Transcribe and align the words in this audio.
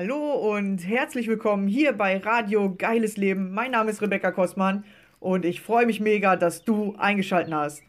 Hallo 0.00 0.54
und 0.54 0.78
herzlich 0.86 1.26
willkommen 1.26 1.66
hier 1.66 1.92
bei 1.92 2.18
Radio 2.18 2.72
Geiles 2.72 3.16
Leben. 3.16 3.52
Mein 3.52 3.72
Name 3.72 3.90
ist 3.90 4.00
Rebecca 4.00 4.30
Kostmann 4.30 4.84
und 5.18 5.44
ich 5.44 5.60
freue 5.60 5.86
mich 5.86 5.98
mega, 5.98 6.36
dass 6.36 6.62
du 6.62 6.94
eingeschaltet 6.98 7.52
hast. 7.52 7.82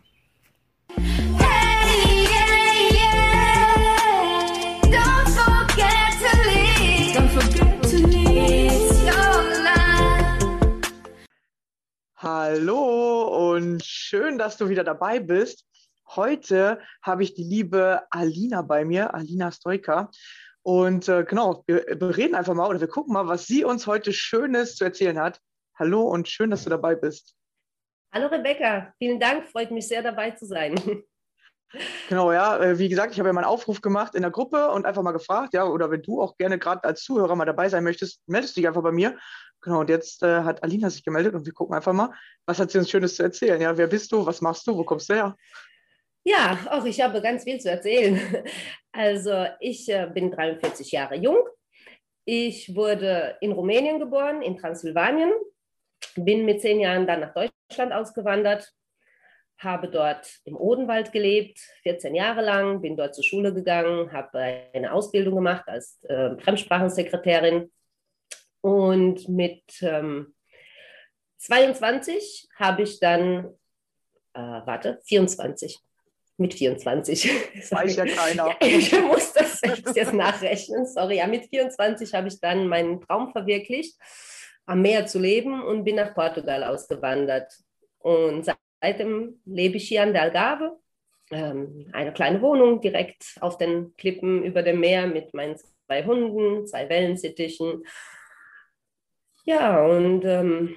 Hallo 12.16 13.51
und 13.54 13.86
schön, 13.86 14.39
dass 14.39 14.57
du 14.57 14.68
wieder 14.68 14.84
dabei 14.84 15.20
bist. 15.20 15.64
Heute 16.15 16.79
habe 17.04 17.21
ich 17.21 17.36
die 17.36 17.43
liebe 17.43 18.01
Alina 18.10 18.64
bei 18.64 18.84
mir, 18.84 19.14
Alina 19.14 19.51
Stoika. 19.51 20.10
Und 20.64 21.08
äh, 21.08 21.24
genau, 21.24 21.64
wir, 21.68 21.86
wir 21.88 22.18
reden 22.18 22.36
einfach 22.36 22.54
mal 22.54 22.68
oder 22.68 22.80
wir 22.80 22.88
gucken 22.88 23.14
mal, 23.14 23.28
was 23.28 23.46
sie 23.46 23.64
uns 23.64 23.88
heute 23.88 24.14
Schönes 24.14 24.76
zu 24.76 24.84
erzählen 24.84 25.20
hat. 25.20 25.40
Hallo 25.78 26.02
und 26.02 26.28
schön, 26.28 26.52
dass 26.52 26.64
du 26.64 26.70
dabei 26.70 26.96
bist. 26.96 27.36
Hallo 28.14 28.28
Rebecca, 28.28 28.94
vielen 28.98 29.20
Dank, 29.20 29.48
freut 29.48 29.72
mich 29.72 29.88
sehr 29.88 30.02
dabei 30.02 30.32
zu 30.32 30.46
sein. 30.46 30.76
Genau, 32.08 32.32
ja, 32.32 32.58
äh, 32.58 32.80
wie 32.80 32.90
gesagt, 32.90 33.14
ich 33.14 33.20
habe 33.20 33.30
ja 33.30 33.34
mal 33.34 33.42
einen 33.42 33.52
Aufruf 33.52 33.82
gemacht 33.82 34.16
in 34.16 34.23
der 34.23 34.32
Gruppe 34.32 34.72
und 34.72 34.88
einfach 34.88 35.04
mal 35.04 35.12
gefragt, 35.12 35.54
ja, 35.54 35.66
oder 35.66 35.92
wenn 35.92 36.02
du 36.02 36.20
auch 36.20 36.36
gerne 36.36 36.58
gerade 36.58 36.84
als 36.84 37.04
Zuhörer 37.04 37.36
mal 37.36 37.46
dabei 37.46 37.70
sein 37.70 37.84
möchtest, 37.84 38.22
meldest 38.28 38.56
du 38.56 38.62
dich 38.62 38.68
einfach 38.68 38.82
bei 38.82 38.92
mir. 38.92 39.20
Genau, 39.62 39.82
und 39.82 39.90
jetzt 39.90 40.23
äh, 40.23 40.42
hat 40.42 40.64
Alina 40.64 40.90
sich 40.90 41.04
gemeldet 41.04 41.36
und 41.36 41.46
wir 41.46 41.54
gucken 41.54 41.76
einfach 41.76 41.94
mal, 41.94 42.12
was 42.48 42.60
hat 42.60 42.72
sie 42.72 42.80
uns 42.80 42.90
Schönes 42.90 43.16
zu 43.16 43.23
erzählen? 43.23 43.62
Ja, 43.62 43.78
wer 43.78 43.86
bist 43.86 44.12
du, 44.12 44.26
was 44.26 44.42
machst 44.42 44.66
du, 44.66 44.78
wo 44.78 44.84
kommst 44.84 45.10
du 45.10 45.14
her? 45.14 45.36
Ja, 46.30 46.60
auch 46.70 46.86
ich 46.86 47.02
habe 47.02 47.24
ganz 47.24 47.44
viel 47.44 47.60
zu 47.60 47.70
erzählen. 47.70 48.20
Also 48.92 49.46
ich 49.60 49.88
äh, 49.88 50.10
bin 50.12 50.32
43 50.32 50.92
Jahre 50.92 51.16
jung. 51.16 51.38
Ich 52.26 52.76
wurde 52.76 53.38
in 53.40 53.52
Rumänien 53.52 54.00
geboren, 54.00 54.42
in 54.42 54.58
Transsilvanien, 54.58 55.32
bin 56.16 56.44
mit 56.44 56.60
zehn 56.60 56.80
Jahren 56.80 57.06
dann 57.06 57.20
nach 57.20 57.34
Deutschland 57.34 57.94
ausgewandert, 57.94 58.74
habe 59.60 59.90
dort 59.90 60.40
im 60.44 60.58
Odenwald 60.58 61.12
gelebt, 61.12 61.60
14 61.84 62.16
Jahre 62.16 62.42
lang, 62.42 62.82
bin 62.82 62.98
dort 62.98 63.14
zur 63.14 63.24
Schule 63.24 63.54
gegangen, 63.54 64.12
habe 64.12 64.40
eine 64.74 64.92
Ausbildung 64.92 65.36
gemacht 65.36 65.68
als 65.68 66.04
äh, 66.06 66.36
Fremdsprachensekretärin. 66.40 67.72
Und 68.62 69.30
mit 69.30 69.64
ähm, 69.82 70.34
22 71.38 72.50
habe 72.56 72.82
ich 72.82 73.00
dann, 73.00 73.46
äh, 74.34 74.40
warte, 74.66 75.00
24, 75.06 75.80
mit 76.40 76.54
24. 76.54 77.30
Weiß 77.72 77.95
ja 77.95 78.06
keiner. 78.06 78.56
Ich 78.62 78.92
muss 79.02 79.34
das 79.34 79.59
selbst 79.59 79.95
jetzt 79.95 80.14
nachrechnen, 80.14 80.86
sorry. 80.86 81.18
Ja, 81.18 81.28
mit 81.28 81.45
24 81.48 82.14
habe 82.14 82.28
ich 82.28 82.40
dann 82.40 82.68
meinen 82.68 83.02
Traum 83.02 83.32
verwirklicht, 83.32 83.98
am 84.66 84.82
Meer 84.82 85.06
zu 85.06 85.20
leben 85.20 85.62
und 85.64 85.84
bin 85.84 85.95
nach 85.95 86.14
Portugal 86.14 86.64
ausgewandert. 86.64 87.52
Und 88.00 88.45
seitdem 88.82 89.42
lebe 89.45 89.78
ich 89.78 89.88
hier 89.88 90.04
an 90.04 90.14
der 90.14 90.23
Algarve, 90.23 90.78
ähm, 91.32 91.90
eine 91.94 92.14
kleine 92.14 92.42
Wohnung 92.42 92.82
direkt 92.82 93.38
auf 93.40 93.58
den 93.58 93.95
Klippen 93.98 94.44
über 94.44 94.64
dem 94.64 94.80
Meer 94.80 95.08
mit 95.08 95.34
meinen 95.34 95.58
zwei 95.86 96.04
Hunden, 96.06 96.66
zwei 96.66 96.90
Wellensittichen. 96.90 97.84
Ja, 99.45 99.86
und 99.86 100.26
ähm, 100.26 100.76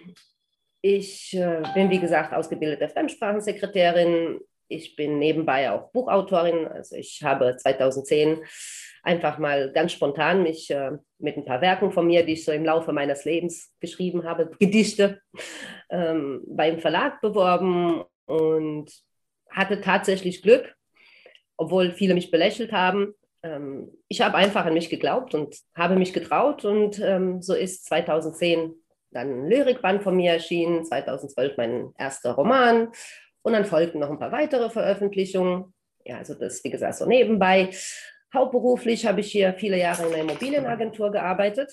ich 0.81 1.35
äh, 1.35 1.63
bin, 1.75 1.91
wie 1.91 2.01
gesagt, 2.01 2.35
ausgebildete 2.35 2.89
Fremdsprachensekretärin. 2.89 4.41
Ich 4.73 4.97
bin 4.97 5.19
nebenbei 5.19 5.71
auch 5.71 5.91
Buchautorin. 5.93 6.67
Also 6.67 6.97
ich 6.97 7.23
habe 7.23 7.57
2010 7.57 8.43
einfach 9.03 9.39
mal 9.39 9.73
ganz 9.73 9.93
spontan 9.93 10.43
mich 10.43 10.71
äh, 10.71 10.93
mit 11.19 11.37
ein 11.37 11.45
paar 11.45 11.61
Werken 11.61 11.93
von 11.93 12.07
mir, 12.07 12.25
die 12.25 12.35
ich 12.35 12.45
so 12.45 12.53
im 12.53 12.65
Laufe 12.65 12.93
meines 12.93 13.25
Lebens 13.25 13.73
geschrieben 13.81 14.25
habe, 14.25 14.51
Gedichte, 14.59 15.21
ähm, 15.91 16.43
beim 16.47 16.79
Verlag 16.79 17.21
beworben 17.21 18.03
und 18.27 18.91
hatte 19.51 19.81
tatsächlich 19.81 20.43
Glück, 20.43 20.75
obwohl 21.57 21.93
viele 21.93 22.15
mich 22.15 22.31
belächelt 22.31 22.73
haben. 22.73 23.15
Ähm, 23.43 23.91
ich 24.09 24.21
habe 24.21 24.37
einfach 24.37 24.65
an 24.65 24.75
mich 24.75 24.89
geglaubt 24.89 25.35
und 25.35 25.57
habe 25.75 25.97
mich 25.97 26.13
getraut 26.13 26.65
und 26.65 26.99
ähm, 27.01 27.43
so 27.43 27.55
ist 27.55 27.85
2010 27.87 28.75
dann 29.11 29.45
ein 29.45 29.51
Lyrikband 29.51 30.03
von 30.03 30.17
mir 30.17 30.33
erschienen, 30.33 30.85
2012 30.85 31.57
mein 31.59 31.93
erster 31.99 32.33
Roman 32.33 32.89
und 33.43 33.53
dann 33.53 33.65
folgten 33.65 34.01
noch 34.01 34.11
ein 34.11 34.19
paar 34.19 34.33
weitere 34.33 34.71
Veröffentlichungen. 34.71 35.73
Ja, 36.05 36.19
also 36.19 36.35
das, 36.35 36.65
wie 36.65 36.71
gesagt, 36.71 36.97
so 36.97 37.07
nebenbei. 37.07 37.71
Hauptberuflich 38.35 39.07
habe 39.07 39.21
ich 39.21 39.31
hier 39.31 39.55
viele 39.55 39.79
Jahre 39.79 40.07
in 40.07 40.15
einer 40.15 40.23
Immobilienagentur 40.23 41.13
gearbeitet. 41.13 41.73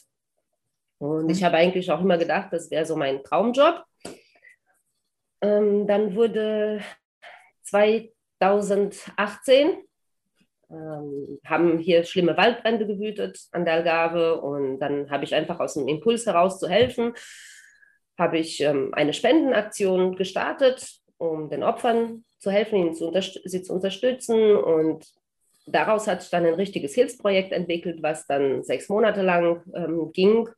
Und 0.98 1.30
ich 1.30 1.44
habe 1.44 1.58
eigentlich 1.58 1.90
auch 1.92 2.02
immer 2.02 2.18
gedacht, 2.18 2.50
das 2.52 2.70
wäre 2.70 2.86
so 2.86 2.96
mein 2.96 3.24
Traumjob. 3.24 3.84
Ähm, 5.42 5.88
dann 5.88 6.16
wurde 6.16 6.82
2018 7.64 9.78
ähm, 10.72 11.40
haben 11.46 11.80
hier 11.80 12.04
schlimme 12.04 12.38
Waldbrände 12.38 12.86
gewütet 12.86 13.40
an 13.52 13.66
der 13.66 13.76
Algarve 13.76 14.40
und 14.42 14.80
dann 14.80 15.10
habe 15.10 15.24
ich 15.24 15.34
einfach 15.34 15.60
aus 15.60 15.74
dem 15.74 15.88
Impuls 15.88 16.26
heraus 16.26 16.60
zu 16.60 16.70
helfen, 16.70 17.14
habe 18.18 18.38
ich 18.38 18.62
ähm, 18.62 18.94
eine 18.94 19.14
Spendenaktion 19.14 20.16
gestartet, 20.16 20.99
um 21.20 21.50
den 21.50 21.64
Opfern 21.64 22.24
zu 22.40 22.50
helfen, 22.50 22.78
ihnen 22.78 22.96
zu 22.96 23.14
sie 23.46 23.62
zu 23.62 23.74
unterstützen 23.74 24.56
und 24.56 25.06
daraus 25.68 26.08
hat 26.08 26.22
sich 26.22 26.32
dann 26.32 26.46
ein 26.46 26.56
richtiges 26.56 26.96
Hilfsprojekt 26.96 27.52
entwickelt, 27.52 28.02
was 28.02 28.26
dann 28.26 28.64
sechs 28.64 28.90
Monate 28.90 29.22
lang 29.22 29.62
ähm, 29.76 30.12
ging 30.14 30.50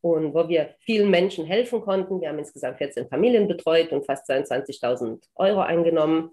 und 0.00 0.34
wo 0.34 0.48
wir 0.48 0.74
vielen 0.80 1.10
Menschen 1.10 1.46
helfen 1.46 1.80
konnten. 1.80 2.20
Wir 2.20 2.28
haben 2.28 2.38
insgesamt 2.38 2.78
14 2.78 3.08
Familien 3.08 3.48
betreut 3.48 3.92
und 3.92 4.04
fast 4.04 4.28
22.000 4.28 5.22
Euro 5.36 5.60
eingenommen 5.60 6.30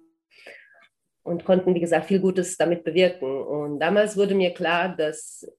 und 1.24 1.46
konnten, 1.46 1.74
wie 1.76 1.80
gesagt, 1.80 2.08
viel 2.08 2.20
Gutes 2.20 2.58
damit 2.58 2.84
bewirken. 2.84 3.42
Und 3.42 3.80
damals 3.80 4.18
wurde 4.18 4.36
mir 4.36 4.54
klar, 4.54 4.96
dass 4.96 5.50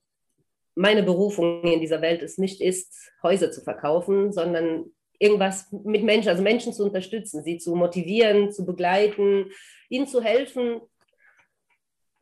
meine 0.75 1.03
Berufung 1.03 1.63
in 1.65 1.81
dieser 1.81 2.03
Welt 2.03 2.23
es 2.23 2.39
nicht 2.39 2.61
ist, 2.61 3.13
Häuser 3.23 3.51
zu 3.51 3.63
verkaufen, 3.63 4.33
sondern 4.33 4.93
irgendwas 5.21 5.71
mit 5.71 6.03
Menschen, 6.03 6.31
also 6.31 6.43
Menschen 6.43 6.73
zu 6.73 6.85
unterstützen, 6.85 7.45
sie 7.45 7.59
zu 7.59 7.77
motivieren, 7.77 8.51
zu 8.51 8.65
begleiten, 8.65 9.53
ihnen 9.89 10.07
zu 10.07 10.23
helfen. 10.23 10.81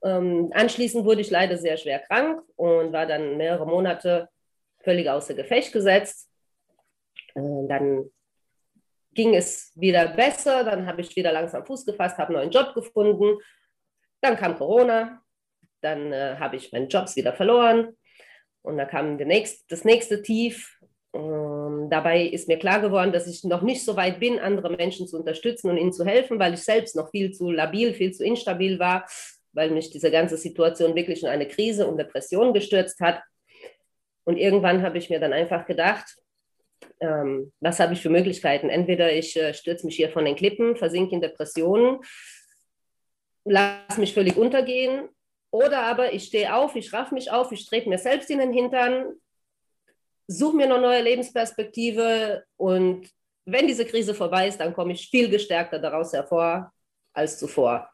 Ähm, 0.02 0.50
anschließend 0.52 1.04
wurde 1.04 1.20
ich 1.20 1.30
leider 1.30 1.56
sehr 1.56 1.76
schwer 1.76 2.00
krank 2.00 2.42
und 2.56 2.92
war 2.92 3.06
dann 3.06 3.36
mehrere 3.36 3.66
Monate 3.66 4.28
völlig 4.80 5.08
außer 5.08 5.34
Gefecht 5.34 5.72
gesetzt. 5.72 6.28
Äh, 7.34 7.68
dann 7.68 8.10
ging 9.14 9.34
es 9.34 9.72
wieder 9.76 10.08
besser, 10.08 10.64
dann 10.64 10.86
habe 10.86 11.00
ich 11.00 11.16
wieder 11.16 11.32
langsam 11.32 11.64
Fuß 11.64 11.86
gefasst, 11.86 12.18
habe 12.18 12.28
einen 12.28 12.36
neuen 12.38 12.50
Job 12.50 12.74
gefunden. 12.74 13.38
Dann 14.20 14.36
kam 14.36 14.56
Corona, 14.56 15.22
dann 15.80 16.12
äh, 16.12 16.36
habe 16.38 16.56
ich 16.56 16.72
meinen 16.72 16.88
Jobs 16.88 17.14
wieder 17.14 17.32
verloren 17.32 17.96
und 18.62 18.76
da 18.76 18.84
kam 18.84 19.16
nächste, 19.16 19.64
das 19.68 19.84
nächste 19.84 20.20
Tief. 20.20 20.77
Ähm, 21.14 21.88
dabei 21.90 22.22
ist 22.22 22.48
mir 22.48 22.58
klar 22.58 22.80
geworden, 22.80 23.12
dass 23.12 23.26
ich 23.26 23.44
noch 23.44 23.62
nicht 23.62 23.84
so 23.84 23.96
weit 23.96 24.20
bin, 24.20 24.38
andere 24.38 24.70
Menschen 24.70 25.06
zu 25.06 25.16
unterstützen 25.18 25.70
und 25.70 25.78
ihnen 25.78 25.92
zu 25.92 26.04
helfen, 26.04 26.38
weil 26.38 26.54
ich 26.54 26.60
selbst 26.60 26.96
noch 26.96 27.10
viel 27.10 27.32
zu 27.32 27.50
labil, 27.50 27.94
viel 27.94 28.12
zu 28.12 28.24
instabil 28.24 28.78
war, 28.78 29.06
weil 29.52 29.70
mich 29.70 29.90
diese 29.90 30.10
ganze 30.10 30.36
Situation 30.36 30.94
wirklich 30.94 31.22
in 31.22 31.28
eine 31.28 31.48
Krise 31.48 31.86
und 31.86 31.98
Depression 31.98 32.52
gestürzt 32.52 33.00
hat. 33.00 33.22
Und 34.24 34.36
irgendwann 34.36 34.82
habe 34.82 34.98
ich 34.98 35.08
mir 35.08 35.20
dann 35.20 35.32
einfach 35.32 35.66
gedacht, 35.66 36.16
ähm, 37.00 37.52
was 37.60 37.80
habe 37.80 37.94
ich 37.94 38.02
für 38.02 38.10
Möglichkeiten? 38.10 38.68
Entweder 38.68 39.12
ich 39.12 39.36
äh, 39.36 39.54
stürze 39.54 39.86
mich 39.86 39.96
hier 39.96 40.10
von 40.10 40.26
den 40.26 40.36
Klippen, 40.36 40.76
versinke 40.76 41.14
in 41.14 41.20
Depressionen, 41.22 42.00
lasse 43.44 43.98
mich 43.98 44.12
völlig 44.12 44.36
untergehen, 44.36 45.08
oder 45.50 45.82
aber 45.84 46.12
ich 46.12 46.24
stehe 46.24 46.54
auf, 46.54 46.76
ich 46.76 46.92
raff 46.92 47.10
mich 47.10 47.30
auf, 47.30 47.52
ich 47.52 47.66
trete 47.66 47.88
mir 47.88 47.98
selbst 47.98 48.30
in 48.30 48.38
den 48.38 48.52
Hintern, 48.52 49.14
suche 50.28 50.56
mir 50.56 50.64
eine 50.64 50.78
neue 50.78 51.02
Lebensperspektive 51.02 52.44
und 52.56 53.08
wenn 53.46 53.66
diese 53.66 53.86
Krise 53.86 54.14
vorbei 54.14 54.46
ist, 54.46 54.60
dann 54.60 54.74
komme 54.74 54.92
ich 54.92 55.08
viel 55.08 55.30
gestärkter 55.30 55.78
daraus 55.78 56.12
hervor 56.12 56.70
als 57.14 57.38
zuvor. 57.38 57.90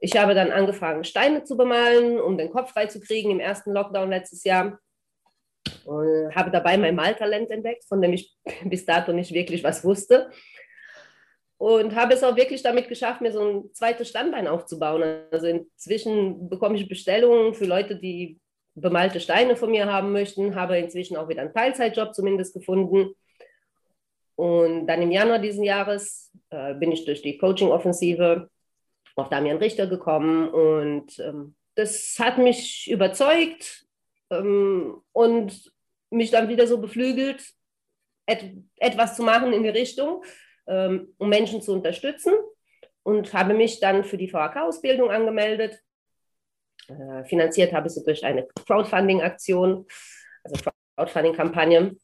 Ich 0.00 0.16
habe 0.16 0.34
dann 0.34 0.50
angefangen, 0.50 1.04
Steine 1.04 1.44
zu 1.44 1.56
bemalen, 1.56 2.20
um 2.20 2.36
den 2.36 2.50
Kopf 2.50 2.72
frei 2.72 2.86
zu 2.86 3.00
kriegen 3.00 3.30
im 3.30 3.38
ersten 3.38 3.72
Lockdown 3.72 4.10
letztes 4.10 4.42
Jahr. 4.44 4.78
Und 5.84 6.34
habe 6.34 6.50
dabei 6.50 6.76
mein 6.78 6.96
Maltalent 6.96 7.50
entdeckt, 7.50 7.84
von 7.84 8.02
dem 8.02 8.12
ich 8.12 8.34
bis 8.64 8.84
dato 8.84 9.12
nicht 9.12 9.32
wirklich 9.32 9.62
was 9.62 9.84
wusste. 9.84 10.30
Und 11.58 11.94
habe 11.94 12.14
es 12.14 12.24
auch 12.24 12.36
wirklich 12.36 12.62
damit 12.62 12.88
geschafft, 12.88 13.20
mir 13.20 13.32
so 13.32 13.46
ein 13.46 13.74
zweites 13.74 14.08
Standbein 14.08 14.48
aufzubauen. 14.48 15.02
Also 15.30 15.46
inzwischen 15.46 16.48
bekomme 16.48 16.76
ich 16.76 16.88
Bestellungen 16.88 17.54
für 17.54 17.66
Leute, 17.66 17.96
die 17.96 18.40
bemalte 18.74 19.20
Steine 19.20 19.56
von 19.56 19.70
mir 19.70 19.86
haben 19.86 20.12
möchten, 20.12 20.54
habe 20.54 20.78
inzwischen 20.78 21.16
auch 21.16 21.28
wieder 21.28 21.42
einen 21.42 21.52
Teilzeitjob 21.52 22.14
zumindest 22.14 22.54
gefunden. 22.54 23.14
Und 24.36 24.86
dann 24.86 25.02
im 25.02 25.10
Januar 25.10 25.38
diesen 25.38 25.64
Jahres 25.64 26.32
äh, 26.50 26.74
bin 26.74 26.92
ich 26.92 27.04
durch 27.04 27.22
die 27.22 27.36
Coaching-Offensive 27.36 28.48
auf 29.16 29.28
Damian 29.28 29.58
Richter 29.58 29.86
gekommen 29.86 30.48
und 30.48 31.18
ähm, 31.18 31.54
das 31.74 32.16
hat 32.18 32.38
mich 32.38 32.90
überzeugt. 32.90 33.86
ähm, 34.30 35.02
und 35.12 35.72
mich 36.10 36.30
dann 36.30 36.48
wieder 36.48 36.66
so 36.66 36.78
beflügelt, 36.78 37.44
et 38.26 38.52
etwas 38.76 39.16
zu 39.16 39.22
machen 39.22 39.52
in 39.52 39.62
die 39.62 39.68
Richtung, 39.68 40.24
ähm, 40.66 41.14
um 41.18 41.28
Menschen 41.28 41.62
zu 41.62 41.72
unterstützen 41.72 42.32
und 43.02 43.32
habe 43.32 43.54
mich 43.54 43.80
dann 43.80 44.04
für 44.04 44.16
die 44.16 44.28
VHK-Ausbildung 44.28 45.10
angemeldet. 45.10 45.80
Äh, 46.90 47.24
finanziert 47.24 47.72
habe 47.72 47.86
ich 47.86 47.94
sie 47.94 48.04
durch 48.04 48.24
eine 48.24 48.46
Crowdfunding-Aktion, 48.66 49.86
also 50.44 50.70
Crowdfunding-Kampagne. 50.96 51.96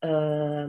Äh, 0.00 0.68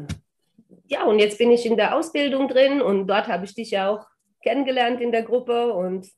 ja, 0.87 1.03
und 1.05 1.19
jetzt 1.19 1.37
bin 1.37 1.51
ich 1.51 1.65
in 1.65 1.77
der 1.77 1.95
Ausbildung 1.95 2.47
drin 2.47 2.81
und 2.81 3.07
dort 3.07 3.27
habe 3.27 3.45
ich 3.45 3.55
dich 3.55 3.71
ja 3.71 3.89
auch 3.89 4.05
kennengelernt 4.41 4.99
in 4.99 5.11
der 5.11 5.23
Gruppe 5.23 5.73
und 5.73 6.09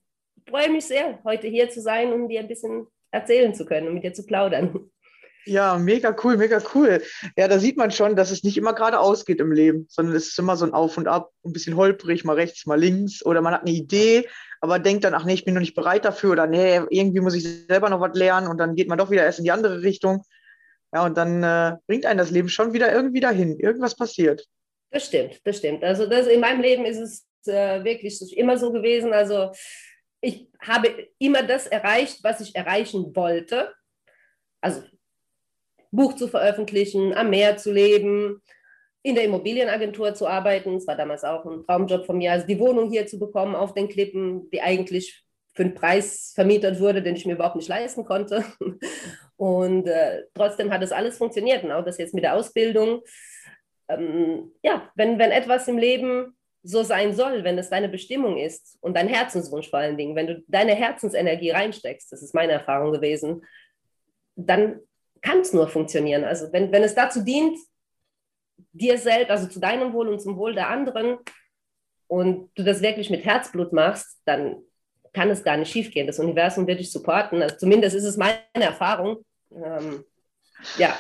freue 0.50 0.72
mich 0.72 0.86
sehr, 0.86 1.20
heute 1.24 1.48
hier 1.48 1.70
zu 1.70 1.82
sein 1.82 2.14
und 2.14 2.30
dir 2.30 2.40
ein 2.40 2.48
bisschen 2.48 2.88
erzählen 3.12 3.54
zu 3.54 3.66
können 3.66 3.88
und 3.88 3.94
mit 3.94 4.04
dir 4.04 4.14
zu 4.14 4.26
plaudern. 4.26 4.90
Ja, 5.48 5.78
mega 5.78 6.16
cool, 6.24 6.38
mega 6.38 6.60
cool. 6.74 7.04
Ja, 7.38 7.48
da 7.48 7.60
sieht 7.60 7.78
man 7.78 7.92
schon, 7.92 8.16
dass 8.16 8.32
es 8.32 8.44
nicht 8.44 8.58
immer 8.58 8.74
geradeaus 8.74 9.26
geht 9.26 9.40
im 9.40 9.52
Leben, 9.52 9.86
sondern 9.90 10.16
es 10.16 10.30
ist 10.30 10.40
immer 10.40 10.58
so 10.58 10.66
ein 10.66 10.74
Auf 10.74 10.98
und 10.98 11.08
Ab, 11.08 11.32
ein 11.46 11.54
bisschen 11.54 11.76
holprig, 11.76 12.26
mal 12.26 12.34
rechts, 12.34 12.66
mal 12.66 12.80
links. 12.80 13.24
Oder 13.24 13.42
man 13.42 13.54
hat 13.54 13.62
eine 13.62 13.72
Idee, 13.72 14.28
aber 14.66 14.80
denkt 14.80 15.04
dann, 15.04 15.14
ach 15.14 15.26
nee, 15.26 15.36
ich 15.36 15.46
bin 15.46 15.54
noch 15.54 15.62
nicht 15.62 15.76
bereit 15.76 16.06
dafür. 16.06 16.32
Oder 16.32 16.48
nee, 16.48 16.82
irgendwie 16.90 17.20
muss 17.20 17.36
ich 17.36 17.44
selber 17.44 17.90
noch 17.90 18.02
was 18.02 18.18
lernen. 18.18 18.48
Und 18.48 18.58
dann 18.58 18.76
geht 18.76 18.90
man 18.90 18.98
doch 18.98 19.12
wieder 19.12 19.24
erst 19.24 19.40
in 19.40 19.46
die 19.46 19.52
andere 19.52 19.82
Richtung. 19.84 20.24
Ja, 20.92 21.06
und 21.06 21.16
dann 21.18 21.44
äh, 21.44 21.78
bringt 21.88 22.06
einen 22.06 22.18
das 22.18 22.32
Leben 22.32 22.50
schon 22.50 22.74
wieder 22.74 22.92
irgendwie 22.92 23.20
dahin. 23.20 23.60
Irgendwas 23.60 23.96
passiert. 23.96 24.46
Das 24.92 25.06
stimmt, 25.06 25.40
das 25.44 25.58
stimmt. 25.58 25.84
Also 25.84 26.08
das, 26.08 26.28
in 26.28 26.40
meinem 26.40 26.62
Leben 26.62 26.86
ist 26.86 27.00
es 27.00 27.28
äh, 27.48 27.84
wirklich 27.84 28.38
immer 28.38 28.58
so 28.58 28.72
gewesen. 28.72 29.14
Also 29.14 29.52
ich 30.22 30.50
habe 30.60 31.10
immer 31.20 31.44
das 31.44 31.68
erreicht, 31.68 32.24
was 32.24 32.42
ich 32.42 32.56
erreichen 32.56 33.16
wollte. 33.16 33.74
Also 34.62 34.84
Buch 35.92 36.16
zu 36.16 36.28
veröffentlichen, 36.28 37.14
am 37.14 37.30
Meer 37.30 37.58
zu 37.58 37.72
leben, 37.72 38.42
in 39.06 39.14
der 39.14 39.26
Immobilienagentur 39.26 40.16
zu 40.16 40.28
arbeiten. 40.28 40.74
Das 40.74 40.88
war 40.88 40.98
damals 40.98 41.24
auch 41.24 41.46
ein 41.46 41.64
Traumjob 41.64 42.08
von 42.08 42.18
mir, 42.18 42.32
also 42.32 42.48
die 42.48 42.60
Wohnung 42.60 42.90
hier 42.90 43.06
zu 43.06 43.20
bekommen 43.20 43.54
auf 43.54 43.76
den 43.76 43.88
Klippen, 43.88 44.50
die 44.50 44.62
eigentlich 44.62 45.24
für 45.54 45.62
einen 45.62 45.76
Preis 45.76 46.32
vermietet 46.34 46.80
wurde, 46.80 47.04
den 47.04 47.16
ich 47.16 47.24
mir 47.24 47.34
überhaupt 47.34 47.56
nicht 47.56 47.68
leisten 47.68 48.04
konnte. 48.04 48.44
Und 49.38 49.86
äh, 49.86 50.24
trotzdem 50.34 50.72
hat 50.72 50.82
es 50.82 50.92
alles 50.92 51.20
funktioniert. 51.20 51.64
Und 51.64 51.72
auch 51.72 51.86
das 51.86 52.00
jetzt 52.00 52.16
mit 52.16 52.24
der 52.24 52.34
Ausbildung. 52.34 53.04
Ähm, 53.90 54.52
ja, 54.64 54.90
wenn, 54.96 55.20
wenn 55.20 55.30
etwas 55.30 55.68
im 55.68 55.78
Leben 55.78 56.36
so 56.64 56.82
sein 56.82 57.14
soll, 57.14 57.44
wenn 57.44 57.60
es 57.60 57.70
deine 57.70 57.90
Bestimmung 57.90 58.38
ist 58.38 58.76
und 58.82 58.96
dein 58.96 59.08
Herzenswunsch 59.08 59.70
vor 59.70 59.78
allen 59.78 59.98
Dingen, 59.98 60.16
wenn 60.16 60.26
du 60.26 60.44
deine 60.48 60.74
Herzensenergie 60.74 61.52
reinsteckst, 61.52 62.12
das 62.12 62.24
ist 62.24 62.34
meine 62.34 62.54
Erfahrung 62.54 62.92
gewesen, 62.92 63.46
dann 64.36 64.80
kann 65.22 65.42
es 65.42 65.54
nur 65.54 65.68
funktionieren. 65.68 66.24
Also 66.24 66.52
wenn, 66.52 66.72
wenn 66.72 66.82
es 66.82 66.96
dazu 66.96 67.22
dient, 67.24 67.60
dir 68.74 68.98
selbst, 68.98 69.32
also 69.32 69.48
zu 69.48 69.60
deinem 69.60 69.94
Wohl 69.94 70.10
und 70.10 70.22
zum 70.22 70.38
Wohl 70.38 70.54
der 70.54 70.70
anderen, 70.70 71.18
und 72.08 72.50
du 72.56 72.64
das 72.64 72.82
wirklich 72.82 73.10
mit 73.10 73.26
Herzblut 73.26 73.74
machst, 73.74 74.20
dann 74.26 74.58
kann 75.14 75.30
es 75.30 75.44
gar 75.44 75.58
nicht 75.58 75.72
schiefgehen. 75.72 76.08
Das 76.08 76.20
Universum 76.20 76.68
wird 76.68 76.80
dich 76.80 76.92
supporten. 76.92 77.42
Also 77.42 77.56
zumindest 77.56 77.96
ist 77.96 78.04
es 78.04 78.18
meine 78.18 78.38
Erfahrung. 78.54 79.26
Ähm, 79.52 80.04
ja. 80.78 80.96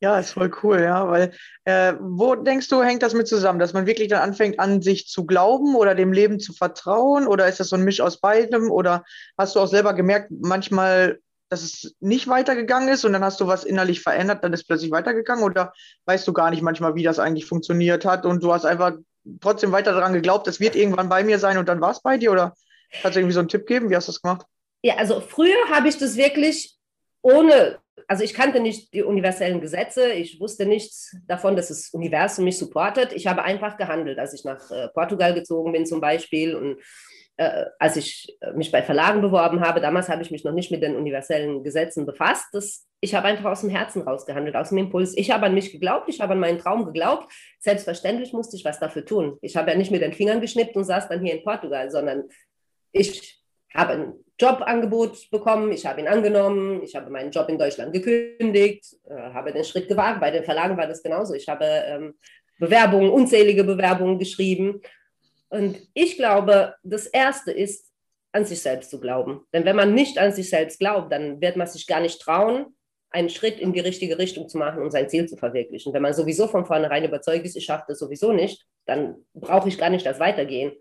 Ja, 0.00 0.18
ist 0.18 0.30
voll 0.30 0.50
cool, 0.62 0.80
ja, 0.80 1.08
weil 1.08 1.32
äh, 1.64 1.92
wo 2.00 2.36
denkst 2.36 2.68
du, 2.68 2.84
hängt 2.84 3.02
das 3.02 3.14
mit 3.14 3.26
zusammen, 3.26 3.58
dass 3.58 3.72
man 3.72 3.84
wirklich 3.84 4.06
dann 4.06 4.22
anfängt, 4.22 4.60
an 4.60 4.80
sich 4.80 5.08
zu 5.08 5.26
glauben 5.26 5.74
oder 5.74 5.96
dem 5.96 6.12
Leben 6.12 6.38
zu 6.38 6.52
vertrauen 6.52 7.26
oder 7.26 7.48
ist 7.48 7.58
das 7.58 7.70
so 7.70 7.76
ein 7.76 7.82
Misch 7.82 8.00
aus 8.00 8.20
beidem 8.20 8.70
oder 8.70 9.04
hast 9.36 9.56
du 9.56 9.60
auch 9.60 9.66
selber 9.66 9.94
gemerkt, 9.94 10.30
manchmal 10.30 11.18
dass 11.48 11.62
es 11.62 11.94
nicht 12.00 12.28
weitergegangen 12.28 12.88
ist 12.88 13.04
und 13.04 13.12
dann 13.12 13.24
hast 13.24 13.40
du 13.40 13.46
was 13.46 13.64
innerlich 13.64 14.02
verändert, 14.02 14.44
dann 14.44 14.52
ist 14.52 14.64
plötzlich 14.64 14.90
weitergegangen 14.90 15.44
oder 15.44 15.72
weißt 16.04 16.26
du 16.28 16.32
gar 16.32 16.50
nicht 16.50 16.62
manchmal, 16.62 16.94
wie 16.94 17.02
das 17.02 17.18
eigentlich 17.18 17.46
funktioniert 17.46 18.04
hat 18.04 18.26
und 18.26 18.42
du 18.42 18.52
hast 18.52 18.64
einfach 18.64 18.92
trotzdem 19.40 19.72
weiter 19.72 19.92
daran 19.92 20.12
geglaubt, 20.12 20.46
das 20.46 20.60
wird 20.60 20.76
irgendwann 20.76 21.08
bei 21.08 21.24
mir 21.24 21.38
sein 21.38 21.58
und 21.58 21.68
dann 21.68 21.80
war 21.80 21.90
es 21.90 22.02
bei 22.02 22.18
dir 22.18 22.32
oder 22.32 22.54
kannst 23.02 23.16
du 23.16 23.20
irgendwie 23.20 23.34
so 23.34 23.40
einen 23.40 23.48
Tipp 23.48 23.66
geben? 23.66 23.90
Wie 23.90 23.96
hast 23.96 24.08
du 24.08 24.12
das 24.12 24.22
gemacht? 24.22 24.46
Ja, 24.82 24.96
also 24.96 25.20
früher 25.20 25.68
habe 25.70 25.88
ich 25.88 25.98
das 25.98 26.16
wirklich 26.16 26.78
ohne, 27.22 27.78
also 28.06 28.22
ich 28.22 28.32
kannte 28.34 28.60
nicht 28.60 28.92
die 28.94 29.02
universellen 29.02 29.60
Gesetze, 29.60 30.12
ich 30.12 30.40
wusste 30.40 30.66
nichts 30.66 31.16
davon, 31.26 31.56
dass 31.56 31.68
das 31.68 31.90
Universum 31.90 32.44
mich 32.44 32.58
supportet. 32.58 33.12
Ich 33.12 33.26
habe 33.26 33.42
einfach 33.42 33.76
gehandelt, 33.76 34.18
als 34.18 34.34
ich 34.34 34.44
nach 34.44 34.70
äh, 34.70 34.88
Portugal 34.88 35.34
gezogen 35.34 35.72
bin 35.72 35.84
zum 35.84 36.00
Beispiel 36.00 36.54
und 36.54 36.80
äh, 37.38 37.66
als 37.78 37.96
ich 37.96 38.36
äh, 38.40 38.52
mich 38.52 38.72
bei 38.72 38.82
Verlagen 38.82 39.20
beworben 39.20 39.60
habe, 39.60 39.80
damals 39.80 40.08
habe 40.08 40.22
ich 40.22 40.32
mich 40.32 40.42
noch 40.42 40.52
nicht 40.52 40.72
mit 40.72 40.82
den 40.82 40.96
universellen 40.96 41.62
Gesetzen 41.62 42.04
befasst. 42.04 42.46
Das, 42.52 42.86
ich 43.00 43.14
habe 43.14 43.28
einfach 43.28 43.44
aus 43.44 43.60
dem 43.60 43.70
Herzen 43.70 44.02
rausgehandelt, 44.02 44.56
aus 44.56 44.70
dem 44.70 44.78
Impuls. 44.78 45.16
Ich 45.16 45.30
habe 45.30 45.46
an 45.46 45.54
mich 45.54 45.70
geglaubt, 45.70 46.08
ich 46.08 46.20
habe 46.20 46.32
an 46.32 46.40
meinen 46.40 46.58
Traum 46.58 46.84
geglaubt. 46.84 47.32
Selbstverständlich 47.60 48.32
musste 48.32 48.56
ich 48.56 48.64
was 48.64 48.80
dafür 48.80 49.04
tun. 49.04 49.38
Ich 49.40 49.56
habe 49.56 49.70
ja 49.70 49.76
nicht 49.76 49.92
mit 49.92 50.02
den 50.02 50.12
Fingern 50.12 50.40
geschnippt 50.40 50.74
und 50.74 50.84
saß 50.84 51.08
dann 51.08 51.22
hier 51.22 51.32
in 51.32 51.44
Portugal, 51.44 51.90
sondern 51.92 52.24
ich 52.90 53.40
habe 53.72 53.92
ein 53.92 54.14
Jobangebot 54.40 55.30
bekommen, 55.30 55.70
ich 55.70 55.86
habe 55.86 56.00
ihn 56.00 56.08
angenommen, 56.08 56.82
ich 56.82 56.96
habe 56.96 57.08
meinen 57.08 57.30
Job 57.30 57.48
in 57.48 57.58
Deutschland 57.58 57.92
gekündigt, 57.92 58.84
äh, 59.08 59.14
habe 59.14 59.52
den 59.52 59.64
Schritt 59.64 59.86
gewagt. 59.86 60.20
Bei 60.20 60.32
den 60.32 60.42
Verlagen 60.42 60.76
war 60.76 60.88
das 60.88 61.04
genauso. 61.04 61.34
Ich 61.34 61.48
habe 61.48 61.64
ähm, 61.64 62.14
Bewerbungen, 62.58 63.10
unzählige 63.10 63.62
Bewerbungen 63.62 64.18
geschrieben 64.18 64.80
und 65.50 65.78
ich 65.94 66.16
glaube, 66.16 66.74
das 66.82 67.06
Erste 67.06 67.52
ist, 67.52 67.88
an 68.32 68.44
sich 68.44 68.60
selbst 68.60 68.90
zu 68.90 69.00
glauben. 69.00 69.46
Denn 69.52 69.64
wenn 69.64 69.76
man 69.76 69.94
nicht 69.94 70.18
an 70.18 70.32
sich 70.32 70.50
selbst 70.50 70.78
glaubt, 70.78 71.10
dann 71.10 71.40
wird 71.40 71.56
man 71.56 71.66
sich 71.66 71.86
gar 71.86 72.00
nicht 72.00 72.20
trauen, 72.20 72.76
einen 73.10 73.30
Schritt 73.30 73.58
in 73.58 73.72
die 73.72 73.80
richtige 73.80 74.18
Richtung 74.18 74.48
zu 74.48 74.58
machen 74.58 74.82
und 74.82 74.90
sein 74.90 75.08
Ziel 75.08 75.26
zu 75.26 75.36
verwirklichen. 75.36 75.94
Wenn 75.94 76.02
man 76.02 76.12
sowieso 76.12 76.46
von 76.46 76.66
vornherein 76.66 77.04
überzeugt 77.04 77.46
ist, 77.46 77.56
ich 77.56 77.64
schaffe 77.64 77.86
das 77.88 77.98
sowieso 77.98 78.32
nicht, 78.32 78.66
dann 78.84 79.16
brauche 79.32 79.68
ich 79.68 79.78
gar 79.78 79.88
nicht 79.88 80.04
das 80.04 80.20
Weitergehen. 80.20 80.72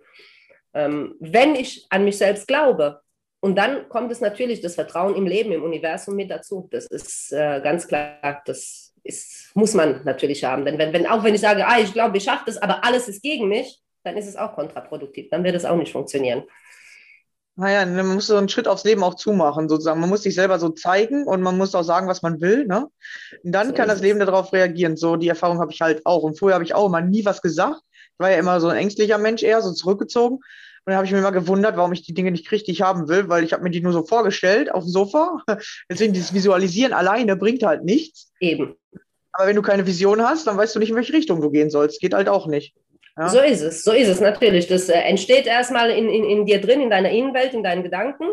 Ähm, 0.73 1.15
wenn 1.19 1.55
ich 1.55 1.87
an 1.89 2.03
mich 2.03 2.17
selbst 2.17 2.47
glaube, 2.47 2.99
und 3.39 3.55
dann 3.55 3.87
kommt 3.87 4.11
es 4.11 4.19
natürlich 4.19 4.61
das 4.61 4.75
Vertrauen 4.75 5.15
im 5.15 5.27
Leben, 5.27 5.51
im 5.51 5.63
Universum 5.63 6.15
mit 6.15 6.31
dazu. 6.31 6.67
Das 6.71 6.87
ist 6.87 7.31
äh, 7.31 7.61
ganz 7.61 7.87
klar, 7.87 8.41
das 8.45 8.93
ist, 9.03 9.51
muss 9.55 9.73
man 9.73 10.03
natürlich 10.03 10.43
haben. 10.43 10.65
Denn 10.65 10.77
wenn, 10.77 10.91
wenn, 10.91 11.07
auch 11.07 11.23
wenn 11.23 11.35
ich 11.35 11.41
sage, 11.41 11.65
ah, 11.65 11.79
ich 11.79 11.93
glaube, 11.93 12.17
ich 12.17 12.23
schaffe 12.23 12.43
das, 12.47 12.57
aber 12.57 12.83
alles 12.83 13.07
ist 13.07 13.21
gegen 13.21 13.47
mich, 13.47 13.79
dann 14.07 14.18
ist 14.18 14.27
es 14.27 14.38
auch 14.38 14.56
kontraproduktiv. 14.56 15.30
Dann 15.30 15.44
wird 15.44 15.56
es 15.56 15.66
auch 15.66 15.76
nicht 15.76 15.92
funktionieren. 15.92 16.44
Naja, 17.56 17.85
man 17.85 18.14
muss 18.14 18.28
so 18.28 18.37
einen 18.37 18.49
Schritt 18.49 18.68
aufs 18.68 18.83
Leben 18.83 19.04
auch 19.04 19.16
zumachen, 19.16 19.68
sozusagen. 19.68 19.99
Man 19.99 20.09
muss 20.09 20.23
sich 20.23 20.35
selber 20.35 20.59
so 20.59 20.69
zeigen 20.69 21.26
und 21.26 21.42
man 21.42 21.57
muss 21.57 21.76
auch 21.76 21.83
sagen, 21.83 22.07
was 22.07 22.21
man 22.21 22.40
will. 22.40 22.66
Ne? 22.68 22.87
Und 23.44 23.52
dann 23.52 23.69
so 23.69 23.73
kann 23.73 23.87
das 23.87 24.02
Leben 24.02 24.19
darauf 24.19 24.54
reagieren. 24.54 24.95
So, 24.95 25.16
die 25.16 25.28
Erfahrung 25.28 25.59
habe 25.59 25.71
ich 25.71 25.81
halt 25.81 26.06
auch. 26.06 26.23
Und 26.23 26.37
vorher 26.37 26.54
habe 26.54 26.64
ich 26.64 26.76
auch 26.76 26.85
immer 26.85 27.02
nie 27.02 27.26
was 27.26 27.42
gesagt. 27.42 27.81
Ich 28.14 28.19
war 28.19 28.31
ja 28.31 28.37
immer 28.37 28.59
so 28.61 28.68
ein 28.68 28.78
ängstlicher 28.78 29.18
Mensch 29.18 29.44
eher, 29.44 29.61
so 29.61 29.73
zurückgezogen. 29.73 30.35
Und 30.35 30.44
dann 30.85 30.95
habe 30.95 31.06
ich 31.06 31.11
mir 31.11 31.18
immer 31.18 31.31
gewundert, 31.31 31.76
warum 31.76 31.92
ich 31.92 32.04
die 32.04 32.14
Dinge 32.14 32.31
nicht 32.31 32.52
richtig 32.52 32.81
haben 32.81 33.09
will, 33.09 33.28
weil 33.28 33.44
ich 33.44 33.54
habe 33.54 33.64
mir 33.64 33.71
die 33.71 33.81
nur 33.81 33.92
so 33.92 34.06
vorgestellt 34.06 34.71
auf 34.71 34.83
dem 34.83 34.92
Sofa. 34.92 35.44
Deswegen 35.90 36.14
dieses 36.14 36.33
Visualisieren 36.33 36.94
alleine 36.94 37.35
bringt 37.35 37.64
halt 37.64 37.83
nichts. 37.83 38.31
Eben. 38.40 38.76
Aber 39.33 39.47
wenn 39.47 39.56
du 39.56 39.61
keine 39.61 39.85
Vision 39.85 40.21
hast, 40.21 40.47
dann 40.47 40.57
weißt 40.57 40.76
du 40.76 40.80
nicht, 40.80 40.90
in 40.90 40.95
welche 40.95 41.14
Richtung 41.14 41.42
du 41.42 41.52
gehen 41.52 41.69
sollst. 41.69 41.99
Geht 41.99 42.14
halt 42.14 42.30
auch 42.30 42.47
nicht. 42.47 42.76
Ja. 43.18 43.30
So 43.30 43.40
ist 43.40 43.62
es, 43.62 43.83
so 43.83 43.92
ist 43.94 44.09
es 44.09 44.21
natürlich. 44.21 44.68
Das 44.68 44.90
äh, 44.90 45.00
entsteht 45.00 45.47
erstmal 45.47 45.90
in, 45.90 46.07
in, 46.09 46.24
in 46.24 46.45
dir 46.45 46.62
drin, 46.62 46.81
in 46.81 46.90
deiner 46.90 47.09
Innenwelt, 47.09 47.54
in 47.54 47.64
deinen 47.64 47.83
Gedanken, 47.83 48.26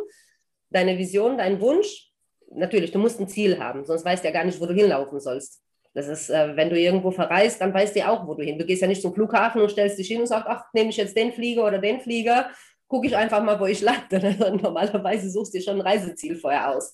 deine 0.71 0.99
Vision, 0.99 1.38
dein 1.38 1.61
Wunsch. 1.61 2.11
Natürlich, 2.50 2.93
du 2.93 2.99
musst 2.99 3.19
ein 3.19 3.29
Ziel 3.29 3.59
haben, 3.59 3.85
sonst 3.85 4.05
weißt 4.05 4.23
du 4.23 4.29
ja 4.29 4.35
gar 4.35 4.45
nicht, 4.45 4.61
wo 4.61 4.67
du 4.67 4.75
hinlaufen 4.75 5.21
sollst. 5.21 5.62
Das 5.95 6.09
ist, 6.09 6.29
äh, 6.29 6.57
wenn 6.57 6.71
du 6.71 6.79
irgendwo 6.79 7.12
verreist, 7.12 7.61
dann 7.61 7.73
weißt 7.73 7.95
du 7.95 8.00
ja 8.00 8.11
auch, 8.11 8.26
wo 8.26 8.35
du 8.35 8.43
hin. 8.43 8.59
Du 8.59 8.67
gehst 8.67 8.83
ja 8.83 8.88
nicht 8.88 9.00
zum 9.00 9.14
Flughafen 9.14 9.62
und 9.62 9.71
stellst 9.71 9.99
dich 9.99 10.09
hin 10.09 10.21
und 10.21 10.26
sagst, 10.26 10.47
ach, 10.49 10.64
nehme 10.75 10.91
ich 10.91 10.97
jetzt 10.97 11.17
den 11.17 11.33
Flieger 11.33 11.64
oder 11.64 11.79
den 11.79 12.00
Flieger, 12.00 12.50
gucke 12.88 13.07
ich 13.07 13.17
einfach 13.17 13.43
mal, 13.43 13.59
wo 13.59 13.67
ich 13.67 13.81
lande. 13.81 14.37
Normalerweise 14.62 15.31
suchst 15.31 15.55
du 15.55 15.59
dir 15.59 15.64
schon 15.64 15.81
ein 15.81 15.87
Reiseziel 15.87 16.37
vorher 16.37 16.71
aus. 16.75 16.93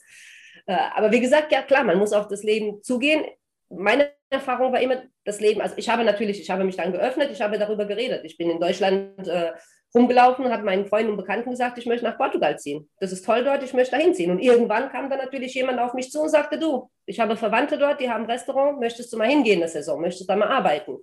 Äh, 0.67 0.77
aber 0.95 1.11
wie 1.11 1.21
gesagt, 1.21 1.51
ja 1.51 1.63
klar, 1.63 1.83
man 1.83 1.99
muss 1.99 2.13
auf 2.13 2.29
das 2.29 2.43
Leben 2.43 2.83
zugehen. 2.83 3.25
Meine 3.69 4.11
Erfahrung 4.31 4.73
war 4.73 4.81
immer 4.81 5.03
das 5.25 5.41
Leben. 5.41 5.61
Also 5.61 5.75
ich 5.77 5.89
habe 5.89 6.05
natürlich, 6.05 6.41
ich 6.41 6.51
habe 6.51 6.65
mich 6.65 6.77
dann 6.77 6.93
geöffnet, 6.93 7.31
ich 7.33 7.41
habe 7.41 7.59
darüber 7.59 7.85
geredet. 7.85 8.25
Ich 8.25 8.37
bin 8.37 8.49
in 8.51 8.61
Deutschland 8.61 9.27
äh, 9.27 9.53
rumgelaufen 9.95 10.45
und 10.45 10.53
habe 10.53 10.65
meinen 10.65 10.87
Freunden 10.87 11.13
und 11.13 11.17
Bekannten 11.17 11.51
gesagt, 11.51 11.79
ich 11.79 11.87
möchte 11.87 12.05
nach 12.05 12.17
Portugal 12.17 12.59
ziehen. 12.59 12.89
Das 13.01 13.13
ist 13.13 13.25
toll 13.25 13.45
dort, 13.45 13.63
ich 13.63 13.75
möchte 13.75 13.97
dahin 13.97 14.15
ziehen. 14.15 14.31
Und 14.31 14.39
irgendwann 14.39 14.91
kam 14.91 15.11
dann 15.11 15.19
natürlich 15.19 15.55
jemand 15.55 15.81
auf 15.81 15.95
mich 15.95 16.11
zu 16.11 16.23
und 16.23 16.29
sagte, 16.29 16.59
du, 16.59 16.89
ich 17.07 17.19
habe 17.19 17.37
Verwandte 17.37 17.77
dort, 17.77 18.01
die 18.01 18.09
haben 18.09 18.25
ein 18.25 18.31
Restaurant, 18.31 18.79
möchtest 18.79 19.13
du 19.13 19.19
mal 19.19 19.29
hingehen 19.29 19.55
in 19.55 19.61
der 19.61 19.69
Saison, 19.69 20.01
möchtest 20.01 20.29
du 20.29 20.33
da 20.33 20.37
mal 20.37 20.49
arbeiten? 20.49 20.99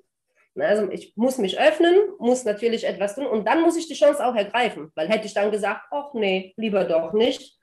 Also 0.56 0.90
ich 0.90 1.14
muss 1.16 1.38
mich 1.38 1.60
öffnen, 1.60 1.96
muss 2.18 2.44
natürlich 2.44 2.86
etwas 2.86 3.16
tun 3.16 3.28
und 3.28 3.48
dann 3.48 3.62
muss 3.62 3.78
ich 3.78 3.88
die 3.88 3.94
Chance 3.94 4.26
auch 4.26 4.36
ergreifen, 4.36 4.92
weil 4.96 5.08
hätte 5.08 5.28
ich 5.28 5.34
dann 5.34 5.52
gesagt, 5.52 5.82
ach 5.92 6.14
nee, 6.14 6.54
lieber 6.58 6.84
doch 6.84 7.14
nicht, 7.14 7.56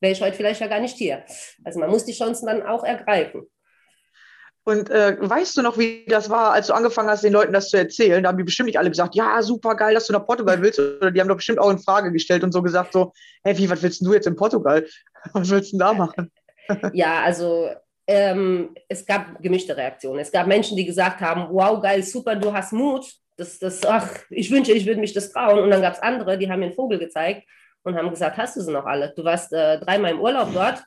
wäre 0.00 0.12
ich 0.12 0.22
heute 0.22 0.36
vielleicht 0.36 0.60
ja 0.60 0.68
gar 0.68 0.78
nicht 0.78 0.96
hier. 0.96 1.24
Also 1.64 1.80
man 1.80 1.90
muss 1.90 2.04
die 2.04 2.12
Chancen 2.12 2.46
dann 2.46 2.62
auch 2.62 2.84
ergreifen. 2.84 3.48
Und 4.68 4.90
äh, 4.90 5.16
weißt 5.20 5.56
du 5.56 5.62
noch, 5.62 5.78
wie 5.78 6.04
das 6.08 6.28
war, 6.28 6.52
als 6.52 6.66
du 6.66 6.72
angefangen 6.72 7.08
hast, 7.08 7.22
den 7.22 7.32
Leuten 7.32 7.52
das 7.52 7.68
zu 7.68 7.76
erzählen? 7.76 8.20
Da 8.20 8.30
haben 8.30 8.38
die 8.38 8.42
bestimmt 8.42 8.66
nicht 8.66 8.80
alle 8.80 8.90
gesagt, 8.90 9.14
ja, 9.14 9.40
super 9.40 9.76
geil, 9.76 9.94
dass 9.94 10.08
du 10.08 10.12
nach 10.12 10.26
Portugal 10.26 10.60
willst. 10.60 10.80
Oder 10.80 11.12
die 11.12 11.20
haben 11.20 11.28
doch 11.28 11.36
bestimmt 11.36 11.60
auch 11.60 11.70
in 11.70 11.78
Frage 11.78 12.10
gestellt 12.10 12.42
und 12.42 12.50
so 12.50 12.62
gesagt, 12.62 12.92
so, 12.92 13.12
hey, 13.44 13.56
wie, 13.56 13.70
was 13.70 13.80
willst 13.80 14.04
du 14.04 14.12
jetzt 14.12 14.26
in 14.26 14.34
Portugal? 14.34 14.84
Was 15.32 15.50
willst 15.50 15.72
du 15.72 15.78
da 15.78 15.92
machen? 15.92 16.30
ja, 16.92 17.22
also 17.22 17.68
ähm, 18.06 18.74
es 18.88 19.04
gab 19.04 19.40
gemischte 19.40 19.76
Reaktionen. 19.76 20.20
Es 20.20 20.30
gab 20.30 20.46
Menschen, 20.46 20.76
die 20.76 20.84
gesagt 20.84 21.20
haben, 21.20 21.48
wow, 21.50 21.80
geil, 21.80 22.02
super, 22.02 22.36
du 22.36 22.52
hast 22.52 22.72
Mut. 22.72 23.06
Das, 23.36 23.58
das, 23.58 23.84
ach, 23.84 24.08
ich 24.30 24.50
wünsche, 24.50 24.72
ich 24.72 24.86
würde 24.86 25.00
mich 25.00 25.12
das 25.12 25.32
trauen. 25.32 25.58
Und 25.58 25.70
dann 25.70 25.82
gab 25.82 25.94
es 25.94 26.02
andere, 26.02 26.38
die 26.38 26.48
haben 26.48 26.60
mir 26.60 26.66
einen 26.66 26.74
Vogel 26.74 26.98
gezeigt 26.98 27.42
und 27.84 27.96
haben 27.96 28.10
gesagt, 28.10 28.36
hast 28.36 28.56
du 28.56 28.60
sie 28.60 28.72
noch 28.72 28.86
alle? 28.86 29.12
Du 29.16 29.22
warst 29.24 29.52
äh, 29.52 29.78
dreimal 29.78 30.12
im 30.12 30.20
Urlaub 30.20 30.48
dort, 30.52 30.82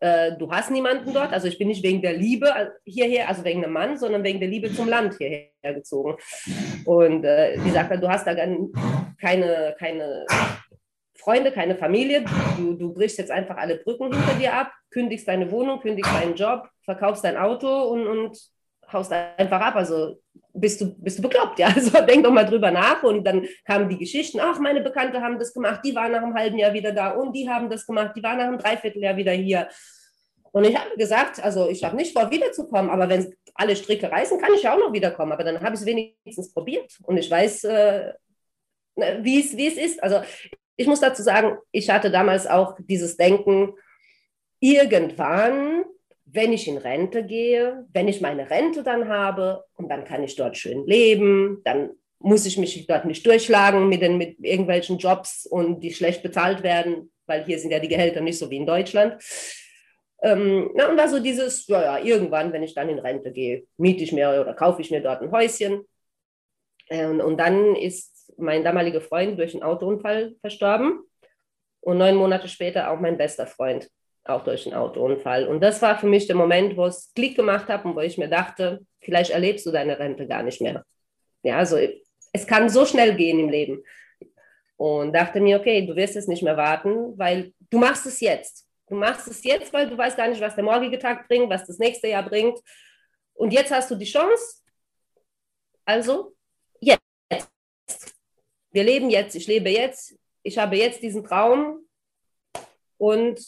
äh, 0.00 0.32
du 0.36 0.50
hast 0.50 0.70
niemanden 0.70 1.12
dort. 1.12 1.32
Also 1.32 1.46
ich 1.46 1.58
bin 1.58 1.68
nicht 1.68 1.82
wegen 1.82 2.02
der 2.02 2.14
Liebe 2.14 2.74
hierher, 2.84 3.28
also 3.28 3.44
wegen 3.44 3.62
einem 3.62 3.72
Mann, 3.72 3.98
sondern 3.98 4.24
wegen 4.24 4.40
der 4.40 4.48
Liebe 4.48 4.72
zum 4.72 4.88
Land 4.88 5.16
hierher 5.18 5.50
gezogen. 5.62 6.16
Und 6.86 7.24
äh, 7.24 7.58
die 7.58 7.70
sagt 7.70 7.90
dann, 7.90 8.00
du 8.00 8.08
hast 8.08 8.26
da 8.26 8.34
keine, 8.34 9.76
keine 9.78 10.26
Freunde, 11.16 11.52
keine 11.52 11.76
Familie. 11.76 12.24
Du, 12.56 12.74
du 12.74 12.94
brichst 12.94 13.18
jetzt 13.18 13.30
einfach 13.30 13.56
alle 13.56 13.76
Brücken 13.76 14.12
hinter 14.12 14.34
dir 14.38 14.54
ab, 14.54 14.72
kündigst 14.90 15.28
deine 15.28 15.50
Wohnung, 15.50 15.80
kündigst 15.80 16.12
deinen 16.12 16.34
Job, 16.34 16.68
verkaufst 16.82 17.24
dein 17.24 17.36
Auto 17.36 17.68
und, 17.90 18.06
und 18.06 18.38
haust 18.90 19.12
einfach 19.12 19.60
ab. 19.60 19.76
Also 19.76 20.19
bist 20.52 20.80
du, 20.80 20.94
bist 20.96 21.18
du 21.18 21.22
bekloppt, 21.22 21.58
ja. 21.58 21.68
Also 21.74 21.90
denk 22.04 22.24
doch 22.24 22.32
mal 22.32 22.44
drüber 22.44 22.70
nach. 22.70 23.02
Und 23.02 23.24
dann 23.24 23.46
kamen 23.64 23.88
die 23.88 23.98
Geschichten, 23.98 24.40
ach, 24.40 24.58
meine 24.58 24.80
Bekannte 24.80 25.20
haben 25.20 25.38
das 25.38 25.52
gemacht, 25.52 25.80
die 25.84 25.94
waren 25.94 26.12
nach 26.12 26.22
einem 26.22 26.34
halben 26.34 26.58
Jahr 26.58 26.72
wieder 26.72 26.92
da 26.92 27.10
und 27.10 27.32
die 27.34 27.48
haben 27.48 27.70
das 27.70 27.86
gemacht, 27.86 28.12
die 28.16 28.22
waren 28.22 28.38
nach 28.38 28.46
einem 28.46 28.58
Dreivierteljahr 28.58 29.16
wieder 29.16 29.32
hier. 29.32 29.68
Und 30.52 30.64
ich 30.64 30.76
habe 30.76 30.96
gesagt, 30.96 31.42
also 31.42 31.68
ich 31.68 31.84
habe 31.84 31.96
nicht 31.96 32.12
vor, 32.12 32.30
wiederzukommen, 32.30 32.90
aber 32.90 33.08
wenn 33.08 33.32
alle 33.54 33.76
Stricke 33.76 34.10
reißen, 34.10 34.40
kann 34.40 34.52
ich 34.54 34.62
ja 34.62 34.74
auch 34.74 34.78
noch 34.78 34.92
wiederkommen. 34.92 35.32
Aber 35.32 35.44
dann 35.44 35.60
habe 35.60 35.74
ich 35.74 35.80
es 35.80 35.86
wenigstens 35.86 36.52
probiert 36.52 36.98
und 37.04 37.16
ich 37.16 37.30
weiß, 37.30 37.64
äh, 37.64 38.12
wie 38.96 39.38
es 39.38 39.54
ist. 39.54 40.02
Also 40.02 40.20
ich 40.76 40.86
muss 40.86 41.00
dazu 41.00 41.22
sagen, 41.22 41.58
ich 41.70 41.88
hatte 41.90 42.10
damals 42.10 42.46
auch 42.46 42.76
dieses 42.80 43.16
Denken, 43.16 43.74
irgendwann, 44.60 45.84
wenn 46.32 46.52
ich 46.52 46.68
in 46.68 46.78
Rente 46.78 47.24
gehe, 47.24 47.86
wenn 47.92 48.08
ich 48.08 48.20
meine 48.20 48.50
Rente 48.50 48.82
dann 48.82 49.08
habe 49.08 49.64
und 49.74 49.88
dann 49.88 50.04
kann 50.04 50.22
ich 50.22 50.36
dort 50.36 50.56
schön 50.56 50.86
leben, 50.86 51.60
dann 51.64 51.90
muss 52.18 52.46
ich 52.46 52.58
mich 52.58 52.86
dort 52.86 53.06
nicht 53.06 53.24
durchschlagen 53.26 53.88
mit, 53.88 54.02
den, 54.02 54.18
mit 54.18 54.38
irgendwelchen 54.40 54.98
Jobs 54.98 55.46
und 55.46 55.80
die 55.80 55.92
schlecht 55.92 56.22
bezahlt 56.22 56.62
werden, 56.62 57.10
weil 57.26 57.44
hier 57.44 57.58
sind 57.58 57.70
ja 57.70 57.78
die 57.78 57.88
Gehälter 57.88 58.20
nicht 58.20 58.38
so 58.38 58.50
wie 58.50 58.58
in 58.58 58.66
Deutschland. 58.66 59.22
Ähm, 60.22 60.70
na, 60.74 60.90
und 60.90 60.98
war 60.98 61.08
so 61.08 61.18
dieses, 61.18 61.66
ja, 61.66 61.82
ja, 61.82 62.04
irgendwann, 62.04 62.52
wenn 62.52 62.62
ich 62.62 62.74
dann 62.74 62.90
in 62.90 62.98
Rente 62.98 63.32
gehe, 63.32 63.64
miete 63.78 64.04
ich 64.04 64.12
mir 64.12 64.28
oder 64.40 64.52
kaufe 64.52 64.82
ich 64.82 64.90
mir 64.90 65.00
dort 65.00 65.22
ein 65.22 65.32
Häuschen. 65.32 65.86
Und, 66.90 67.20
und 67.22 67.38
dann 67.38 67.74
ist 67.74 68.32
mein 68.36 68.64
damaliger 68.64 69.00
Freund 69.00 69.38
durch 69.38 69.54
einen 69.54 69.62
Autounfall 69.62 70.34
verstorben 70.40 71.00
und 71.80 71.98
neun 71.98 72.16
Monate 72.16 72.48
später 72.48 72.90
auch 72.90 73.00
mein 73.00 73.16
bester 73.16 73.46
Freund, 73.46 73.88
auch 74.24 74.44
durch 74.44 74.66
einen 74.66 74.76
Autounfall. 74.76 75.46
Und 75.46 75.60
das 75.60 75.80
war 75.82 75.98
für 75.98 76.06
mich 76.06 76.26
der 76.26 76.36
Moment, 76.36 76.76
wo 76.76 76.86
es 76.86 77.12
Klick 77.14 77.36
gemacht 77.36 77.68
hat 77.68 77.84
und 77.84 77.96
wo 77.96 78.00
ich 78.00 78.18
mir 78.18 78.28
dachte, 78.28 78.84
vielleicht 79.00 79.30
erlebst 79.30 79.66
du 79.66 79.70
deine 79.70 79.98
Rente 79.98 80.26
gar 80.26 80.42
nicht 80.42 80.60
mehr. 80.60 80.84
Ja, 81.42 81.56
also 81.58 81.78
es 82.32 82.46
kann 82.46 82.68
so 82.68 82.84
schnell 82.84 83.14
gehen 83.14 83.40
im 83.40 83.48
Leben. 83.48 83.82
Und 84.76 85.12
dachte 85.12 85.40
mir, 85.40 85.58
okay, 85.58 85.86
du 85.86 85.94
wirst 85.94 86.16
es 86.16 86.26
nicht 86.26 86.42
mehr 86.42 86.56
warten, 86.56 87.18
weil 87.18 87.52
du 87.70 87.78
machst 87.78 88.06
es 88.06 88.20
jetzt. 88.20 88.66
Du 88.88 88.94
machst 88.94 89.28
es 89.28 89.44
jetzt, 89.44 89.72
weil 89.72 89.88
du 89.88 89.96
weißt 89.96 90.16
gar 90.16 90.28
nicht, 90.28 90.40
was 90.40 90.54
der 90.54 90.64
morgige 90.64 90.98
Tag 90.98 91.28
bringt, 91.28 91.50
was 91.50 91.66
das 91.66 91.78
nächste 91.78 92.08
Jahr 92.08 92.22
bringt. 92.22 92.58
Und 93.34 93.52
jetzt 93.52 93.70
hast 93.70 93.90
du 93.90 93.94
die 93.94 94.06
Chance. 94.06 94.62
Also 95.84 96.34
wir 98.72 98.84
leben 98.84 99.10
jetzt, 99.10 99.34
ich 99.34 99.46
lebe 99.46 99.70
jetzt, 99.70 100.14
ich 100.42 100.58
habe 100.58 100.76
jetzt 100.76 101.02
diesen 101.02 101.24
Traum 101.24 101.80
und 102.98 103.40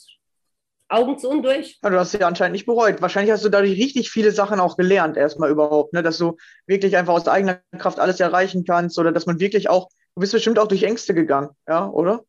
Augen 0.93 1.19
zu 1.19 1.29
und 1.29 1.43
durch. 1.43 1.79
Ja, 1.83 1.91
du 1.91 1.99
hast 1.99 2.13
ja 2.13 2.27
anscheinend 2.27 2.53
nicht 2.53 2.67
bereut. 2.67 3.03
Wahrscheinlich 3.03 3.33
hast 3.33 3.45
du 3.45 3.49
dadurch 3.49 3.79
richtig 3.79 4.11
viele 4.11 4.31
Sachen 4.31 4.61
auch 4.61 4.77
gelernt, 4.77 5.17
erstmal 5.17 5.51
überhaupt, 5.51 5.93
ne? 5.93 6.03
dass 6.03 6.19
du 6.19 6.37
wirklich 6.67 6.97
einfach 6.97 7.15
aus 7.15 7.29
eigener 7.29 7.61
Kraft 7.79 7.99
alles 7.99 8.21
erreichen 8.21 8.65
kannst 8.65 8.99
oder 8.99 9.13
dass 9.13 9.27
man 9.27 9.41
wirklich 9.41 9.69
auch, 9.69 9.89
du 10.15 10.21
bist 10.21 10.33
bestimmt 10.33 10.59
auch 10.59 10.69
durch 10.69 10.83
Ängste 10.83 11.15
gegangen, 11.15 11.51
ja, 11.69 11.89
oder? 11.89 12.23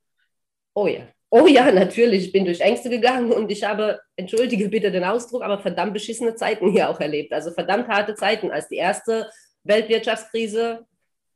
Oh 0.73 0.87
ja. 0.87 1.01
Oh 1.29 1.47
ja, 1.47 1.71
natürlich, 1.71 2.27
ich 2.27 2.31
bin 2.31 2.45
durch 2.45 2.61
Ängste 2.61 2.91
gegangen 2.91 3.31
und 3.31 3.51
ich 3.51 3.63
habe, 3.63 3.99
entschuldige 4.15 4.69
bitte 4.69 4.91
den 4.91 5.03
Ausdruck, 5.03 5.41
aber 5.41 5.57
verdammt 5.57 5.93
beschissene 5.93 6.35
Zeiten 6.35 6.69
hier 6.69 6.89
auch 6.89 6.99
erlebt. 6.99 7.33
Also 7.33 7.51
verdammt 7.51 7.87
harte 7.87 8.13
Zeiten, 8.13 8.51
als 8.51 8.67
die 8.67 8.75
erste 8.75 9.29
Weltwirtschaftskrise, 9.63 10.85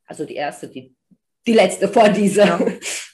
also 0.06 0.24
die 0.24 0.36
erste, 0.36 0.68
die 0.68 0.94
die 1.48 1.54
letzte 1.54 1.88
vor 1.88 2.10
dieser, 2.10 2.44
ja. 2.46 2.60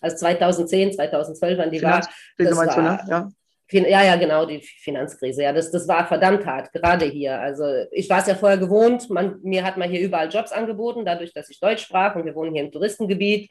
also 0.01 0.17
2010, 0.17 0.93
2012 0.93 1.59
an 1.59 1.71
die 1.71 1.83
war. 1.83 2.07
Das 2.37 2.57
war 2.57 2.83
ne? 2.83 3.01
ja. 3.09 3.29
Ja, 3.71 4.05
ja, 4.05 4.17
genau, 4.17 4.45
die 4.45 4.61
Finanzkrise. 4.61 5.43
Ja, 5.43 5.53
das, 5.53 5.71
das 5.71 5.89
war 5.89 6.07
verdammt 6.07 6.45
hart, 6.45 6.73
gerade 6.73 7.07
hier. 7.07 7.41
Also 7.41 7.65
ich 7.91 8.09
war 8.11 8.21
es 8.21 8.27
ja 8.27 8.35
vorher 8.35 8.59
gewohnt, 8.59 9.09
man, 9.11 9.41
mir 9.43 9.65
hat 9.65 9.79
man 9.79 9.91
hier 9.91 10.01
überall 10.01 10.29
Jobs 10.29 10.53
angeboten, 10.53 11.05
dadurch, 11.05 11.33
dass 11.33 11.49
ich 11.49 11.61
Deutsch 11.61 11.85
sprach 11.85 12.15
und 12.15 12.27
wir 12.27 12.35
wohnen 12.35 12.53
hier 12.55 12.63
im 12.63 12.71
Touristengebiet. 12.71 13.51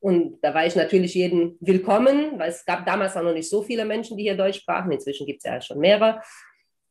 Und 0.00 0.40
da 0.42 0.52
war 0.52 0.66
ich 0.66 0.74
natürlich 0.74 1.14
jeden 1.14 1.56
willkommen, 1.60 2.38
weil 2.38 2.50
es 2.50 2.64
gab 2.64 2.84
damals 2.84 3.16
auch 3.16 3.22
noch 3.22 3.32
nicht 3.32 3.48
so 3.48 3.62
viele 3.62 3.84
Menschen, 3.84 4.16
die 4.16 4.24
hier 4.24 4.36
Deutsch 4.36 4.58
sprachen. 4.58 4.90
Inzwischen 4.90 5.26
gibt 5.26 5.44
es 5.44 5.50
ja 5.50 5.60
schon 5.60 5.78
mehrere. 5.78 6.20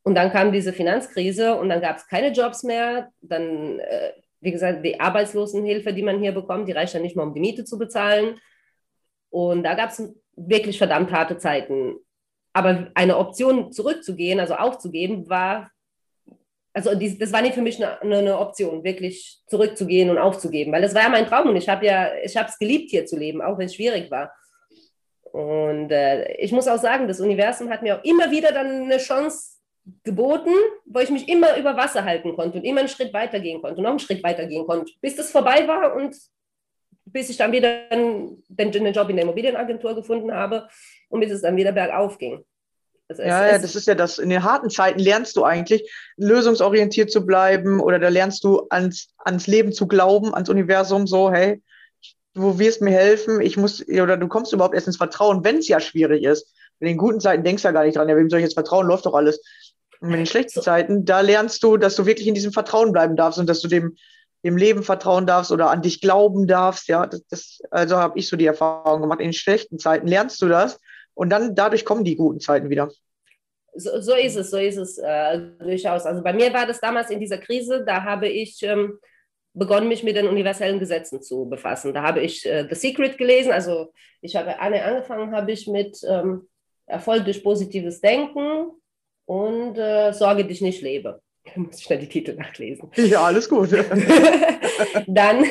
Und 0.03 0.15
dann 0.15 0.31
kam 0.31 0.53
diese 0.53 0.71
Finanzkrise 0.71 1.55
und 1.55 1.67
dann 1.67 1.81
gab 1.81 1.97
es 1.97 2.07
keine 2.07 2.31
Jobs 2.31 2.63
mehr. 2.63 3.09
Dann 3.21 3.79
äh, 3.79 4.13
wie 4.41 4.51
gesagt, 4.51 4.83
die 4.83 4.99
Arbeitslosenhilfe, 4.99 5.93
die 5.93 6.01
man 6.01 6.19
hier 6.19 6.31
bekommt, 6.31 6.67
die 6.67 6.73
reicht 6.73 6.93
ja 6.93 6.99
nicht 6.99 7.15
mal, 7.15 7.23
um 7.23 7.33
die 7.33 7.39
Miete 7.39 7.63
zu 7.63 7.77
bezahlen. 7.77 8.39
Und 9.29 9.63
da 9.63 9.75
gab 9.75 9.91
es 9.91 10.13
wirklich 10.35 10.77
verdammt 10.77 11.11
harte 11.11 11.37
Zeiten. 11.37 11.95
Aber 12.53 12.87
eine 12.95 13.17
Option 13.17 13.71
zurückzugehen, 13.71 14.39
also 14.39 14.55
aufzugeben, 14.55 15.29
war, 15.29 15.71
also 16.73 16.95
die, 16.95 17.17
das 17.17 17.31
war 17.31 17.41
nicht 17.41 17.55
für 17.55 17.61
mich 17.61 17.83
eine, 17.83 18.01
eine, 18.01 18.37
Option, 18.37 18.83
wirklich 18.83 19.39
zurückzugehen 19.47 20.09
und 20.09 20.17
aufzugeben, 20.17 20.71
weil 20.71 20.81
das 20.81 20.95
war 20.95 21.03
ja 21.03 21.09
mein 21.09 21.27
Traum 21.27 21.49
und 21.49 21.55
ich 21.55 21.69
habe 21.69 21.85
ja, 21.85 22.09
ich 22.23 22.35
habe 22.35 22.49
es 22.49 22.57
geliebt, 22.57 22.91
hier 22.91 23.05
zu 23.05 23.17
leben, 23.17 23.41
auch 23.41 23.57
wenn 23.57 23.67
es 23.67 23.75
schwierig 23.75 24.11
war. 24.11 24.33
Und 25.23 25.91
äh, 25.91 26.33
ich 26.33 26.51
muss 26.51 26.67
auch 26.67 26.79
sagen, 26.79 27.07
das 27.07 27.21
Universum 27.21 27.69
hat 27.69 27.83
mir 27.83 27.97
auch 27.97 28.03
immer 28.03 28.31
wieder 28.31 28.51
dann 28.51 28.83
eine 28.83 28.97
Chance 28.97 29.61
geboten, 30.03 30.51
wo 30.85 30.99
ich 30.99 31.09
mich 31.09 31.27
immer 31.27 31.57
über 31.57 31.75
Wasser 31.75 32.03
halten 32.03 32.35
konnte 32.35 32.57
und 32.57 32.65
immer 32.65 32.81
einen 32.81 32.89
Schritt 32.89 33.13
weitergehen 33.13 33.61
konnte, 33.61 33.81
noch 33.81 33.91
einen 33.91 33.99
Schritt 33.99 34.23
weitergehen 34.23 34.65
konnte, 34.67 34.91
bis 35.01 35.15
das 35.15 35.31
vorbei 35.31 35.67
war 35.67 35.95
und 35.95 36.15
bis 37.11 37.29
ich 37.29 37.37
dann 37.37 37.51
wieder 37.51 37.89
den, 37.89 38.43
den 38.47 38.93
Job 38.93 39.09
in 39.09 39.15
der 39.15 39.25
Immobilienagentur 39.25 39.95
gefunden 39.95 40.33
habe 40.33 40.67
und 41.09 41.19
bis 41.19 41.31
es 41.31 41.41
dann 41.41 41.55
wieder 41.55 41.71
bergauf 41.71 42.17
ging. 42.17 42.43
Also 43.09 43.23
ja, 43.23 43.47
ja, 43.47 43.57
das 43.59 43.75
ist 43.75 43.87
ja 43.87 43.95
das. 43.95 44.19
In 44.19 44.29
den 44.29 44.43
harten 44.43 44.69
Zeiten 44.69 44.99
lernst 44.99 45.35
du 45.35 45.43
eigentlich, 45.43 45.91
lösungsorientiert 46.15 47.11
zu 47.11 47.25
bleiben 47.25 47.81
oder 47.81 47.99
da 47.99 48.07
lernst 48.07 48.43
du 48.43 48.67
ans, 48.69 49.09
ans 49.17 49.47
Leben 49.47 49.73
zu 49.73 49.87
glauben, 49.87 50.33
ans 50.33 50.47
Universum, 50.47 51.07
so, 51.07 51.29
hey, 51.29 51.61
du 52.33 52.57
wirst 52.57 52.81
mir 52.81 52.91
helfen, 52.91 53.41
ich 53.41 53.57
muss, 53.57 53.85
oder 53.87 54.15
du 54.15 54.27
kommst 54.27 54.53
überhaupt 54.53 54.75
erst 54.75 54.87
ins 54.87 54.97
Vertrauen, 54.97 55.43
wenn 55.43 55.57
es 55.57 55.67
ja 55.67 55.81
schwierig 55.81 56.23
ist. 56.23 56.53
In 56.79 56.87
den 56.87 56.97
guten 56.97 57.19
Zeiten 57.19 57.43
denkst 57.43 57.63
du 57.63 57.67
ja 57.67 57.73
gar 57.73 57.83
nicht 57.83 57.97
dran, 57.97 58.07
ja, 58.07 58.15
wem 58.15 58.29
soll 58.29 58.39
ich 58.39 58.45
jetzt 58.45 58.53
vertrauen, 58.53 58.87
läuft 58.87 59.05
doch 59.05 59.13
alles. 59.13 59.41
Und 59.99 60.11
in 60.11 60.17
den 60.17 60.25
schlechten 60.25 60.53
so. 60.53 60.61
Zeiten, 60.61 61.05
da 61.05 61.19
lernst 61.19 61.61
du, 61.63 61.77
dass 61.77 61.95
du 61.95 62.05
wirklich 62.05 62.27
in 62.27 62.33
diesem 62.33 62.53
Vertrauen 62.53 62.91
bleiben 62.91 63.15
darfst 63.15 63.37
und 63.37 63.47
dass 63.47 63.61
du 63.61 63.67
dem, 63.67 63.97
dem 64.43 64.57
Leben 64.57 64.83
vertrauen 64.83 65.27
darfst 65.27 65.51
oder 65.51 65.69
an 65.69 65.81
dich 65.81 66.01
glauben 66.01 66.47
darfst. 66.47 66.87
Ja, 66.87 67.05
das, 67.05 67.25
das 67.27 67.61
also 67.69 67.97
habe 67.97 68.17
ich 68.17 68.27
so 68.27 68.37
die 68.37 68.45
Erfahrung 68.45 69.01
gemacht. 69.01 69.19
In 69.21 69.33
schlechten 69.33 69.79
Zeiten 69.79 70.07
lernst 70.07 70.41
du 70.41 70.47
das 70.47 70.79
und 71.13 71.29
dann 71.29 71.55
dadurch 71.55 71.85
kommen 71.85 72.03
die 72.03 72.15
guten 72.15 72.39
Zeiten 72.39 72.69
wieder. 72.69 72.89
So, 73.73 74.01
so 74.01 74.15
ist 74.15 74.35
es, 74.35 74.49
so 74.49 74.57
ist 74.57 74.77
es 74.77 74.97
äh, 74.97 75.39
durchaus. 75.59 76.05
Also 76.05 76.21
bei 76.21 76.33
mir 76.33 76.53
war 76.53 76.65
das 76.65 76.81
damals 76.81 77.09
in 77.09 77.19
dieser 77.19 77.37
Krise, 77.37 77.85
da 77.85 78.03
habe 78.03 78.27
ich 78.27 78.61
ähm, 78.63 78.99
begonnen, 79.53 79.87
mich 79.87 80.03
mit 80.03 80.15
den 80.15 80.27
universellen 80.27 80.79
Gesetzen 80.79 81.21
zu 81.21 81.47
befassen. 81.47 81.93
Da 81.93 82.01
habe 82.03 82.21
ich 82.21 82.45
äh, 82.45 82.67
The 82.69 82.75
Secret 82.75 83.17
gelesen. 83.17 83.51
Also 83.51 83.93
ich 84.21 84.35
habe 84.35 84.59
angefangen, 84.59 85.33
habe 85.33 85.51
ich 85.51 85.67
mit 85.67 85.99
ähm, 86.07 86.49
Erfolg 86.85 87.23
durch 87.23 87.43
positives 87.43 88.01
Denken 88.01 88.71
und 89.25 89.77
äh, 89.77 90.11
Sorge 90.11 90.45
dich 90.45 90.61
nicht 90.61 90.81
lebe. 90.81 91.21
Da 91.45 91.59
muss 91.59 91.79
ich 91.79 91.87
dann 91.87 91.99
die 91.99 92.07
Titel 92.07 92.35
nachlesen. 92.35 92.89
Ja, 92.95 93.23
alles 93.23 93.49
gut. 93.49 93.71
dann, 95.07 95.45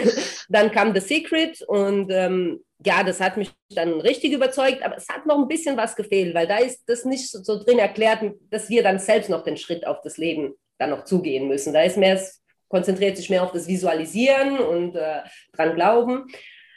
dann 0.49 0.71
kam 0.71 0.95
The 0.95 1.01
Secret 1.01 1.63
und 1.63 2.11
ähm, 2.11 2.61
ja, 2.85 3.03
das 3.03 3.21
hat 3.21 3.37
mich 3.37 3.53
dann 3.71 4.01
richtig 4.01 4.33
überzeugt, 4.33 4.83
aber 4.83 4.97
es 4.97 5.09
hat 5.09 5.27
noch 5.27 5.39
ein 5.39 5.49
bisschen 5.49 5.77
was 5.77 5.97
gefehlt, 5.97 6.35
weil 6.35 6.47
da 6.47 6.59
ist 6.59 6.85
das 6.87 7.05
nicht 7.05 7.31
so, 7.31 7.43
so 7.43 7.63
drin 7.63 7.79
erklärt, 7.79 8.23
dass 8.51 8.71
wir 8.71 8.83
dann 8.83 8.99
selbst 8.99 9.29
noch 9.29 9.45
den 9.45 9.57
Schritt 9.57 9.87
auf 9.87 10.01
das 10.03 10.17
Leben 10.17 10.55
dann 10.79 10.91
noch 10.91 11.05
zugehen 11.05 11.49
müssen. 11.49 11.73
Da 11.73 11.83
ist 11.83 11.97
mehr, 11.97 12.15
es 12.15 12.41
konzentriert 12.69 13.17
sich 13.17 13.29
mehr 13.29 13.43
auf 13.43 13.53
das 13.53 13.67
Visualisieren 13.67 14.59
und 14.59 14.97
äh, 14.97 15.21
dran 15.53 15.75
glauben. 15.75 16.27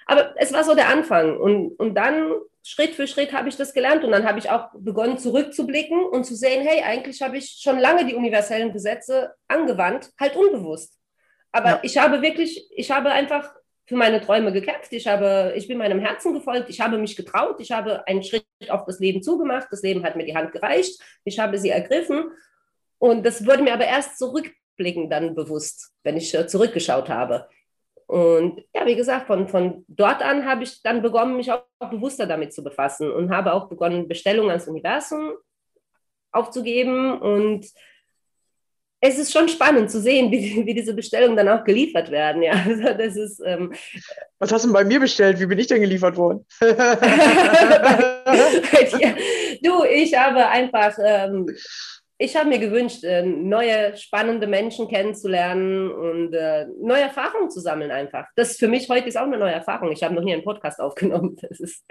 Aber 0.06 0.34
es 0.38 0.52
war 0.52 0.64
so 0.64 0.76
der 0.76 0.90
Anfang. 0.90 1.38
Und, 1.38 1.80
und 1.80 1.96
dann 1.96 2.34
Schritt 2.64 2.96
für 2.96 3.08
Schritt 3.08 3.34
habe 3.34 3.50
ich 3.50 3.58
das 3.58 3.74
gelernt 3.74 4.04
und 4.04 4.12
dann 4.12 4.26
habe 4.26 4.40
ich 4.40 4.50
auch 4.50 4.70
begonnen 4.74 5.18
zurückzublicken 5.18 6.06
und 6.06 6.24
zu 6.24 6.36
sehen, 6.36 6.66
hey, 6.66 6.82
eigentlich 6.82 7.22
habe 7.22 7.38
ich 7.38 7.60
schon 7.62 7.78
lange 7.78 8.06
die 8.06 8.16
universellen 8.16 8.72
Gesetze 8.72 9.34
angewandt, 9.48 10.12
halt 10.20 10.36
unbewusst. 10.38 10.98
Aber 11.52 11.70
ja. 11.70 11.80
ich 11.84 11.98
habe 11.98 12.22
wirklich, 12.22 12.68
ich 12.72 12.90
habe 12.90 13.12
einfach 13.12 13.54
für 13.86 13.96
meine 13.96 14.22
Träume 14.22 14.52
gekämpft. 14.52 14.94
Ich 14.94 15.08
habe, 15.08 15.54
ich 15.56 15.68
bin 15.68 15.78
meinem 15.78 16.00
Herzen 16.00 16.34
gefolgt. 16.34 16.70
Ich 16.70 16.80
habe 16.80 16.98
mich 16.98 17.16
getraut. 17.16 17.60
Ich 17.60 17.72
habe 17.72 18.08
einen 18.08 18.24
Schritt 18.24 18.46
auf 18.70 18.86
das 18.86 19.00
Leben 19.00 19.22
zugemacht. 19.22 19.68
Das 19.72 19.82
Leben 19.82 20.04
hat 20.04 20.16
mir 20.16 20.26
die 20.26 20.36
Hand 20.36 20.52
gereicht. 20.52 21.02
Ich 21.26 21.40
habe 21.40 21.58
sie 21.58 21.70
ergriffen 21.70 22.32
Und 22.98 23.26
das 23.26 23.46
wurde 23.46 23.64
mir 23.64 23.74
aber 23.74 23.86
erst 23.86 24.18
zurückblickend 24.18 25.12
dann 25.12 25.36
bewusst, 25.36 25.92
wenn 26.04 26.18
ich 26.18 26.34
äh, 26.34 26.48
zurückgeschaut 26.48 27.10
habe. 27.10 27.50
Und 28.14 28.62
ja, 28.76 28.86
wie 28.86 28.96
gesagt, 28.96 29.26
von, 29.26 29.48
von 29.48 29.86
dort 29.88 30.22
an 30.22 30.46
habe 30.46 30.62
ich 30.64 30.84
dann 30.84 31.02
begonnen, 31.02 31.36
mich 31.36 31.52
auch, 31.52 31.64
bewusster 31.90 32.28
damit 32.28 32.54
zu 32.54 32.64
befassen 32.64 33.12
und 33.12 33.32
habe 33.32 33.54
auch 33.54 33.68
begonnen, 33.68 34.08
Bestellungen 34.08 34.52
ans 34.52 34.68
Universum 34.68 35.34
aufzugeben. 36.32 37.20
Und 37.20 37.66
es 39.02 39.18
ist 39.18 39.34
schon 39.34 39.50
spannend 39.50 39.90
zu 39.90 40.00
sehen, 40.00 40.32
wie, 40.32 40.64
wie 40.68 40.76
diese 40.76 40.94
Bestellungen 40.94 41.36
dann 41.36 41.50
auch 41.50 41.64
geliefert 41.64 42.12
werden. 42.12 42.44
Ja, 42.44 42.52
also 42.68 42.84
das 42.84 43.16
ist, 43.16 43.42
ähm, 43.44 43.74
Was 44.38 44.52
hast 44.52 44.64
du 44.64 44.68
denn 44.68 44.76
bei 44.76 44.86
mir 44.86 45.00
bestellt? 45.00 45.40
Wie 45.40 45.48
bin 45.48 45.58
ich 45.58 45.66
denn 45.66 45.82
geliefert 45.82 46.16
worden? 46.16 46.46
du, 49.64 49.86
ich 49.86 50.16
habe 50.16 50.48
einfach 50.50 50.96
ähm, 51.04 51.50
ich 52.18 52.36
habe 52.36 52.50
mir 52.50 52.60
gewünscht, 52.60 53.04
äh, 53.04 53.24
neue 53.24 53.98
spannende 53.98 54.48
Menschen 54.48 54.88
kennenzulernen 54.88 55.92
und 55.92 56.34
äh, 56.34 56.68
neue 56.80 57.02
Erfahrungen 57.02 57.50
zu 57.50 57.60
sammeln 57.60 57.92
einfach. 57.92 58.26
Das 58.36 58.58
für 58.58 58.68
mich 58.68 58.88
heute 58.90 59.08
ist 59.08 59.18
auch 59.18 59.24
eine 59.24 59.38
neue 59.38 59.54
Erfahrung. 59.54 59.92
Ich 59.92 60.04
habe 60.04 60.14
noch 60.14 60.24
nie 60.24 60.34
einen 60.34 60.44
Podcast 60.44 60.80
aufgenommen. 60.80 61.36
Das 61.42 61.60
ist, 61.60 61.84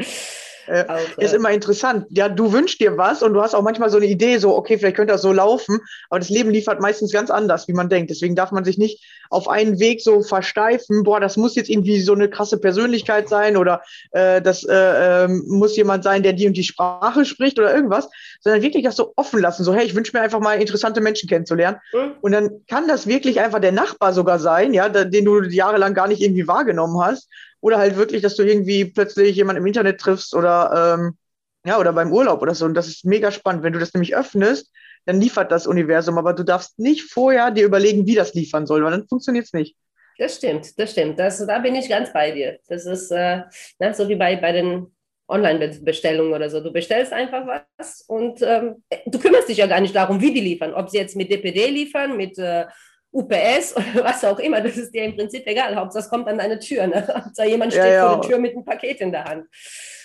äh, 0.67 0.85
ist 1.19 1.35
immer 1.35 1.51
interessant. 1.51 2.07
Ja, 2.11 2.29
du 2.29 2.53
wünschst 2.53 2.81
dir 2.81 2.97
was 2.97 3.23
und 3.23 3.35
du 3.35 3.43
hast 3.43 3.55
auch 3.55 3.63
manchmal 3.63 3.91
so 3.91 3.97
eine 3.97 4.07
Idee, 4.07 4.39
so, 4.39 4.57
okay, 4.57 4.79
vielleicht 4.79 4.97
könnte 4.97 5.13
das 5.13 5.23
so 5.23 5.33
laufen, 5.33 5.81
aber 6.11 6.19
das 6.21 6.31
Leben 6.31 6.51
liefert 6.51 6.81
meistens 6.81 7.13
ganz 7.13 7.31
anders, 7.31 7.69
wie 7.69 7.73
man 7.73 7.89
denkt. 7.89 8.11
Deswegen 8.11 8.37
darf 8.37 8.53
man 8.53 8.65
sich 8.65 8.79
nicht 8.79 9.05
auf 9.31 9.49
einen 9.49 9.81
Weg 9.81 10.03
so 10.03 10.23
versteifen, 10.23 11.05
boah, 11.05 11.19
das 11.19 11.37
muss 11.37 11.55
jetzt 11.55 11.71
irgendwie 11.71 12.01
so 12.01 12.13
eine 12.13 12.29
krasse 12.29 12.59
Persönlichkeit 12.59 13.29
sein 13.29 13.57
oder 13.57 13.83
äh, 14.11 14.43
das 14.43 14.63
äh, 14.65 15.25
ähm, 15.25 15.45
muss 15.47 15.77
jemand 15.77 16.05
sein, 16.05 16.23
der 16.23 16.35
die 16.35 16.47
und 16.47 16.57
die 16.57 16.65
Sprache 16.65 17.25
spricht 17.25 17.59
oder 17.59 17.75
irgendwas, 17.75 18.09
sondern 18.41 18.63
wirklich 18.63 18.85
das 18.85 18.97
so 18.97 19.15
offen 19.17 19.41
lassen, 19.41 19.65
so, 19.65 19.75
hey, 19.75 19.87
ich 19.87 19.95
wünsche 19.95 20.15
mir 20.15 20.23
einfach 20.23 20.41
mal 20.41 20.61
interessante 20.61 21.01
Menschen 21.01 21.29
kennenzulernen. 21.29 21.79
Mhm. 21.93 22.13
Und 22.21 22.33
dann 22.33 22.51
kann 22.69 22.89
das 22.89 23.07
wirklich 23.07 23.41
einfach 23.41 23.61
der 23.61 23.73
Nachbar 23.73 24.13
sogar 24.13 24.39
sein, 24.39 24.75
ja, 24.75 24.89
den 24.89 25.25
du 25.25 25.43
jahrelang 25.43 25.95
gar 25.95 26.09
nicht 26.09 26.21
irgendwie 26.21 26.47
wahrgenommen 26.47 27.01
hast. 27.03 27.29
Oder 27.63 27.79
halt 27.79 27.97
wirklich, 27.97 28.21
dass 28.21 28.37
du 28.37 28.43
irgendwie 28.43 28.85
plötzlich 28.85 29.37
jemanden 29.37 29.63
im 29.63 29.67
Internet 29.67 30.01
triffst 30.01 30.35
oder 30.35 30.99
ähm, 30.99 31.17
ja, 31.65 31.79
oder 31.79 31.93
beim 31.93 32.13
Urlaub 32.13 32.43
oder 32.43 32.55
so. 32.55 32.67
Und 32.67 32.75
das 32.75 32.89
ist 32.89 33.05
mega 33.05 33.31
spannend. 33.31 33.63
Wenn 33.63 33.73
du 33.73 33.79
das 33.79 33.95
nämlich 33.95 34.15
öffnest, 34.17 34.71
dann 35.07 35.21
liefert 35.21 35.51
das 35.51 35.67
Universum, 35.67 36.19
aber 36.19 36.33
du 36.33 36.43
darfst 36.43 36.79
nicht 36.79 37.11
vorher 37.11 37.51
dir 37.51 37.65
überlegen, 37.65 38.07
wie 38.07 38.17
das 38.17 38.35
liefern 38.35 38.67
soll, 38.67 38.85
weil 38.85 38.91
dann 38.91 39.09
funktioniert 39.09 39.47
es 39.47 39.53
nicht. 39.53 39.77
Das 40.19 40.37
stimmt, 40.37 40.79
das 40.79 40.91
stimmt. 40.93 41.19
Das, 41.19 41.45
da 41.47 41.59
bin 41.61 41.75
ich 41.75 41.89
ganz 41.89 42.13
bei 42.13 42.33
dir. 42.33 42.59
Das 42.69 42.85
ist 42.85 43.11
äh, 43.11 43.43
na, 43.79 43.95
so 43.95 44.09
wie 44.09 44.17
bei, 44.17 44.37
bei 44.37 44.53
den 44.53 44.93
Online-Bestellungen 45.29 46.35
oder 46.35 46.51
so. 46.51 46.61
Du 46.61 46.73
bestellst 46.73 47.13
einfach 47.13 47.47
was 47.79 48.03
und 48.03 48.43
ähm, 48.43 48.83
du 49.07 49.19
kümmerst 49.19 49.49
dich 49.49 49.59
ja 49.59 49.67
gar 49.67 49.81
nicht 49.81 49.95
darum, 49.95 50.21
wie 50.21 50.35
die 50.35 50.41
liefern. 50.41 50.75
Ob 50.75 50.91
sie 50.91 50.99
jetzt 50.99 51.17
mit 51.17 51.31
DPD 51.31 51.69
liefern, 51.69 52.17
mit 52.17 52.39
äh, 52.39 52.67
UPS 53.13 53.77
oder 53.77 54.05
was 54.05 54.25
auch 54.25 54.39
immer, 54.39 54.61
das 54.61 54.77
ist 54.77 54.93
dir 54.93 55.05
im 55.05 55.17
Prinzip 55.17 55.47
egal. 55.47 55.77
Hauptsache 55.77 56.05
es 56.05 56.11
kommt 56.11 56.27
an 56.29 56.39
deine 56.39 56.59
Tür. 56.59 56.87
Ne? 56.87 57.07
Hauptsache 57.25 57.49
jemand 57.49 57.73
steht 57.73 57.85
ja, 57.85 57.93
ja. 57.93 58.09
vor 58.09 58.21
der 58.21 58.31
Tür 58.31 58.39
mit 58.39 58.53
einem 58.55 58.65
Paket 58.65 59.01
in 59.01 59.13
der 59.13 59.25
Hand. 59.25 59.47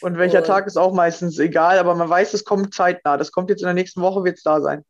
Und 0.01 0.17
welcher 0.17 0.39
und, 0.39 0.47
Tag 0.47 0.67
ist 0.67 0.77
auch 0.77 0.93
meistens 0.93 1.39
egal, 1.39 1.79
aber 1.79 1.95
man 1.95 2.09
weiß, 2.09 2.33
es 2.33 2.43
kommt 2.43 2.73
zeitnah. 2.73 3.17
Das 3.17 3.31
kommt 3.31 3.49
jetzt 3.49 3.61
in 3.61 3.67
der 3.67 3.73
nächsten 3.73 4.01
Woche, 4.01 4.23
wird 4.23 4.37
es 4.37 4.43
da 4.43 4.61
sein. 4.61 4.83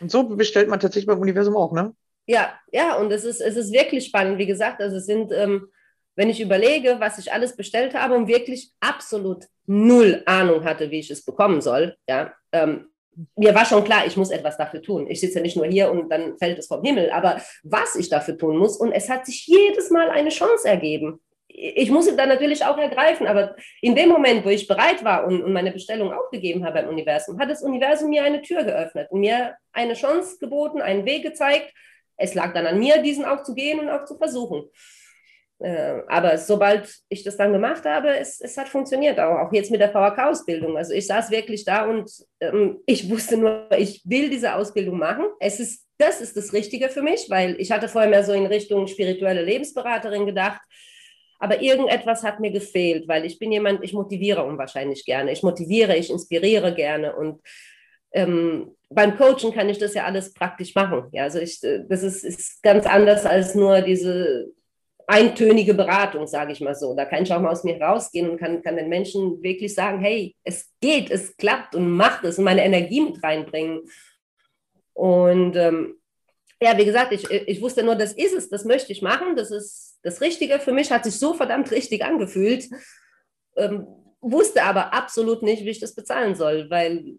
Und 0.00 0.10
so 0.10 0.24
bestellt 0.24 0.68
man 0.68 0.80
tatsächlich 0.80 1.06
beim 1.06 1.20
Universum 1.20 1.56
auch, 1.56 1.72
ne? 1.72 1.94
Ja, 2.26 2.52
ja, 2.70 2.96
und 2.96 3.10
es 3.10 3.24
ist, 3.24 3.40
es 3.40 3.56
ist 3.56 3.72
wirklich 3.72 4.06
spannend. 4.06 4.38
Wie 4.38 4.46
gesagt, 4.46 4.80
also 4.80 4.96
es 4.96 5.06
sind, 5.06 5.32
ähm, 5.32 5.68
wenn 6.14 6.30
ich 6.30 6.40
überlege, 6.40 6.96
was 7.00 7.18
ich 7.18 7.32
alles 7.32 7.56
bestellt 7.56 7.94
habe 7.94 8.14
und 8.14 8.28
wirklich 8.28 8.72
absolut 8.80 9.46
null 9.66 10.22
Ahnung 10.26 10.64
hatte, 10.64 10.90
wie 10.90 11.00
ich 11.00 11.10
es 11.10 11.24
bekommen 11.24 11.60
soll, 11.60 11.96
ja, 12.08 12.32
ähm, 12.52 12.91
mir 13.36 13.54
war 13.54 13.64
schon 13.64 13.84
klar, 13.84 14.06
ich 14.06 14.16
muss 14.16 14.30
etwas 14.30 14.56
dafür 14.56 14.82
tun. 14.82 15.06
Ich 15.08 15.20
sitze 15.20 15.40
nicht 15.40 15.56
nur 15.56 15.66
hier 15.66 15.90
und 15.90 16.08
dann 16.10 16.38
fällt 16.38 16.58
es 16.58 16.66
vom 16.66 16.82
Himmel, 16.82 17.10
aber 17.10 17.40
was 17.62 17.94
ich 17.96 18.08
dafür 18.08 18.38
tun 18.38 18.56
muss 18.56 18.76
und 18.76 18.92
es 18.92 19.08
hat 19.08 19.26
sich 19.26 19.46
jedes 19.46 19.90
Mal 19.90 20.10
eine 20.10 20.30
Chance 20.30 20.68
ergeben. 20.68 21.20
Ich 21.48 21.90
muss 21.90 22.06
sie 22.06 22.16
dann 22.16 22.30
natürlich 22.30 22.64
auch 22.64 22.78
ergreifen, 22.78 23.26
aber 23.26 23.54
in 23.82 23.94
dem 23.94 24.08
Moment, 24.08 24.44
wo 24.44 24.48
ich 24.48 24.66
bereit 24.66 25.04
war 25.04 25.26
und, 25.26 25.42
und 25.42 25.52
meine 25.52 25.70
Bestellung 25.70 26.12
aufgegeben 26.12 26.64
habe 26.64 26.80
beim 26.80 26.88
Universum, 26.88 27.38
hat 27.38 27.50
das 27.50 27.62
Universum 27.62 28.08
mir 28.08 28.24
eine 28.24 28.40
Tür 28.40 28.64
geöffnet 28.64 29.08
und 29.10 29.20
mir 29.20 29.56
eine 29.72 29.92
Chance 29.92 30.38
geboten, 30.40 30.80
einen 30.80 31.04
Weg 31.04 31.22
gezeigt. 31.22 31.70
Es 32.16 32.34
lag 32.34 32.54
dann 32.54 32.66
an 32.66 32.78
mir, 32.78 33.02
diesen 33.02 33.26
auch 33.26 33.42
zu 33.42 33.54
gehen 33.54 33.80
und 33.80 33.90
auch 33.90 34.06
zu 34.06 34.16
versuchen. 34.16 34.64
Äh, 35.62 36.02
aber 36.08 36.38
sobald 36.38 36.92
ich 37.08 37.22
das 37.22 37.36
dann 37.36 37.52
gemacht 37.52 37.84
habe, 37.84 38.16
es, 38.16 38.40
es 38.40 38.56
hat 38.56 38.68
funktioniert, 38.68 39.20
auch, 39.20 39.38
auch 39.38 39.52
jetzt 39.52 39.70
mit 39.70 39.80
der 39.80 39.90
VHK-Ausbildung. 39.90 40.76
Also 40.76 40.92
ich 40.92 41.06
saß 41.06 41.30
wirklich 41.30 41.64
da 41.64 41.86
und 41.88 42.10
ähm, 42.40 42.80
ich 42.84 43.08
wusste 43.08 43.36
nur, 43.36 43.68
ich 43.78 44.02
will 44.04 44.28
diese 44.28 44.54
Ausbildung 44.56 44.98
machen. 44.98 45.24
Es 45.38 45.60
ist, 45.60 45.86
das 45.98 46.20
ist 46.20 46.36
das 46.36 46.52
Richtige 46.52 46.88
für 46.88 47.02
mich, 47.02 47.26
weil 47.30 47.60
ich 47.60 47.70
hatte 47.70 47.88
vorher 47.88 48.10
mehr 48.10 48.24
so 48.24 48.32
in 48.32 48.46
Richtung 48.46 48.88
spirituelle 48.88 49.42
Lebensberaterin 49.42 50.26
gedacht. 50.26 50.60
Aber 51.38 51.62
irgendetwas 51.62 52.24
hat 52.24 52.40
mir 52.40 52.50
gefehlt, 52.50 53.06
weil 53.06 53.24
ich 53.24 53.38
bin 53.38 53.52
jemand, 53.52 53.84
ich 53.84 53.92
motiviere 53.92 54.44
unwahrscheinlich 54.44 55.04
gerne. 55.04 55.30
Ich 55.30 55.44
motiviere, 55.44 55.96
ich 55.96 56.10
inspiriere 56.10 56.74
gerne 56.74 57.14
und 57.14 57.40
ähm, 58.12 58.76
beim 58.90 59.16
Coachen 59.16 59.52
kann 59.54 59.68
ich 59.68 59.78
das 59.78 59.94
ja 59.94 60.04
alles 60.04 60.34
praktisch 60.34 60.74
machen. 60.74 61.04
Ja, 61.12 61.22
also 61.22 61.38
ich, 61.38 61.62
äh, 61.62 61.84
das 61.88 62.02
ist, 62.02 62.24
ist 62.24 62.62
ganz 62.62 62.84
anders 62.84 63.24
als 63.26 63.54
nur 63.54 63.80
diese 63.80 64.52
eintönige 65.06 65.74
Beratung, 65.74 66.26
sage 66.26 66.52
ich 66.52 66.60
mal 66.60 66.74
so. 66.74 66.94
Da 66.94 67.04
kann 67.04 67.22
ich 67.22 67.32
auch 67.32 67.40
mal 67.40 67.50
aus 67.50 67.64
mir 67.64 67.80
rausgehen 67.80 68.30
und 68.30 68.38
kann, 68.38 68.62
kann 68.62 68.76
den 68.76 68.88
Menschen 68.88 69.42
wirklich 69.42 69.74
sagen, 69.74 70.00
hey, 70.00 70.34
es 70.44 70.70
geht, 70.80 71.10
es 71.10 71.36
klappt 71.36 71.74
und 71.74 71.90
macht 71.90 72.24
es 72.24 72.38
und 72.38 72.44
meine 72.44 72.64
Energie 72.64 73.00
mit 73.00 73.22
reinbringen. 73.22 73.82
Und 74.94 75.56
ähm, 75.56 75.96
ja, 76.60 76.78
wie 76.78 76.84
gesagt, 76.84 77.12
ich, 77.12 77.28
ich 77.30 77.60
wusste 77.60 77.82
nur, 77.82 77.96
das 77.96 78.12
ist 78.12 78.34
es, 78.34 78.48
das 78.48 78.64
möchte 78.64 78.92
ich 78.92 79.02
machen, 79.02 79.34
das 79.36 79.50
ist 79.50 79.98
das 80.02 80.20
Richtige. 80.20 80.58
Für 80.60 80.72
mich 80.72 80.92
hat 80.92 81.04
sich 81.04 81.18
so 81.18 81.34
verdammt 81.34 81.70
richtig 81.72 82.04
angefühlt, 82.04 82.68
ähm, 83.56 83.86
wusste 84.20 84.62
aber 84.62 84.94
absolut 84.94 85.42
nicht, 85.42 85.64
wie 85.64 85.70
ich 85.70 85.80
das 85.80 85.94
bezahlen 85.94 86.34
soll, 86.34 86.70
weil, 86.70 87.16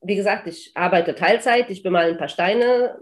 wie 0.00 0.16
gesagt, 0.16 0.46
ich 0.46 0.72
arbeite 0.74 1.14
Teilzeit, 1.14 1.70
ich 1.70 1.82
bemal 1.82 2.08
ein 2.08 2.18
paar 2.18 2.28
Steine, 2.28 2.98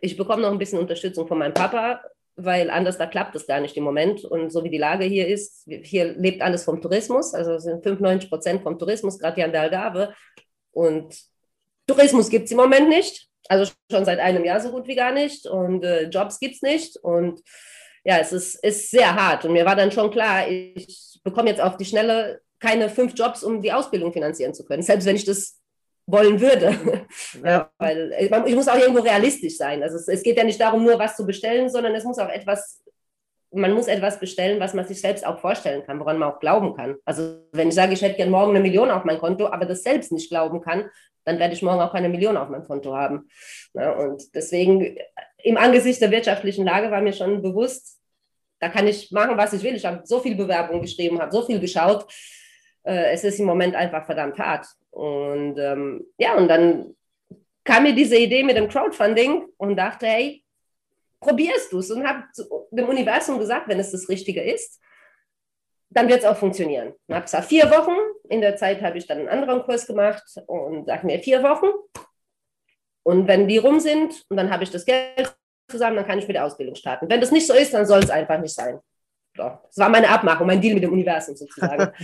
ich 0.00 0.16
bekomme 0.16 0.42
noch 0.42 0.52
ein 0.52 0.58
bisschen 0.58 0.78
Unterstützung 0.78 1.26
von 1.26 1.38
meinem 1.38 1.54
Papa, 1.54 2.00
weil 2.36 2.70
anders 2.70 2.98
da 2.98 3.06
klappt 3.06 3.34
es 3.34 3.46
gar 3.46 3.60
nicht 3.60 3.76
im 3.76 3.84
Moment. 3.84 4.24
Und 4.24 4.50
so 4.50 4.62
wie 4.62 4.70
die 4.70 4.78
Lage 4.78 5.04
hier 5.04 5.26
ist, 5.26 5.66
hier 5.66 6.14
lebt 6.14 6.42
alles 6.42 6.64
vom 6.64 6.80
Tourismus, 6.80 7.34
also 7.34 7.58
sind 7.58 7.82
95 7.82 8.28
Prozent 8.28 8.62
vom 8.62 8.78
Tourismus, 8.78 9.18
gerade 9.18 9.36
hier 9.36 9.46
an 9.46 9.52
der 9.52 9.62
Algarve. 9.62 10.14
Und 10.70 11.18
Tourismus 11.86 12.28
gibt 12.28 12.44
es 12.44 12.50
im 12.50 12.58
Moment 12.58 12.88
nicht, 12.88 13.28
also 13.48 13.72
schon 13.90 14.04
seit 14.04 14.18
einem 14.18 14.44
Jahr 14.44 14.60
so 14.60 14.70
gut 14.70 14.86
wie 14.86 14.94
gar 14.94 15.12
nicht. 15.12 15.46
Und 15.46 15.82
äh, 15.84 16.08
Jobs 16.08 16.38
gibt 16.38 16.56
es 16.56 16.62
nicht. 16.62 16.96
Und 16.98 17.40
ja, 18.04 18.18
es 18.18 18.32
ist, 18.32 18.62
ist 18.62 18.90
sehr 18.90 19.14
hart. 19.14 19.44
Und 19.44 19.52
mir 19.52 19.64
war 19.64 19.76
dann 19.76 19.90
schon 19.90 20.10
klar, 20.10 20.48
ich 20.48 21.20
bekomme 21.24 21.50
jetzt 21.50 21.60
auf 21.60 21.76
die 21.76 21.84
Schnelle 21.84 22.40
keine 22.60 22.88
fünf 22.88 23.14
Jobs, 23.16 23.42
um 23.42 23.62
die 23.62 23.72
Ausbildung 23.72 24.12
finanzieren 24.12 24.54
zu 24.54 24.64
können. 24.64 24.82
Selbst 24.82 25.06
wenn 25.06 25.16
ich 25.16 25.24
das 25.24 25.58
wollen 26.06 26.40
würde. 26.40 26.76
Ja. 27.44 27.70
Weil 27.78 28.14
ich 28.46 28.54
muss 28.54 28.68
auch 28.68 28.78
irgendwo 28.78 29.02
realistisch 29.02 29.56
sein. 29.56 29.82
Also 29.82 29.96
es, 29.96 30.08
es, 30.08 30.22
geht 30.22 30.36
ja 30.36 30.44
nicht 30.44 30.60
darum, 30.60 30.84
nur 30.84 30.98
was 30.98 31.16
zu 31.16 31.26
bestellen, 31.26 31.68
sondern 31.68 31.94
es 31.94 32.04
muss 32.04 32.18
auch 32.18 32.28
etwas, 32.28 32.82
man 33.52 33.72
muss 33.72 33.88
etwas 33.88 34.18
bestellen, 34.18 34.60
was 34.60 34.74
man 34.74 34.86
sich 34.86 35.00
selbst 35.00 35.26
auch 35.26 35.38
vorstellen 35.38 35.84
kann, 35.84 36.00
woran 36.00 36.18
man 36.18 36.32
auch 36.32 36.40
glauben 36.40 36.74
kann. 36.74 36.96
Also 37.04 37.40
wenn 37.52 37.68
ich 37.68 37.74
sage, 37.74 37.92
ich 37.92 38.02
hätte 38.02 38.16
gerne 38.16 38.30
morgen 38.30 38.50
eine 38.50 38.60
Million 38.60 38.90
auf 38.90 39.04
mein 39.04 39.18
Konto, 39.18 39.46
aber 39.46 39.66
das 39.66 39.82
selbst 39.82 40.12
nicht 40.12 40.30
glauben 40.30 40.60
kann, 40.60 40.90
dann 41.24 41.38
werde 41.38 41.54
ich 41.54 41.62
morgen 41.62 41.80
auch 41.80 41.92
keine 41.92 42.08
Million 42.08 42.36
auf 42.36 42.48
meinem 42.48 42.64
Konto 42.64 42.94
haben. 42.94 43.28
Ja, 43.74 43.92
und 43.92 44.22
deswegen 44.34 44.96
im 45.38 45.56
Angesicht 45.56 46.00
der 46.00 46.10
wirtschaftlichen 46.10 46.64
Lage 46.64 46.90
war 46.90 47.00
mir 47.00 47.12
schon 47.12 47.42
bewusst, 47.42 47.98
da 48.60 48.68
kann 48.68 48.86
ich 48.86 49.10
machen, 49.10 49.36
was 49.36 49.52
ich 49.52 49.62
will. 49.62 49.74
Ich 49.74 49.84
habe 49.84 50.00
so 50.04 50.20
viel 50.20 50.34
Bewerbung 50.34 50.80
geschrieben, 50.80 51.20
habe 51.20 51.32
so 51.32 51.44
viel 51.44 51.60
geschaut. 51.60 52.06
Äh, 52.84 53.12
es 53.12 53.24
ist 53.24 53.38
im 53.38 53.46
Moment 53.46 53.74
einfach 53.74 54.06
verdammt 54.06 54.38
hart. 54.38 54.66
Und 54.96 55.58
ähm, 55.58 56.06
ja, 56.16 56.36
und 56.36 56.48
dann 56.48 56.96
kam 57.64 57.82
mir 57.82 57.94
diese 57.94 58.16
Idee 58.16 58.42
mit 58.42 58.56
dem 58.56 58.66
Crowdfunding 58.66 59.46
und 59.58 59.76
dachte, 59.76 60.06
hey, 60.06 60.42
probierst 61.20 61.70
du 61.70 61.80
es 61.80 61.90
und 61.90 62.08
habe 62.08 62.24
dem 62.70 62.88
Universum 62.88 63.38
gesagt, 63.38 63.68
wenn 63.68 63.78
es 63.78 63.92
das 63.92 64.08
Richtige 64.08 64.42
ist, 64.42 64.80
dann 65.90 66.08
wird 66.08 66.20
es 66.20 66.24
auch 66.24 66.38
funktionieren. 66.38 66.94
Ich 67.08 67.14
habe 67.14 67.24
gesagt, 67.24 67.44
vier 67.44 67.70
Wochen. 67.70 67.94
In 68.30 68.40
der 68.40 68.56
Zeit 68.56 68.80
habe 68.80 68.96
ich 68.96 69.06
dann 69.06 69.18
einen 69.18 69.28
anderen 69.28 69.64
Kurs 69.64 69.86
gemacht 69.86 70.24
und 70.46 70.86
sage 70.86 71.04
mir 71.04 71.18
vier 71.18 71.42
Wochen. 71.42 71.66
Und 73.02 73.28
wenn 73.28 73.46
die 73.48 73.58
rum 73.58 73.80
sind 73.80 74.24
und 74.30 74.38
dann 74.38 74.50
habe 74.50 74.64
ich 74.64 74.70
das 74.70 74.86
Geld 74.86 75.36
zusammen, 75.68 75.96
dann 75.96 76.06
kann 76.06 76.18
ich 76.18 76.26
mit 76.26 76.36
der 76.36 76.46
Ausbildung 76.46 76.74
starten. 76.74 77.10
Wenn 77.10 77.20
das 77.20 77.32
nicht 77.32 77.46
so 77.46 77.52
ist, 77.52 77.74
dann 77.74 77.84
soll 77.84 77.98
es 77.98 78.10
einfach 78.10 78.40
nicht 78.40 78.54
sein. 78.54 78.80
Das 79.36 79.78
war 79.78 79.88
meine 79.88 80.08
Abmachung, 80.08 80.46
mein 80.46 80.60
Deal 80.60 80.74
mit 80.74 80.82
dem 80.82 80.92
Universum 80.92 81.36
sozusagen. 81.36 81.92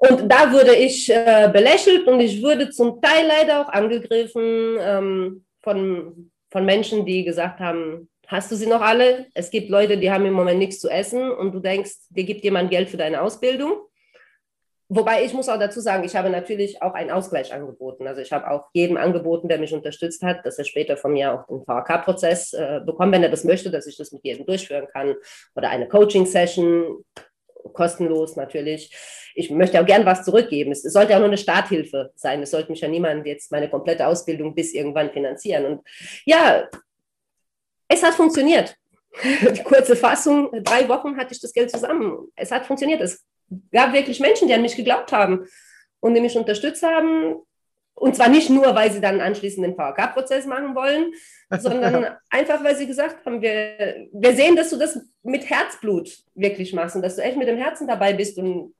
Und 0.00 0.30
da 0.30 0.50
wurde 0.50 0.74
ich 0.74 1.10
äh, 1.10 1.50
belächelt 1.52 2.06
und 2.06 2.20
ich 2.20 2.42
wurde 2.42 2.70
zum 2.70 3.02
Teil 3.02 3.26
leider 3.26 3.60
auch 3.60 3.68
angegriffen 3.68 4.78
ähm, 4.80 5.44
von, 5.60 6.30
von 6.50 6.64
Menschen, 6.64 7.04
die 7.04 7.22
gesagt 7.22 7.60
haben, 7.60 8.08
hast 8.26 8.50
du 8.50 8.56
sie 8.56 8.66
noch 8.66 8.80
alle? 8.80 9.26
Es 9.34 9.50
gibt 9.50 9.68
Leute, 9.68 9.98
die 9.98 10.10
haben 10.10 10.24
im 10.24 10.32
Moment 10.32 10.58
nichts 10.58 10.80
zu 10.80 10.88
essen 10.88 11.30
und 11.30 11.52
du 11.52 11.60
denkst, 11.60 11.90
dir 12.08 12.24
gibt 12.24 12.42
jemand 12.44 12.70
Geld 12.70 12.88
für 12.88 12.96
deine 12.96 13.20
Ausbildung. 13.20 13.72
Wobei 14.92 15.24
ich 15.24 15.32
muss 15.32 15.48
auch 15.48 15.58
dazu 15.58 15.80
sagen, 15.80 16.02
ich 16.02 16.16
habe 16.16 16.30
natürlich 16.30 16.82
auch 16.82 16.94
einen 16.94 17.12
Ausgleich 17.12 17.54
angeboten. 17.54 18.08
Also 18.08 18.22
ich 18.22 18.32
habe 18.32 18.50
auch 18.50 18.70
jedem 18.72 18.96
angeboten, 18.96 19.46
der 19.46 19.60
mich 19.60 19.72
unterstützt 19.72 20.20
hat, 20.24 20.44
dass 20.44 20.58
er 20.58 20.64
später 20.64 20.96
von 20.96 21.12
mir 21.12 21.32
auch 21.32 21.46
den 21.46 21.64
VHK-Prozess 21.64 22.54
äh, 22.54 22.80
bekommt, 22.84 23.12
wenn 23.12 23.22
er 23.22 23.28
das 23.28 23.44
möchte, 23.44 23.70
dass 23.70 23.86
ich 23.86 23.96
das 23.96 24.10
mit 24.10 24.24
jedem 24.24 24.46
durchführen 24.46 24.88
kann. 24.92 25.14
Oder 25.54 25.70
eine 25.70 25.86
Coaching-Session, 25.86 27.04
kostenlos 27.72 28.34
natürlich. 28.34 28.92
Ich 29.36 29.48
möchte 29.50 29.80
auch 29.80 29.86
gern 29.86 30.04
was 30.04 30.24
zurückgeben. 30.24 30.72
Es, 30.72 30.82
sollte 30.82 31.14
auch 31.14 31.20
nur 31.20 31.28
eine 31.28 31.38
Starthilfe 31.38 32.10
sein. 32.16 32.42
Es 32.42 32.50
sollte 32.50 32.72
mich 32.72 32.80
ja 32.80 32.88
niemand 32.88 33.24
jetzt 33.28 33.52
meine 33.52 33.70
komplette 33.70 34.08
Ausbildung 34.08 34.56
bis 34.56 34.74
irgendwann 34.74 35.12
finanzieren. 35.12 35.66
Und 35.66 35.88
ja, 36.24 36.68
es 37.86 38.02
hat 38.02 38.14
funktioniert. 38.14 38.74
Die 39.22 39.62
kurze 39.64 39.94
Fassung, 39.94 40.50
drei 40.64 40.88
Wochen 40.88 41.16
hatte 41.16 41.32
ich 41.32 41.40
das 41.40 41.52
Geld 41.52 41.70
zusammen. 41.70 42.26
Es 42.34 42.50
hat 42.50 42.66
funktioniert. 42.66 43.00
Es 43.00 43.24
gab 43.72 43.92
wirklich 43.92 44.20
Menschen, 44.20 44.48
die 44.48 44.54
an 44.54 44.62
mich 44.62 44.76
geglaubt 44.76 45.12
haben 45.12 45.46
und 46.00 46.14
die 46.14 46.20
mich 46.20 46.36
unterstützt 46.36 46.82
haben. 46.82 47.36
Und 47.94 48.16
zwar 48.16 48.28
nicht 48.28 48.48
nur, 48.48 48.74
weil 48.74 48.90
sie 48.90 49.00
dann 49.00 49.20
anschließend 49.20 49.66
den 49.66 49.74
VHK-Prozess 49.74 50.46
machen 50.46 50.74
wollen, 50.74 51.12
sondern 51.58 52.16
einfach, 52.30 52.64
weil 52.64 52.76
sie 52.76 52.86
gesagt 52.86 53.26
haben, 53.26 53.42
wir, 53.42 54.08
wir 54.12 54.34
sehen, 54.34 54.56
dass 54.56 54.70
du 54.70 54.76
das 54.76 54.98
mit 55.22 55.48
Herzblut 55.50 56.10
wirklich 56.34 56.72
machst 56.72 56.96
und 56.96 57.02
dass 57.02 57.16
du 57.16 57.22
echt 57.22 57.36
mit 57.36 57.48
dem 57.48 57.58
Herzen 57.58 57.86
dabei 57.86 58.14
bist 58.14 58.38
und 58.38 58.74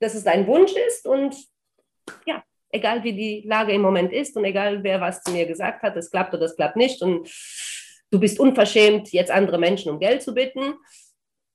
dass 0.00 0.14
es 0.14 0.24
dein 0.24 0.46
Wunsch 0.46 0.72
ist. 0.88 1.06
Und 1.06 1.34
ja, 2.26 2.42
egal 2.70 3.02
wie 3.04 3.14
die 3.14 3.42
Lage 3.46 3.72
im 3.72 3.80
Moment 3.80 4.12
ist 4.12 4.36
und 4.36 4.44
egal 4.44 4.82
wer 4.82 5.00
was 5.00 5.22
zu 5.22 5.32
mir 5.32 5.46
gesagt 5.46 5.82
hat, 5.82 5.96
das 5.96 6.10
klappt 6.10 6.34
oder 6.34 6.42
das 6.42 6.56
klappt 6.56 6.76
nicht. 6.76 7.00
Und 7.00 7.30
du 8.10 8.20
bist 8.20 8.38
unverschämt, 8.38 9.12
jetzt 9.12 9.30
andere 9.30 9.58
Menschen 9.58 9.90
um 9.90 9.98
Geld 9.98 10.22
zu 10.22 10.34
bitten 10.34 10.74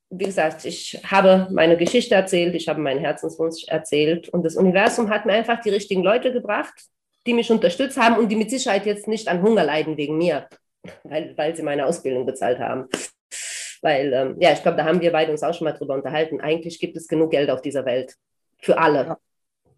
wie 0.09 0.25
gesagt, 0.25 0.65
ich 0.65 1.01
habe 1.05 1.47
meine 1.51 1.77
Geschichte 1.77 2.15
erzählt, 2.15 2.55
ich 2.55 2.67
habe 2.67 2.79
meinen 2.79 2.99
Herzenswunsch 2.99 3.65
erzählt 3.67 4.29
und 4.29 4.43
das 4.43 4.55
Universum 4.55 5.09
hat 5.09 5.25
mir 5.25 5.33
einfach 5.33 5.59
die 5.61 5.69
richtigen 5.69 6.03
Leute 6.03 6.31
gebracht, 6.31 6.73
die 7.25 7.33
mich 7.33 7.51
unterstützt 7.51 7.97
haben 7.97 8.17
und 8.17 8.29
die 8.29 8.37
mit 8.37 8.49
Sicherheit 8.49 8.85
jetzt 8.85 9.07
nicht 9.07 9.27
an 9.27 9.41
Hunger 9.41 9.65
leiden 9.65 9.97
wegen 9.97 10.17
mir, 10.17 10.47
weil, 11.03 11.37
weil 11.37 11.55
sie 11.55 11.63
meine 11.63 11.85
Ausbildung 11.85 12.25
bezahlt 12.25 12.59
haben. 12.59 12.87
Weil, 13.81 14.13
ähm, 14.13 14.35
ja, 14.39 14.53
ich 14.53 14.63
glaube, 14.63 14.77
da 14.77 14.85
haben 14.85 15.01
wir 15.01 15.11
beide 15.11 15.31
uns 15.31 15.43
auch 15.43 15.53
schon 15.53 15.65
mal 15.65 15.73
drüber 15.73 15.93
unterhalten. 15.93 16.41
Eigentlich 16.41 16.79
gibt 16.79 16.97
es 16.97 17.07
genug 17.07 17.31
Geld 17.31 17.49
auf 17.49 17.61
dieser 17.61 17.85
Welt. 17.85 18.15
Für 18.59 18.77
alle. 18.79 19.17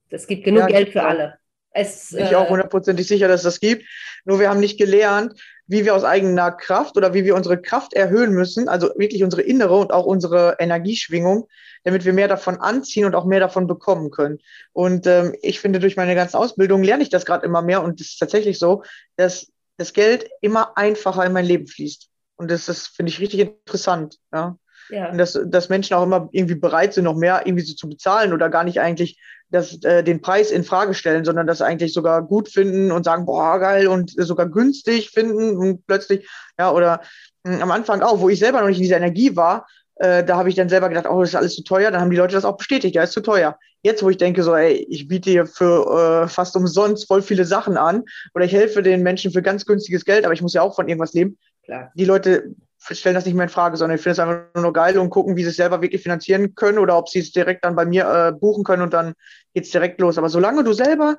Es 0.09 0.25
gibt 0.25 0.45
genug 0.45 0.61
ja, 0.61 0.67
Geld 0.67 0.89
für 0.89 1.03
alle. 1.03 1.35
Es, 1.71 2.13
ich 2.13 2.31
äh, 2.31 2.35
auch 2.35 2.49
hundertprozentig 2.49 3.07
sicher, 3.07 3.27
dass 3.27 3.41
es 3.41 3.55
das 3.55 3.59
gibt. 3.59 3.83
Nur 4.25 4.39
wir 4.39 4.49
haben 4.49 4.59
nicht 4.59 4.77
gelernt, 4.77 5.33
wie 5.69 5.85
wir 5.85 5.95
aus 5.95 6.03
eigener 6.03 6.51
Kraft 6.51 6.97
oder 6.97 7.13
wie 7.13 7.23
wir 7.23 7.35
unsere 7.35 7.61
Kraft 7.61 7.93
erhöhen 7.93 8.33
müssen, 8.33 8.67
also 8.67 8.89
wirklich 8.97 9.23
unsere 9.23 9.43
innere 9.43 9.77
und 9.77 9.93
auch 9.93 10.05
unsere 10.05 10.55
Energieschwingung, 10.57 11.47
damit 11.83 12.05
wir 12.05 12.13
mehr 12.13 12.27
davon 12.27 12.57
anziehen 12.57 13.05
und 13.05 13.13
auch 13.13 13.25
mehr 13.25 13.39
davon 13.39 13.67
bekommen 13.67 14.09
können. 14.09 14.39
Und 14.73 15.05
ähm, 15.05 15.35
ich 15.43 15.59
finde, 15.59 15.79
durch 15.79 15.95
meine 15.95 16.15
ganze 16.15 16.39
Ausbildung 16.39 16.83
lerne 16.83 17.03
ich 17.03 17.09
das 17.09 17.23
gerade 17.23 17.45
immer 17.45 17.61
mehr 17.61 17.83
und 17.83 18.01
es 18.01 18.09
ist 18.09 18.17
tatsächlich 18.17 18.57
so, 18.57 18.81
dass 19.15 19.51
das 19.77 19.93
Geld 19.93 20.27
immer 20.41 20.75
einfacher 20.75 21.23
in 21.23 21.33
mein 21.33 21.45
Leben 21.45 21.67
fließt. 21.67 22.09
Und 22.35 22.49
das, 22.49 22.65
das 22.65 22.87
finde 22.87 23.11
ich 23.11 23.19
richtig 23.19 23.41
interessant. 23.41 24.17
Ja. 24.33 24.57
Ja. 24.89 25.11
Und 25.11 25.17
dass, 25.17 25.39
dass 25.45 25.69
Menschen 25.69 25.95
auch 25.95 26.03
immer 26.03 26.29
irgendwie 26.31 26.55
bereit 26.55 26.93
sind, 26.93 27.03
noch 27.03 27.15
mehr 27.15 27.41
irgendwie 27.45 27.65
so 27.65 27.75
zu 27.75 27.87
bezahlen 27.87 28.33
oder 28.33 28.49
gar 28.49 28.63
nicht 28.63 28.79
eigentlich 28.79 29.19
das, 29.51 29.83
äh, 29.83 30.03
den 30.03 30.21
Preis 30.21 30.51
in 30.51 30.63
Frage 30.63 30.93
stellen, 30.93 31.25
sondern 31.25 31.47
das 31.47 31.61
eigentlich 31.61 31.93
sogar 31.93 32.21
gut 32.21 32.49
finden 32.49 32.91
und 32.91 33.03
sagen, 33.03 33.25
boah, 33.25 33.59
geil 33.59 33.87
und 33.87 34.11
sogar 34.15 34.47
günstig 34.47 35.09
finden 35.09 35.57
und 35.57 35.85
plötzlich, 35.87 36.29
ja, 36.57 36.71
oder 36.71 37.01
mh, 37.43 37.55
hm, 37.55 37.61
am 37.63 37.71
Anfang 37.71 38.01
auch, 38.01 38.19
wo 38.19 38.29
ich 38.29 38.39
selber 38.39 38.61
noch 38.61 38.67
nicht 38.67 38.77
in 38.77 38.83
dieser 38.83 38.97
Energie 38.97 39.35
war, 39.35 39.65
äh, 39.95 40.23
da 40.23 40.37
habe 40.37 40.49
ich 40.49 40.55
dann 40.55 40.69
selber 40.69 40.89
gedacht, 40.89 41.07
oh, 41.09 41.19
das 41.19 41.29
ist 41.29 41.35
alles 41.35 41.55
zu 41.55 41.63
teuer, 41.63 41.91
dann 41.91 42.01
haben 42.01 42.11
die 42.11 42.17
Leute 42.17 42.33
das 42.33 42.45
auch 42.45 42.57
bestätigt, 42.57 42.95
ja, 42.95 43.03
ist 43.03 43.11
zu 43.11 43.21
teuer. 43.21 43.57
Jetzt, 43.81 44.03
wo 44.03 44.09
ich 44.09 44.17
denke, 44.17 44.43
so, 44.43 44.55
ey, 44.55 44.85
ich 44.89 45.07
biete 45.07 45.29
hier 45.29 45.45
für 45.45 46.23
äh, 46.23 46.27
fast 46.27 46.55
umsonst 46.55 47.07
voll 47.07 47.21
viele 47.21 47.45
Sachen 47.45 47.77
an 47.77 48.03
oder 48.33 48.45
ich 48.45 48.53
helfe 48.53 48.81
den 48.83 49.03
Menschen 49.03 49.31
für 49.31 49.41
ganz 49.41 49.65
günstiges 49.65 50.05
Geld, 50.05 50.25
aber 50.25 50.33
ich 50.33 50.41
muss 50.41 50.53
ja 50.53 50.61
auch 50.61 50.75
von 50.75 50.87
irgendwas 50.87 51.13
leben. 51.13 51.37
Klar. 51.63 51.91
Die 51.95 52.05
Leute 52.05 52.55
stellen 52.79 53.15
das 53.15 53.25
nicht 53.25 53.35
mehr 53.35 53.43
in 53.43 53.49
Frage, 53.49 53.77
sondern 53.77 53.97
ich 53.97 54.01
finde 54.01 54.13
es 54.13 54.19
einfach 54.19 54.61
nur 54.61 54.73
geil 54.73 54.97
und 54.97 55.09
gucken, 55.09 55.35
wie 55.35 55.43
sie 55.43 55.49
es 55.49 55.57
selber 55.57 55.81
wirklich 55.81 56.01
finanzieren 56.01 56.55
können 56.55 56.79
oder 56.79 56.97
ob 56.97 57.09
sie 57.09 57.19
es 57.19 57.31
direkt 57.31 57.65
dann 57.65 57.75
bei 57.75 57.85
mir 57.85 58.05
äh, 58.05 58.31
buchen 58.31 58.63
können 58.63 58.81
und 58.81 58.93
dann 58.93 59.13
geht 59.53 59.65
es 59.65 59.71
direkt 59.71 59.99
los. 59.99 60.17
Aber 60.17 60.29
solange 60.29 60.63
du 60.63 60.73
selber 60.73 61.17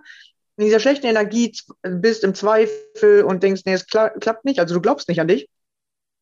in 0.56 0.64
dieser 0.64 0.80
schlechten 0.80 1.06
Energie 1.06 1.52
bist, 1.82 2.24
im 2.24 2.34
Zweifel 2.34 3.24
und 3.24 3.42
denkst, 3.42 3.62
nee, 3.64 3.74
es 3.74 3.86
kla 3.86 4.08
klappt 4.08 4.44
nicht, 4.44 4.58
also 4.58 4.74
du 4.74 4.80
glaubst 4.80 5.08
nicht 5.08 5.20
an 5.20 5.28
dich, 5.28 5.48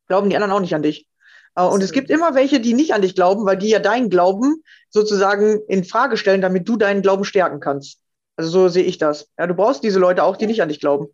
glauben 0.06 0.30
die 0.30 0.36
anderen 0.36 0.52
auch 0.52 0.60
nicht 0.60 0.74
an 0.74 0.82
dich. 0.82 1.06
Äh, 1.54 1.62
und 1.62 1.82
es 1.82 1.92
gibt 1.92 2.10
immer 2.10 2.34
welche, 2.34 2.60
die 2.60 2.74
nicht 2.74 2.94
an 2.94 3.02
dich 3.02 3.14
glauben, 3.14 3.46
weil 3.46 3.56
die 3.56 3.70
ja 3.70 3.78
deinen 3.78 4.10
Glauben 4.10 4.62
sozusagen 4.90 5.60
in 5.68 5.84
Frage 5.84 6.16
stellen, 6.16 6.40
damit 6.40 6.68
du 6.68 6.76
deinen 6.76 7.02
Glauben 7.02 7.24
stärken 7.24 7.60
kannst. 7.60 8.00
Also 8.36 8.50
so 8.50 8.68
sehe 8.68 8.84
ich 8.84 8.98
das. 8.98 9.28
Ja, 9.38 9.46
du 9.46 9.54
brauchst 9.54 9.82
diese 9.82 9.98
Leute 9.98 10.22
auch, 10.22 10.36
die 10.36 10.46
nicht 10.46 10.62
an 10.62 10.68
dich 10.68 10.80
glauben, 10.80 11.08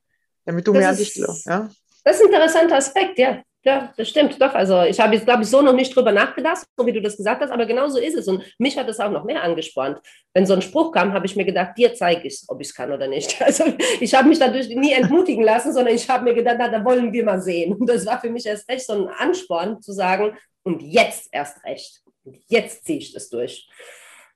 damit 0.44 0.66
du 0.66 0.72
das 0.72 0.80
mehr 0.80 0.88
an 0.90 0.96
dich 0.96 1.14
glaubst. 1.14 1.46
Ja? 1.46 1.70
Das 2.04 2.16
ist 2.16 2.22
ein 2.22 2.32
interessanter 2.32 2.76
Aspekt, 2.76 3.18
ja. 3.18 3.42
Ja, 3.64 3.92
das 3.96 4.10
stimmt, 4.10 4.40
doch. 4.40 4.54
Also 4.54 4.82
ich 4.82 5.00
habe 5.00 5.14
jetzt, 5.14 5.24
glaube 5.24 5.42
ich, 5.42 5.48
so 5.48 5.62
noch 5.62 5.72
nicht 5.72 5.96
drüber 5.96 6.12
nachgedacht, 6.12 6.66
so 6.76 6.86
wie 6.86 6.92
du 6.92 7.00
das 7.00 7.16
gesagt 7.16 7.40
hast, 7.40 7.50
aber 7.50 7.64
genau 7.64 7.88
so 7.88 7.98
ist 7.98 8.14
es. 8.14 8.28
Und 8.28 8.44
mich 8.58 8.76
hat 8.76 8.88
es 8.90 9.00
auch 9.00 9.10
noch 9.10 9.24
mehr 9.24 9.42
angespornt. 9.42 10.00
Wenn 10.34 10.44
so 10.44 10.52
ein 10.52 10.60
Spruch 10.60 10.92
kam, 10.92 11.14
habe 11.14 11.24
ich 11.24 11.34
mir 11.34 11.46
gedacht, 11.46 11.76
dir 11.78 11.94
zeige 11.94 12.28
ich 12.28 12.34
es, 12.34 12.48
ob 12.48 12.60
ich 12.60 12.68
es 12.68 12.74
kann 12.74 12.92
oder 12.92 13.08
nicht. 13.08 13.40
Also 13.44 13.64
ich 14.00 14.14
habe 14.14 14.28
mich 14.28 14.38
dadurch 14.38 14.68
nie 14.68 14.92
entmutigen 14.92 15.42
lassen, 15.42 15.72
sondern 15.72 15.94
ich 15.94 16.08
habe 16.08 16.24
mir 16.24 16.34
gedacht, 16.34 16.56
na, 16.58 16.68
da 16.68 16.84
wollen 16.84 17.12
wir 17.12 17.24
mal 17.24 17.40
sehen. 17.40 17.74
Und 17.74 17.88
das 17.88 18.04
war 18.04 18.20
für 18.20 18.30
mich 18.30 18.44
erst 18.44 18.68
recht 18.68 18.86
so 18.86 18.92
ein 18.92 19.08
Ansporn 19.08 19.80
zu 19.80 19.92
sagen, 19.92 20.36
und 20.64 20.82
jetzt 20.82 21.28
erst 21.30 21.62
recht. 21.64 22.02
Und 22.24 22.38
jetzt 22.48 22.84
ziehe 22.84 22.98
ich 22.98 23.12
das 23.12 23.28
durch. 23.28 23.68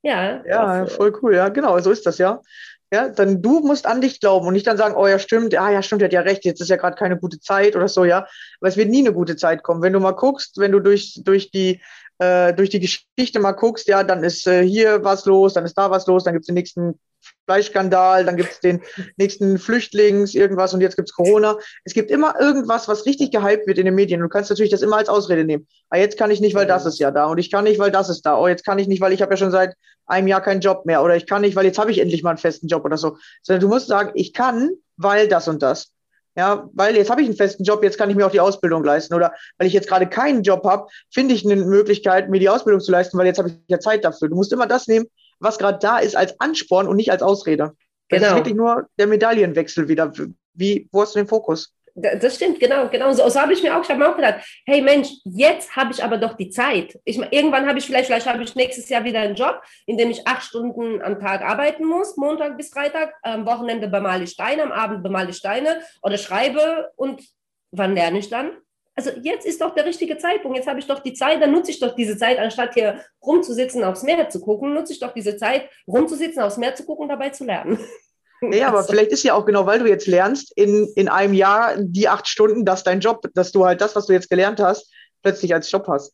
Ja, 0.03 0.45
ja, 0.47 0.65
also, 0.65 0.95
voll 0.95 1.19
cool, 1.23 1.35
ja, 1.35 1.49
genau, 1.49 1.79
so 1.81 1.91
ist 1.91 2.07
das 2.07 2.19
ja. 2.19 2.41
Ja, 2.93 3.11
dann 3.11 3.43
du 3.43 3.61
musst 3.61 3.87
an 3.87 4.01
dich 4.01 4.19
glauben 4.19 4.47
und 4.47 4.55
nicht 4.55 4.67
dann 4.67 4.79
sagen, 4.79 4.95
oh 4.97 5.07
ja, 5.07 5.19
stimmt, 5.19 5.55
ah 5.59 5.71
ja, 5.71 5.83
stimmt, 5.83 6.01
der 6.01 6.09
hat 6.09 6.15
ja 6.15 6.21
recht, 6.23 6.47
jetzt 6.47 6.63
ist 6.63 6.71
ja 6.71 6.77
gerade 6.77 6.97
keine 6.97 7.19
gute 7.19 7.39
Zeit 7.39 7.77
oder 7.77 7.89
so, 7.89 8.05
ja. 8.05 8.27
Aber 8.61 8.69
es 8.69 8.79
wird 8.79 8.89
nie 8.89 9.01
eine 9.01 9.13
gute 9.13 9.37
Zeit 9.37 9.63
kommen. 9.63 9.83
Wenn 9.83 9.93
du 9.93 10.01
mal 10.01 10.13
guckst, 10.13 10.57
wenn 10.59 10.73
du 10.73 10.81
durch, 10.81 11.21
durch 11.23 11.51
die 11.51 11.83
äh, 12.19 12.53
durch 12.55 12.71
die 12.71 12.81
Geschichte 12.81 13.41
mal 13.41 13.53
guckst, 13.53 13.89
ja, 13.89 14.03
dann 14.03 14.25
ist 14.25 14.47
äh, 14.47 14.65
hier 14.67 15.05
was 15.05 15.25
los, 15.25 15.55
dann 15.55 15.65
ist 15.65 15.75
da 15.75 15.91
was 15.91 16.07
los, 16.07 16.25
dann 16.25 16.35
gibt 16.35 16.43
es 16.45 16.47
den 16.47 16.55
nächsten 16.55 16.99
Fleischskandal, 17.49 18.27
dann 18.27 18.37
gibt 18.37 18.53
es 18.53 18.61
den 18.61 18.83
nächsten 19.17 19.59
Flüchtlings, 19.59 20.35
irgendwas 20.35 20.75
und 20.75 20.83
jetzt 20.83 20.97
gibt 20.97 21.09
es 21.09 21.15
Corona. 21.15 21.57
Es 21.85 21.95
gibt 21.95 22.11
immer 22.11 22.39
irgendwas, 22.39 22.89
was 22.89 23.07
richtig 23.07 23.33
gehypt 23.33 23.67
wird 23.67 23.79
in 23.79 23.87
den 23.87 23.95
Medien. 23.95 24.21
Du 24.21 24.29
kannst 24.29 24.51
natürlich 24.51 24.71
das 24.71 24.83
immer 24.83 24.99
als 24.99 25.09
Ausrede 25.09 25.45
nehmen. 25.45 25.67
Ah, 25.89 25.97
jetzt 25.97 26.19
kann 26.19 26.31
ich 26.31 26.41
nicht, 26.41 26.55
weil 26.55 26.67
das 26.67 26.85
ist 26.85 26.99
ja 26.99 27.11
da 27.11 27.25
und 27.25 27.39
ich 27.39 27.51
kann 27.51 27.65
nicht, 27.65 27.79
weil 27.79 27.91
das 27.91 28.11
ist 28.11 28.27
da. 28.27 28.39
Oh, 28.39 28.49
jetzt 28.49 28.67
kann 28.67 28.79
ich 28.79 28.87
nicht, 28.87 29.01
weil 29.01 29.15
ich 29.15 29.23
habe 29.23 29.33
ja 29.33 29.39
schon 29.39 29.51
seit 29.51 29.75
einem 30.05 30.27
Jahr 30.27 30.43
keinen 30.43 30.61
Job 30.61 30.85
mehr 30.85 31.03
oder 31.03 31.17
ich 31.17 31.27
kann 31.27 31.41
nicht, 31.41 31.57
weil 31.57 31.65
jetzt 31.65 31.79
habe 31.79 31.91
ich 31.91 32.01
endlich 32.01 32.23
mal 32.23 32.31
einen 32.31 32.39
festen 32.39 32.69
Job 32.69 32.85
oder 32.85 32.99
so. 32.99 33.17
Sondern 33.43 33.63
du 33.63 33.69
musst 33.69 33.87
sagen, 33.87 34.11
ich 34.15 34.35
kann, 34.35 34.71
weil 34.99 35.27
das 35.27 35.49
und 35.49 35.63
das. 35.63 35.93
Ja, 36.37 36.69
weil 36.73 36.97
jetzt 36.97 37.11
habe 37.11 37.21
ich 37.21 37.27
einen 37.27 37.37
festen 37.37 37.65
Job, 37.65 37.83
jetzt 37.83 37.99
kann 37.99 38.11
ich 38.11 38.17
mir 38.17 38.25
auch 38.25 38.31
die 38.31 38.41
Ausbildung 38.41 38.85
leisten. 38.85 39.15
Oder 39.15 39.33
weil 39.57 39.67
ich 39.67 39.73
jetzt 39.73 39.89
gerade 39.89 40.07
keinen 40.07 40.43
Job 40.43 40.65
habe, 40.65 40.87
finde 41.11 41.35
ich 41.35 41.45
eine 41.45 41.57
Möglichkeit, 41.57 42.29
mir 42.29 42.39
die 42.39 42.49
Ausbildung 42.49 42.81
zu 42.81 42.93
leisten, 42.93 43.19
weil 43.19 43.27
jetzt 43.27 43.39
habe 43.39 43.49
ich 43.49 43.57
ja 43.67 43.81
Zeit 43.81 44.05
dafür. 44.05 44.29
Du 44.29 44.37
musst 44.37 44.53
immer 44.53 44.67
das 44.67 44.87
nehmen, 44.87 45.07
was 45.41 45.59
gerade 45.59 45.79
da 45.81 45.99
ist, 45.99 46.17
als 46.17 46.39
Ansporn 46.41 46.87
und 46.89 46.97
nicht 46.97 47.11
als 47.11 47.23
Ausrede. 47.23 47.75
Das 48.09 48.21
genau. 48.21 48.31
ist 48.31 48.37
wirklich 48.37 48.55
nur 48.55 48.89
der 48.99 49.07
Medaillenwechsel 49.07 49.89
wieder. 49.89 50.13
Wie, 50.55 50.89
wo 50.93 51.03
hast 51.03 51.15
du 51.15 51.21
den 51.21 51.29
Fokus? 51.29 51.73
Das 52.01 52.37
stimmt, 52.37 52.61
genau, 52.61 52.89
genau. 52.89 53.13
So, 53.13 53.29
so 53.29 53.41
habe 53.41 53.53
ich 53.53 53.63
mir 53.63 53.77
auch, 53.77 53.83
ich 53.83 53.89
habe 53.89 53.99
mir 53.99 54.09
auch 54.09 54.17
gedacht, 54.17 54.45
hey 54.67 54.81
Mensch, 54.81 55.09
jetzt 55.25 55.75
habe 55.75 55.93
ich 55.93 56.03
aber 56.03 56.17
doch 56.17 56.35
die 56.35 56.51
Zeit. 56.51 56.99
Ich, 57.05 57.19
irgendwann 57.33 57.67
habe 57.67 57.79
ich 57.79 57.87
vielleicht, 57.87 58.07
vielleicht 58.07 58.27
habe 58.27 58.43
ich 58.43 58.55
nächstes 58.55 58.89
Jahr 58.89 59.05
wieder 59.05 59.21
einen 59.21 59.35
Job, 59.35 59.61
in 59.87 59.97
dem 59.99 60.11
ich 60.11 60.27
acht 60.27 60.45
Stunden 60.45 61.03
am 61.03 61.19
Tag 61.19 61.43
arbeiten 61.43 61.85
muss, 61.85 62.17
Montag 62.17 62.57
bis 62.57 62.71
Freitag, 62.71 63.15
am 63.23 63.47
Wochenende 63.47 63.89
bemale 63.89 64.25
ich 64.25 64.31
Steine, 64.31 64.63
am 64.63 64.73
Abend 64.73 65.03
bemale 65.03 65.31
ich 65.31 65.37
Steine 65.37 65.81
oder 66.03 66.19
schreibe 66.19 66.91
und 66.97 67.23
wann 67.73 67.95
lerne 67.95 68.19
ich 68.19 68.29
dann? 68.29 68.53
Also 68.99 69.13
jetzt 69.23 69.47
ist 69.47 69.61
doch 69.61 69.77
der 69.77 69.85
richtige 69.85 70.19
Zeitpunkt. 70.19 70.57
Jetzt 70.57 70.67
habe 70.67 70.81
ich 70.81 70.87
doch 70.89 70.99
die 70.99 71.13
Zeit, 71.13 71.41
dann 71.41 71.53
nutze 71.53 71.71
ich 71.71 71.79
doch 71.79 71.95
diese 71.95 72.17
Zeit, 72.17 72.37
anstatt 72.37 72.75
hier 72.75 73.01
rumzusitzen, 73.25 73.85
aufs 73.85 74.03
Meer 74.03 74.29
zu 74.29 74.41
gucken, 74.41 74.75
nutze 74.75 74.93
ich 74.93 74.99
doch 74.99 75.15
diese 75.15 75.37
Zeit, 75.37 75.71
rumzusitzen, 75.87 76.43
aufs 76.43 76.57
Meer 76.57 76.75
zu 76.75 76.85
gucken 76.85 77.05
und 77.05 77.09
dabei 77.11 77.31
zu 77.31 77.45
lernen. 77.45 77.79
Nee, 78.41 78.65
aber 78.65 78.83
vielleicht 78.83 79.13
ist 79.13 79.23
ja 79.23 79.35
auch 79.35 79.47
genau, 79.47 79.67
weil 79.67 79.79
du 79.79 79.87
jetzt 79.87 80.09
lernst, 80.09 80.53
in, 80.57 80.93
in 80.97 81.09
einem 81.09 81.33
Jahr 81.33 81.77
die 81.79 82.09
acht 82.09 82.27
Stunden, 82.27 82.65
dass 82.65 82.83
dein 82.83 82.99
Job, 82.99 83.25
dass 83.35 83.53
du 83.53 83.65
halt 83.65 83.81
das, 83.81 83.95
was 83.95 84.07
du 84.07 84.15
jetzt 84.15 84.31
gelernt 84.31 84.59
hast, 84.59 84.93
plötzlich 85.23 85.55
als 85.55 85.71
Job 85.71 85.87
hast. 85.87 86.13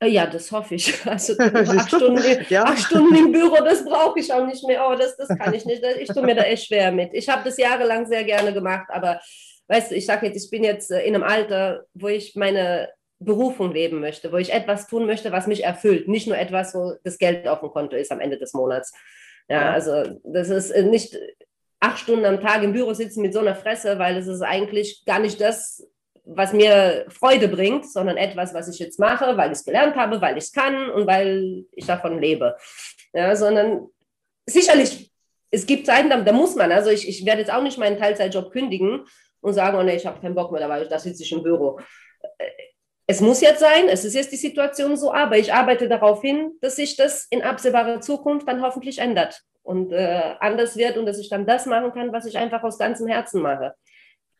Äh, 0.00 0.08
ja, 0.08 0.26
das 0.26 0.52
hoffe 0.52 0.74
ich. 0.74 0.94
Also 1.06 1.38
acht 1.38 1.88
Stunden, 1.88 2.22
ja. 2.50 2.64
acht 2.64 2.80
Stunden, 2.80 3.14
im 3.14 3.32
Büro, 3.32 3.56
das 3.64 3.82
brauche 3.82 4.20
ich 4.20 4.30
auch 4.30 4.44
nicht 4.44 4.62
mehr. 4.66 4.86
Oh, 4.86 4.94
das, 4.94 5.16
das 5.16 5.28
kann 5.28 5.54
ich 5.54 5.64
nicht. 5.64 5.82
Ich 6.00 6.08
tue 6.08 6.22
mir 6.22 6.34
da 6.34 6.42
echt 6.42 6.66
schwer 6.66 6.92
mit. 6.92 7.14
Ich 7.14 7.30
habe 7.30 7.44
das 7.44 7.56
jahrelang 7.56 8.06
sehr 8.06 8.24
gerne 8.24 8.52
gemacht, 8.52 8.88
aber 8.90 9.20
weißt 9.70 9.92
du, 9.92 9.94
ich 9.94 10.04
sage 10.04 10.26
jetzt, 10.26 10.44
ich 10.44 10.50
bin 10.50 10.64
jetzt 10.64 10.90
äh, 10.90 11.02
in 11.02 11.14
einem 11.14 11.22
Alter, 11.22 11.86
wo 11.94 12.08
ich 12.08 12.34
meine 12.34 12.90
Berufung 13.20 13.72
leben 13.72 14.00
möchte, 14.00 14.32
wo 14.32 14.36
ich 14.36 14.52
etwas 14.52 14.88
tun 14.88 15.06
möchte, 15.06 15.30
was 15.30 15.46
mich 15.46 15.62
erfüllt. 15.62 16.08
Nicht 16.08 16.26
nur 16.26 16.36
etwas, 16.36 16.74
wo 16.74 16.94
das 17.04 17.18
Geld 17.18 17.46
auf 17.46 17.60
dem 17.60 17.70
Konto 17.70 17.94
ist 17.94 18.10
am 18.10 18.20
Ende 18.20 18.36
des 18.36 18.52
Monats. 18.52 18.92
Ja, 19.48 19.72
also 19.72 20.18
das 20.24 20.48
ist 20.48 20.70
äh, 20.70 20.82
nicht 20.82 21.16
acht 21.78 21.98
Stunden 21.98 22.24
am 22.24 22.40
Tag 22.40 22.62
im 22.62 22.72
Büro 22.72 22.92
sitzen 22.94 23.22
mit 23.22 23.32
so 23.32 23.40
einer 23.40 23.54
Fresse, 23.54 23.98
weil 23.98 24.16
es 24.16 24.26
ist 24.26 24.42
eigentlich 24.42 25.04
gar 25.06 25.20
nicht 25.20 25.40
das, 25.40 25.86
was 26.24 26.52
mir 26.52 27.06
Freude 27.08 27.48
bringt, 27.48 27.90
sondern 27.90 28.16
etwas, 28.16 28.52
was 28.52 28.68
ich 28.68 28.78
jetzt 28.78 28.98
mache, 28.98 29.36
weil 29.36 29.52
ich 29.52 29.58
es 29.58 29.64
gelernt 29.64 29.96
habe, 29.96 30.20
weil 30.20 30.36
ich 30.36 30.44
es 30.44 30.52
kann 30.52 30.90
und 30.90 31.06
weil 31.06 31.64
ich 31.72 31.86
davon 31.86 32.20
lebe. 32.20 32.56
Ja, 33.12 33.34
sondern 33.36 33.88
sicherlich, 34.46 35.12
es 35.50 35.66
gibt 35.66 35.86
Zeiten, 35.86 36.10
da, 36.10 36.20
da 36.20 36.32
muss 36.32 36.54
man, 36.56 36.72
also 36.72 36.90
ich, 36.90 37.08
ich 37.08 37.24
werde 37.24 37.40
jetzt 37.40 37.52
auch 37.52 37.62
nicht 37.62 37.78
meinen 37.78 37.98
Teilzeitjob 37.98 38.52
kündigen 38.52 39.04
und 39.40 39.54
sagen, 39.54 39.76
oh 39.78 39.82
nee, 39.82 39.96
ich 39.96 40.06
habe 40.06 40.20
keinen 40.20 40.34
Bock 40.34 40.52
mehr, 40.52 40.66
da, 40.66 40.84
da 40.84 40.98
sitze 40.98 41.22
ich 41.22 41.32
im 41.32 41.42
Büro. 41.42 41.78
Es 43.06 43.20
muss 43.20 43.40
jetzt 43.40 43.60
sein, 43.60 43.88
es 43.88 44.04
ist 44.04 44.14
jetzt 44.14 44.30
die 44.30 44.36
Situation 44.36 44.96
so, 44.96 45.12
aber 45.12 45.36
ich 45.36 45.52
arbeite 45.52 45.88
darauf 45.88 46.22
hin, 46.22 46.52
dass 46.60 46.76
sich 46.76 46.96
das 46.96 47.26
in 47.30 47.42
absehbarer 47.42 48.00
Zukunft 48.00 48.46
dann 48.46 48.62
hoffentlich 48.62 48.98
ändert 48.98 49.42
und 49.62 49.92
äh, 49.92 50.34
anders 50.38 50.76
wird 50.76 50.96
und 50.96 51.06
dass 51.06 51.18
ich 51.18 51.28
dann 51.28 51.46
das 51.46 51.66
machen 51.66 51.92
kann, 51.92 52.12
was 52.12 52.26
ich 52.26 52.38
einfach 52.38 52.62
aus 52.62 52.78
ganzem 52.78 53.08
Herzen 53.08 53.42
mache 53.42 53.74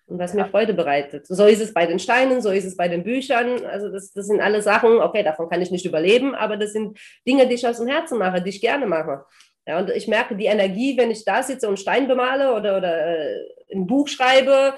und 0.07 0.19
was 0.19 0.35
mir 0.35 0.47
Freude 0.47 0.75
bereitet. 0.75 1.27
So 1.27 1.47
ist 1.47 1.61
es 1.61 1.73
bei 1.73 1.87
den 1.87 1.99
Steinen, 1.99 2.43
so 2.43 2.51
ist 2.51 2.65
es 2.65 2.77
bei 2.77 2.89
den 2.89 3.05
Büchern. 3.05 3.65
Also 3.65 3.89
das, 3.89 4.13
das 4.13 4.27
sind 4.27 4.41
alle 4.41 4.61
Sachen, 4.61 5.01
okay, 5.01 5.23
davon 5.23 5.49
kann 5.49 5.63
ich 5.63 5.71
nicht 5.71 5.87
überleben, 5.87 6.35
aber 6.35 6.57
das 6.57 6.73
sind 6.73 6.99
Dinge, 7.27 7.47
die 7.47 7.55
ich 7.55 7.67
aus 7.67 7.79
dem 7.79 7.87
Herzen 7.87 8.19
mache, 8.19 8.43
die 8.43 8.51
ich 8.51 8.61
gerne 8.61 8.87
mache. 8.87 9.25
Ja, 9.71 9.79
und 9.79 9.89
ich 9.91 10.09
merke 10.09 10.35
die 10.35 10.47
Energie, 10.47 10.97
wenn 10.97 11.13
ich 11.13 11.25
da 11.25 11.45
sitze 11.45 11.69
und 11.69 11.79
Stein 11.79 12.09
bemale 12.09 12.53
oder, 12.57 12.77
oder 12.77 13.07
äh, 13.07 13.37
ein 13.73 13.87
Buch 13.87 14.09
schreibe, 14.09 14.75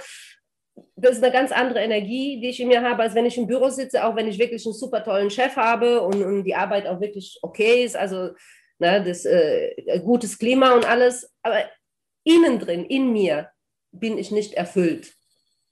das 0.97 1.13
ist 1.13 1.25
eine 1.25 1.33
ganz 1.33 1.51
andere 1.51 1.81
Energie, 1.81 2.39
die 2.43 2.51
ich 2.51 2.61
in 2.61 2.69
mir 2.69 2.83
habe, 2.83 3.03
als 3.03 3.15
wenn 3.15 3.25
ich 3.25 3.39
im 3.39 3.47
Büro 3.47 3.71
sitze, 3.71 4.05
auch 4.05 4.17
wenn 4.17 4.29
ich 4.29 4.39
wirklich 4.39 4.67
einen 4.67 4.75
super 4.75 5.03
tollen 5.03 5.31
Chef 5.31 5.57
habe 5.57 6.03
und, 6.03 6.23
und 6.23 6.45
die 6.45 6.55
Arbeit 6.55 6.87
auch 6.87 7.01
wirklich 7.01 7.39
okay 7.41 7.85
ist, 7.85 7.97
also 7.97 8.33
ne, 8.81 9.03
das 9.03 9.25
äh, 9.25 10.01
gutes 10.05 10.39
Klima 10.39 10.75
und 10.75 10.87
alles. 10.87 11.33
Aber 11.43 11.65
innen 12.25 12.59
drin, 12.59 12.85
in 12.85 13.15
mir, 13.15 13.49
bin 13.93 14.19
ich 14.19 14.31
nicht 14.31 14.53
erfüllt. 14.53 15.15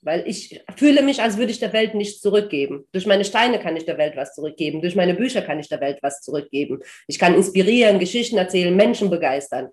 Weil 0.02 0.26
ich 0.26 0.62
fühle 0.76 1.02
mich, 1.02 1.20
als 1.20 1.36
würde 1.36 1.52
ich 1.52 1.60
der 1.60 1.74
Welt 1.74 1.94
nichts 1.94 2.20
zurückgeben. 2.20 2.86
Durch 2.92 3.06
meine 3.06 3.24
Steine 3.24 3.60
kann 3.60 3.76
ich 3.76 3.84
der 3.84 3.98
Welt 3.98 4.16
was 4.16 4.34
zurückgeben. 4.34 4.80
Durch 4.80 4.96
meine 4.96 5.14
Bücher 5.14 5.42
kann 5.42 5.60
ich 5.60 5.68
der 5.68 5.80
Welt 5.80 5.98
was 6.00 6.22
zurückgeben. 6.22 6.80
Ich 7.06 7.18
kann 7.18 7.34
inspirieren, 7.34 7.98
Geschichten 7.98 8.38
erzählen, 8.38 8.74
Menschen 8.74 9.10
begeistern. 9.10 9.68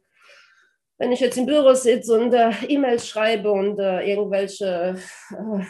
Wenn 0.98 1.12
ich 1.12 1.22
jetzt 1.22 1.38
im 1.38 1.46
Büro 1.46 1.74
sitze 1.74 2.20
und 2.20 2.34
äh, 2.34 2.52
E-Mails 2.68 3.08
schreibe 3.08 3.52
und 3.52 3.80
äh, 3.80 4.02
irgendwelche 4.02 4.96
äh, 5.32 5.64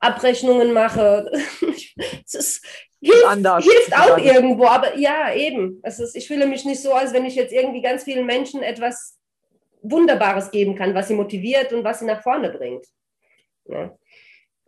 Abrechnungen 0.00 0.72
mache, 0.72 1.30
es 2.26 2.60
hilft, 3.00 3.24
Anders. 3.24 3.64
hilft 3.64 3.94
auch 3.94 4.16
Anders. 4.16 4.34
irgendwo. 4.34 4.66
Aber 4.66 4.98
ja, 4.98 5.32
eben. 5.32 5.80
Es 5.82 5.98
ist, 5.98 6.16
ich 6.16 6.26
fühle 6.26 6.46
mich 6.46 6.64
nicht 6.64 6.82
so, 6.82 6.92
als 6.92 7.12
wenn 7.12 7.24
ich 7.24 7.36
jetzt 7.36 7.52
irgendwie 7.52 7.82
ganz 7.82 8.04
vielen 8.04 8.26
Menschen 8.26 8.62
etwas 8.62 9.18
Wunderbares 9.82 10.50
geben 10.50 10.74
kann, 10.74 10.94
was 10.94 11.08
sie 11.08 11.14
motiviert 11.14 11.72
und 11.72 11.84
was 11.84 12.00
sie 12.00 12.06
nach 12.06 12.22
vorne 12.22 12.50
bringt. 12.50 12.84
Ja. 13.68 13.90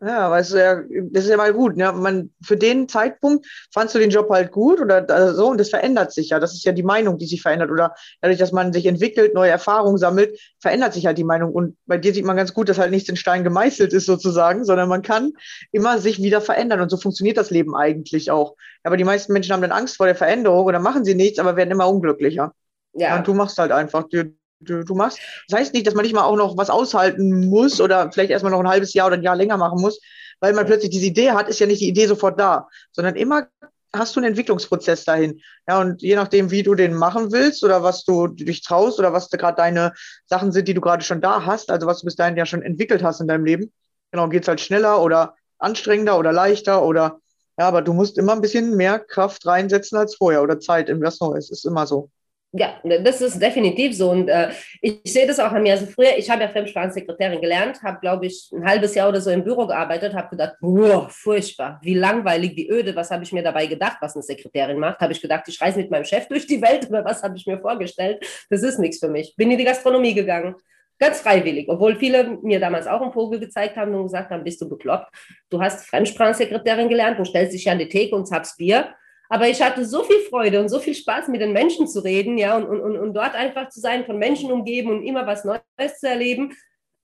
Ja, 0.03 0.31
weißt 0.31 0.55
du, 0.55 0.57
ja, 0.57 0.83
das 1.11 1.25
ist 1.25 1.31
ja 1.31 1.37
mal 1.37 1.53
gut. 1.53 1.77
Ne? 1.77 1.93
Man, 1.93 2.31
für 2.43 2.57
den 2.57 2.89
Zeitpunkt 2.89 3.47
fandst 3.71 3.95
du 3.95 3.99
den 3.99 4.09
Job 4.09 4.31
halt 4.31 4.51
gut 4.51 4.81
oder 4.81 5.35
so 5.35 5.49
und 5.49 5.59
das 5.59 5.69
verändert 5.69 6.11
sich 6.15 6.31
ja. 6.31 6.41
Das 6.41 6.55
ist 6.55 6.65
ja 6.65 6.73
die 6.73 6.83
Meinung, 6.83 7.19
die 7.19 7.27
sich 7.27 7.43
verändert. 7.43 7.71
Oder 7.71 7.95
dadurch, 8.23 8.39
dass 8.39 8.51
man 8.51 8.73
sich 8.73 8.87
entwickelt, 8.87 9.35
neue 9.35 9.51
Erfahrungen 9.51 9.99
sammelt, 9.99 10.41
verändert 10.59 10.95
sich 10.95 11.05
halt 11.05 11.19
die 11.19 11.25
Meinung. 11.25 11.53
Und 11.53 11.77
bei 11.85 11.99
dir 11.99 12.15
sieht 12.15 12.25
man 12.25 12.39
ganz 12.39 12.55
gut, 12.55 12.71
dass 12.71 12.79
halt 12.79 12.93
nichts 12.93 13.11
in 13.11 13.17
Stein 13.17 13.45
gemeißelt 13.45 13.93
ist 13.93 14.07
sozusagen, 14.07 14.65
sondern 14.65 14.89
man 14.89 15.03
kann 15.03 15.33
immer 15.71 15.99
sich 15.99 16.23
wieder 16.23 16.41
verändern. 16.41 16.81
Und 16.81 16.89
so 16.89 16.97
funktioniert 16.97 17.37
das 17.37 17.51
Leben 17.51 17.77
eigentlich 17.77 18.31
auch. 18.31 18.57
Aber 18.83 18.97
die 18.97 19.05
meisten 19.05 19.35
Menschen 19.35 19.53
haben 19.53 19.61
dann 19.61 19.73
Angst 19.73 19.99
vor 19.99 20.07
der 20.07 20.17
Veränderung 20.17 20.65
oder 20.65 20.79
machen 20.79 21.05
sie 21.05 21.15
nichts, 21.15 21.39
aber 21.39 21.57
werden 21.57 21.73
immer 21.73 21.89
unglücklicher. 21.89 22.55
Ja, 22.95 23.09
Ja, 23.09 23.19
und 23.19 23.27
du 23.27 23.35
machst 23.35 23.59
halt 23.59 23.71
einfach. 23.71 24.09
Du, 24.09 24.33
du, 24.61 24.95
machst. 24.95 25.19
Das 25.49 25.61
heißt 25.61 25.75
nicht, 25.75 25.87
dass 25.87 25.95
man 25.95 26.05
nicht 26.05 26.15
mal 26.15 26.25
auch 26.25 26.37
noch 26.37 26.57
was 26.57 26.71
aushalten 26.71 27.49
muss 27.49 27.81
oder 27.81 28.11
vielleicht 28.13 28.31
erstmal 28.31 28.53
noch 28.53 28.61
ein 28.61 28.69
halbes 28.69 28.95
Jahr 28.95 29.07
oder 29.07 29.17
ein 29.17 29.23
Jahr 29.23 29.37
länger 29.37 29.57
machen 29.57 29.81
muss, 29.81 30.01
weil 30.41 30.53
man 30.53 30.67
plötzlich 30.67 30.91
diese 30.91 31.07
Idee 31.07 31.33
hat, 31.33 31.49
ist 31.49 31.61
ja 31.61 31.67
nicht 31.67 31.81
die 31.81 31.89
Idee 31.89 32.07
sofort 32.07 32.39
da, 32.39 32.69
sondern 32.93 33.17
immer 33.17 33.49
hast 33.93 34.15
du 34.15 34.21
einen 34.21 34.29
Entwicklungsprozess 34.29 35.05
dahin. 35.05 35.41
Ja, 35.69 35.81
und 35.81 36.01
je 36.03 36.15
nachdem, 36.15 36.51
wie 36.51 36.63
du 36.63 36.75
den 36.75 36.95
machen 36.95 37.33
willst 37.33 37.65
oder 37.65 37.83
was 37.83 38.05
du 38.05 38.29
dich 38.29 38.63
traust 38.63 38.99
oder 38.99 39.13
was 39.13 39.31
gerade 39.31 39.57
deine 39.57 39.93
Sachen 40.27 40.53
sind, 40.53 40.69
die 40.69 40.75
du 40.75 40.81
gerade 40.81 41.03
schon 41.03 41.21
da 41.21 41.45
hast, 41.45 41.71
also 41.71 41.87
was 41.87 42.01
du 42.01 42.05
bis 42.07 42.17
dahin 42.17 42.37
ja 42.37 42.47
schon 42.47 42.63
entwickelt 42.63 43.03
hast 43.03 43.21
in 43.21 43.29
deinem 43.29 43.45
Leben, 43.45 43.73
genau, 44.13 44.29
geht 44.29 44.43
es 44.43 44.49
halt 44.49 44.61
schneller 44.61 45.03
oder 45.03 45.35
anstrengender 45.59 46.19
oder 46.19 46.33
leichter 46.33 46.85
oder 46.85 47.21
ja, 47.59 47.69
aber 47.69 47.83
du 47.83 47.93
musst 47.93 48.17
immer 48.17 48.33
ein 48.33 48.41
bisschen 48.41 48.77
mehr 48.77 48.99
Kraft 48.99 49.45
reinsetzen 49.45 49.99
als 49.99 50.15
vorher 50.15 50.43
oder 50.43 50.61
Zeit 50.61 50.89
in 50.89 51.03
was 51.03 51.21
Neues. 51.21 51.51
Ist 51.51 51.67
immer 51.67 51.87
so. 51.87 52.11
Ja, 52.53 52.81
das 52.83 53.21
ist 53.21 53.41
definitiv 53.41 53.97
so. 53.97 54.11
Und 54.11 54.29
äh, 54.29 54.51
ich, 54.81 55.01
sehe 55.05 55.27
das 55.27 55.39
auch 55.39 55.53
an 55.53 55.63
mir. 55.63 55.73
Also 55.73 55.87
früher, 55.87 56.17
ich 56.17 56.29
habe 56.29 56.43
ja 56.43 56.49
Fremdsprachensekretärin 56.49 57.41
gelernt, 57.41 57.81
habe, 57.83 58.01
glaube 58.01 58.27
ich, 58.27 58.51
ein 58.53 58.65
halbes 58.65 58.95
Jahr 58.97 59.09
oder 59.09 59.21
so 59.21 59.31
im 59.31 59.45
Büro 59.45 59.67
gearbeitet, 59.67 60.15
habe 60.15 60.31
gedacht, 60.31 60.55
boah, 60.61 61.09
furchtbar, 61.11 61.79
wie 61.83 61.95
langweilig, 61.95 62.57
wie 62.57 62.69
öde, 62.69 62.97
was 62.97 63.11
habe 63.13 63.23
ich 63.23 63.33
mir 63.33 63.45
dabei 63.45 63.67
gedacht, 63.67 63.99
was 64.01 64.17
eine 64.17 64.25
Sekretärin 64.25 64.79
macht? 64.79 64.99
Habe 64.99 65.13
ich 65.13 65.23
gedacht, 65.23 65.45
ich 65.47 65.61
reise 65.61 65.79
mit 65.79 65.93
meinem 65.93 66.05
Chef 66.05 66.27
durch 66.27 66.47
die 66.47 66.61
Welt 66.61 66.89
oder 66.89 67.05
was 67.05 67.23
habe 67.23 67.37
ich 67.37 67.47
mir 67.47 67.61
vorgestellt? 67.61 68.25
Das 68.51 68.63
ist 68.63 68.81
nichts 68.81 68.99
für 68.99 69.09
mich. 69.09 69.35
Bin 69.37 69.51
in 69.51 69.59
die 69.59 69.65
Gastronomie 69.65 70.15
gegangen. 70.15 70.57
Ganz 70.99 71.21
freiwillig, 71.21 71.67
obwohl 71.69 71.97
viele 71.97 72.39
mir 72.43 72.61
damals 72.61 72.87
auch 72.87 73.01
einen 73.01 73.13
Vogel 73.13 73.41
gezeigt 73.41 73.77
haben 73.77 73.95
und 73.95 74.03
gesagt 74.03 74.31
haben, 74.31 74.45
bist 74.45 74.61
du 74.61 74.69
bekloppt? 74.69 75.09
Du 75.49 75.63
hast 75.63 75.87
Fremdsprachensekretärin 75.87 76.89
gelernt 76.89 77.19
und 77.19 77.27
stellst 77.27 77.55
dich 77.55 77.71
an 77.71 77.79
die 77.79 77.89
Theke 77.89 78.15
und 78.15 78.27
zappst 78.27 78.59
Bier. 78.59 78.93
Aber 79.33 79.49
ich 79.49 79.63
hatte 79.63 79.85
so 79.85 80.03
viel 80.03 80.19
Freude 80.29 80.61
und 80.61 80.69
so 80.69 80.81
viel 80.81 80.95
Spaß, 80.95 81.29
mit 81.29 81.41
den 81.41 81.53
Menschen 81.53 81.87
zu 81.87 82.01
reden, 82.01 82.37
ja, 82.37 82.57
und, 82.57 82.67
und, 82.67 82.99
und 82.99 83.15
dort 83.15 83.37
einfach 83.37 83.69
zu 83.69 83.79
sein, 83.79 84.05
von 84.05 84.19
Menschen 84.19 84.51
umgeben 84.51 84.91
und 84.91 85.05
immer 85.05 85.25
was 85.25 85.45
Neues 85.45 86.01
zu 86.01 86.09
erleben. 86.09 86.53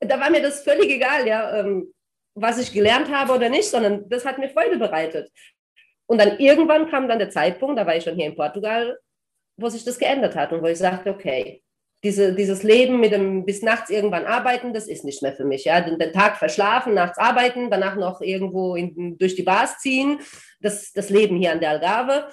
Da 0.01 0.19
war 0.19 0.31
mir 0.31 0.43
das 0.43 0.62
völlig 0.62 0.91
egal, 0.91 1.27
ja, 1.27 1.61
ähm, 1.61 1.95
was 2.35 2.59
ich 2.59 2.73
gelernt 2.73 3.15
habe 3.15 3.33
oder 3.33 3.49
nicht, 3.49 3.71
sondern 3.71 4.09
das 4.09 4.27
hat 4.27 4.39
mir 4.39 4.51
Freude 4.51 4.77
bereitet. 4.77 5.31
Und 6.07 6.21
dann 6.21 6.39
irgendwann 6.39 6.91
kam 6.91 7.09
dann 7.09 7.21
der 7.21 7.31
Zeitpunkt, 7.31 7.79
da 7.79 7.87
war 7.87 7.97
ich 7.97 8.03
schon 8.03 8.17
hier 8.17 8.27
in 8.27 8.37
Portugal, 8.37 8.99
wo 9.57 9.69
sich 9.69 9.85
das 9.85 9.99
geändert 9.99 10.35
hat 10.35 10.53
und 10.53 10.62
wo 10.62 10.67
ich 10.67 10.79
sagte, 10.79 11.11
okay, 11.11 11.62
diese, 12.05 12.35
dieses 12.35 12.62
Leben 12.62 13.01
mit 13.01 13.12
dem 13.12 13.45
bis 13.45 13.62
nachts 13.62 13.91
irgendwann 13.91 14.27
arbeiten, 14.27 14.73
das 14.73 14.87
ist 14.87 15.05
nicht 15.05 15.23
mehr 15.23 15.33
für 15.33 15.45
mich. 15.45 15.65
Ja? 15.65 15.81
Den, 15.81 15.99
den 15.99 16.12
Tag 16.12 16.37
verschlafen, 16.37 16.95
nachts 16.95 17.19
arbeiten, 17.19 17.71
danach 17.71 17.97
noch 17.97 18.21
irgendwo 18.21 18.77
in, 18.77 19.17
durch 19.19 19.35
die 19.35 19.43
Bars 19.43 19.79
ziehen, 19.79 20.21
das, 20.61 20.92
das 20.92 21.11
Leben 21.11 21.37
hier 21.37 21.53
an 21.53 21.61
der 21.61 21.71
Algarve 21.71 22.29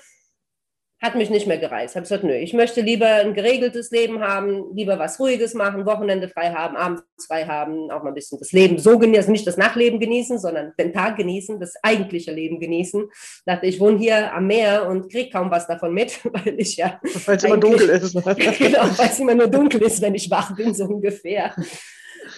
hat 1.04 1.16
mich 1.16 1.30
nicht 1.30 1.48
mehr 1.48 1.58
gereizt. 1.58 1.92
Ich 1.92 1.96
habe 1.98 2.04
gesagt, 2.04 2.24
nö, 2.24 2.34
ich 2.34 2.54
möchte 2.54 2.80
lieber 2.80 3.08
ein 3.08 3.34
geregeltes 3.34 3.92
Leben 3.92 4.22
haben, 4.22 4.74
lieber 4.74 4.98
was 4.98 5.20
Ruhiges 5.20 5.54
machen, 5.54 5.86
Wochenende 5.86 6.30
frei 6.30 6.52
haben, 6.54 6.78
abends 6.78 7.04
frei 7.28 7.46
haben, 7.46 7.92
auch 7.92 8.04
mal 8.04 8.12
ein 8.12 8.14
bisschen 8.14 8.40
das 8.40 8.54
Leben 8.54 8.80
so 8.80 8.98
genießen, 8.98 9.18
also 9.18 9.32
nicht 9.34 9.46
das 9.46 9.58
Nachleben 9.58 10.00
genießen, 10.00 10.40
sondern 10.40 10.72
den 10.80 10.94
Tag 10.94 11.18
genießen, 11.18 11.60
das 11.60 11.74
eigentliche 11.84 12.32
Leben 12.32 12.58
genießen. 12.58 13.04
Ich 13.12 13.44
dachte, 13.46 13.66
ich 13.66 13.82
wohne 13.82 13.98
hier 13.98 14.34
am 14.34 14.48
Meer 14.48 14.88
und 14.88 15.12
kriege 15.12 15.30
kaum 15.30 15.52
was 15.52 15.68
davon 15.68 15.94
mit, 15.94 16.24
weil 16.32 16.58
ich 16.58 16.78
ja 16.78 17.02
Weil 17.26 17.36
es 17.36 17.44
immer 17.44 17.58
dunkel 17.58 17.90
ist. 17.90 18.14
genau, 18.58 18.98
weil 18.98 19.10
es 19.10 19.20
immer 19.20 19.36
nur 19.36 19.48
dunkel 19.48 19.82
ist, 19.82 20.02
wenn 20.02 20.16
ich 20.16 20.32
wach 20.32 20.56
bin, 20.56 20.74
so 20.74 20.86
ungefähr. 20.86 21.54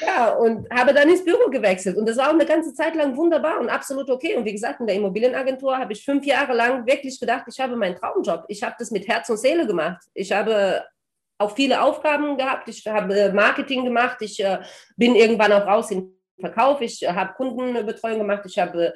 Ja, 0.01 0.33
und 0.33 0.69
habe 0.69 0.93
dann 0.93 1.09
ins 1.09 1.23
Büro 1.23 1.49
gewechselt. 1.49 1.97
Und 1.97 2.07
das 2.07 2.17
war 2.17 2.29
auch 2.29 2.33
eine 2.33 2.45
ganze 2.45 2.73
Zeit 2.73 2.95
lang 2.95 3.15
wunderbar 3.15 3.59
und 3.59 3.69
absolut 3.69 4.09
okay. 4.09 4.35
Und 4.35 4.45
wie 4.45 4.51
gesagt, 4.51 4.79
in 4.79 4.87
der 4.87 4.95
Immobilienagentur 4.95 5.77
habe 5.77 5.93
ich 5.93 6.03
fünf 6.03 6.25
Jahre 6.25 6.53
lang 6.53 6.85
wirklich 6.85 7.19
gedacht, 7.19 7.45
ich 7.47 7.59
habe 7.59 7.75
meinen 7.75 7.95
Traumjob. 7.95 8.45
Ich 8.47 8.63
habe 8.63 8.75
das 8.77 8.91
mit 8.91 9.07
Herz 9.07 9.29
und 9.29 9.37
Seele 9.37 9.65
gemacht. 9.67 10.03
Ich 10.13 10.31
habe 10.31 10.83
auch 11.37 11.55
viele 11.55 11.81
Aufgaben 11.81 12.37
gehabt. 12.37 12.67
Ich 12.69 12.85
habe 12.87 13.31
Marketing 13.33 13.85
gemacht. 13.85 14.17
Ich 14.21 14.43
äh, 14.43 14.59
bin 14.95 15.15
irgendwann 15.15 15.51
auch 15.51 15.65
raus 15.65 15.91
in 15.91 16.01
den 16.01 16.15
Verkauf. 16.39 16.81
Ich 16.81 17.03
äh, 17.03 17.07
habe 17.07 17.33
Kundenbetreuung 17.33 18.19
gemacht. 18.19 18.43
Ich 18.45 18.57
habe 18.57 18.93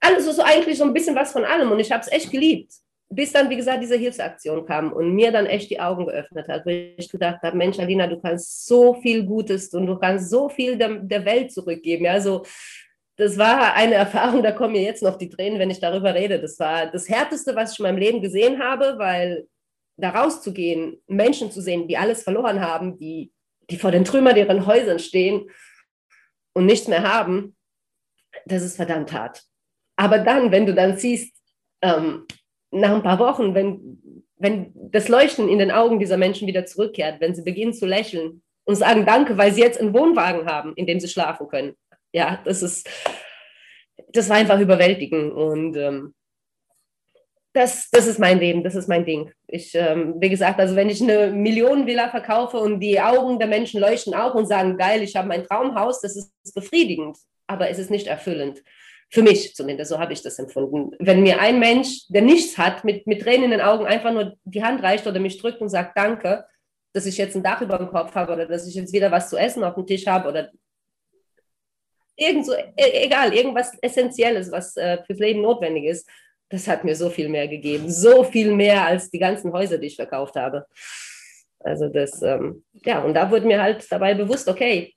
alles 0.00 0.24
so 0.24 0.42
eigentlich 0.42 0.78
so 0.78 0.84
ein 0.84 0.92
bisschen 0.92 1.16
was 1.16 1.32
von 1.32 1.44
allem. 1.44 1.70
Und 1.70 1.80
ich 1.80 1.90
habe 1.90 2.02
es 2.02 2.10
echt 2.10 2.30
geliebt 2.30 2.72
bis 3.14 3.32
dann, 3.32 3.50
wie 3.50 3.56
gesagt, 3.56 3.82
diese 3.82 3.96
Hilfsaktion 3.96 4.66
kam 4.66 4.92
und 4.92 5.14
mir 5.14 5.30
dann 5.30 5.46
echt 5.46 5.70
die 5.70 5.80
Augen 5.80 6.06
geöffnet 6.06 6.48
hat, 6.48 6.66
wo 6.66 6.70
ich 6.70 7.08
gedacht 7.08 7.42
habe, 7.42 7.56
Mensch, 7.56 7.78
Alina, 7.78 8.06
du 8.06 8.20
kannst 8.20 8.66
so 8.66 8.94
viel 8.94 9.24
Gutes 9.24 9.72
und 9.74 9.86
du 9.86 9.96
kannst 9.96 10.30
so 10.30 10.48
viel 10.48 10.76
der, 10.76 10.98
der 11.00 11.24
Welt 11.24 11.52
zurückgeben. 11.52 12.04
Ja, 12.04 12.12
also 12.12 12.44
das 13.16 13.38
war 13.38 13.74
eine 13.74 13.94
Erfahrung, 13.94 14.42
da 14.42 14.50
kommen 14.52 14.72
mir 14.72 14.82
jetzt 14.82 15.02
noch 15.02 15.16
die 15.16 15.28
Tränen, 15.28 15.58
wenn 15.58 15.70
ich 15.70 15.80
darüber 15.80 16.14
rede. 16.14 16.40
Das 16.40 16.58
war 16.58 16.90
das 16.90 17.08
Härteste, 17.08 17.54
was 17.54 17.72
ich 17.72 17.78
in 17.78 17.84
meinem 17.84 17.98
Leben 17.98 18.20
gesehen 18.20 18.60
habe, 18.60 18.94
weil 18.98 19.46
da 19.96 20.10
rauszugehen, 20.10 21.00
Menschen 21.06 21.52
zu 21.52 21.60
sehen, 21.60 21.86
die 21.86 21.96
alles 21.96 22.24
verloren 22.24 22.60
haben, 22.60 22.98
die, 22.98 23.32
die 23.70 23.76
vor 23.76 23.92
den 23.92 24.04
Trümmern 24.04 24.36
ihren 24.36 24.66
Häusern 24.66 24.98
stehen 24.98 25.48
und 26.52 26.66
nichts 26.66 26.88
mehr 26.88 27.02
haben, 27.02 27.56
das 28.46 28.62
ist 28.62 28.76
verdammt 28.76 29.12
hart. 29.12 29.44
Aber 29.96 30.18
dann, 30.18 30.50
wenn 30.50 30.66
du 30.66 30.74
dann 30.74 30.96
siehst, 30.96 31.36
ähm, 31.82 32.26
nach 32.74 32.94
ein 32.94 33.02
paar 33.02 33.18
Wochen, 33.18 33.54
wenn, 33.54 34.22
wenn 34.36 34.72
das 34.74 35.08
Leuchten 35.08 35.48
in 35.48 35.58
den 35.58 35.70
Augen 35.70 35.98
dieser 35.98 36.16
Menschen 36.16 36.48
wieder 36.48 36.66
zurückkehrt, 36.66 37.20
wenn 37.20 37.34
sie 37.34 37.42
beginnen 37.42 37.72
zu 37.72 37.86
lächeln 37.86 38.42
und 38.64 38.76
sagen 38.76 39.06
Danke, 39.06 39.38
weil 39.38 39.52
sie 39.52 39.62
jetzt 39.62 39.80
einen 39.80 39.94
Wohnwagen 39.94 40.46
haben, 40.46 40.74
in 40.76 40.86
dem 40.86 41.00
sie 41.00 41.08
schlafen 41.08 41.48
können. 41.48 41.74
Ja, 42.12 42.40
das 42.44 42.62
ist, 42.62 42.88
das 44.12 44.28
war 44.28 44.36
einfach 44.36 44.60
überwältigend 44.60 45.32
und 45.32 45.76
ähm, 45.76 46.14
das, 47.52 47.88
das 47.90 48.08
ist 48.08 48.18
mein 48.18 48.40
Leben, 48.40 48.64
das 48.64 48.74
ist 48.74 48.88
mein 48.88 49.04
Ding. 49.04 49.32
Ich, 49.46 49.74
ähm, 49.74 50.16
wie 50.18 50.28
gesagt, 50.28 50.58
also 50.58 50.74
wenn 50.74 50.90
ich 50.90 51.00
eine 51.00 51.30
Millionenvilla 51.30 52.08
verkaufe 52.08 52.58
und 52.58 52.80
die 52.80 53.00
Augen 53.00 53.38
der 53.38 53.46
Menschen 53.46 53.80
leuchten 53.80 54.14
auch 54.14 54.34
und 54.34 54.46
sagen, 54.46 54.76
geil, 54.76 55.02
ich 55.02 55.14
habe 55.14 55.28
mein 55.28 55.44
Traumhaus, 55.44 56.00
das 56.00 56.16
ist 56.16 56.54
befriedigend. 56.54 57.16
aber 57.46 57.68
es 57.68 57.78
ist 57.78 57.90
nicht 57.90 58.06
erfüllend. 58.06 58.62
Für 59.14 59.22
mich 59.22 59.54
zumindest, 59.54 59.90
so 59.90 60.00
habe 60.00 60.12
ich 60.12 60.22
das 60.22 60.40
empfunden. 60.40 60.90
Wenn 60.98 61.22
mir 61.22 61.40
ein 61.40 61.60
Mensch, 61.60 62.08
der 62.08 62.22
nichts 62.22 62.58
hat, 62.58 62.82
mit, 62.82 63.06
mit 63.06 63.22
Tränen 63.22 63.44
in 63.44 63.50
den 63.52 63.60
Augen 63.60 63.86
einfach 63.86 64.12
nur 64.12 64.34
die 64.42 64.64
Hand 64.64 64.82
reicht 64.82 65.06
oder 65.06 65.20
mich 65.20 65.38
drückt 65.40 65.60
und 65.60 65.68
sagt 65.68 65.96
Danke, 65.96 66.44
dass 66.92 67.06
ich 67.06 67.16
jetzt 67.16 67.36
ein 67.36 67.44
Dach 67.44 67.60
über 67.60 67.78
dem 67.78 67.90
Kopf 67.90 68.12
habe 68.16 68.32
oder 68.32 68.44
dass 68.44 68.66
ich 68.66 68.74
jetzt 68.74 68.92
wieder 68.92 69.12
was 69.12 69.30
zu 69.30 69.36
essen 69.36 69.62
auf 69.62 69.76
dem 69.76 69.86
Tisch 69.86 70.04
habe 70.08 70.28
oder 70.28 70.50
irgend 72.16 72.44
so, 72.44 72.54
e 72.54 72.64
egal, 72.76 73.32
irgendwas 73.32 73.78
Essentielles, 73.80 74.50
was 74.50 74.76
äh, 74.76 75.00
fürs 75.04 75.20
Leben 75.20 75.42
notwendig 75.42 75.84
ist, 75.84 76.10
das 76.48 76.66
hat 76.66 76.82
mir 76.82 76.96
so 76.96 77.08
viel 77.08 77.28
mehr 77.28 77.46
gegeben. 77.46 77.88
So 77.88 78.24
viel 78.24 78.52
mehr 78.52 78.84
als 78.84 79.12
die 79.12 79.20
ganzen 79.20 79.52
Häuser, 79.52 79.78
die 79.78 79.86
ich 79.86 79.96
verkauft 79.96 80.34
habe. 80.34 80.66
Also 81.60 81.88
das, 81.88 82.20
ähm, 82.20 82.64
ja, 82.84 83.00
und 83.04 83.14
da 83.14 83.30
wurde 83.30 83.46
mir 83.46 83.62
halt 83.62 83.86
dabei 83.92 84.14
bewusst, 84.14 84.48
okay, 84.48 84.92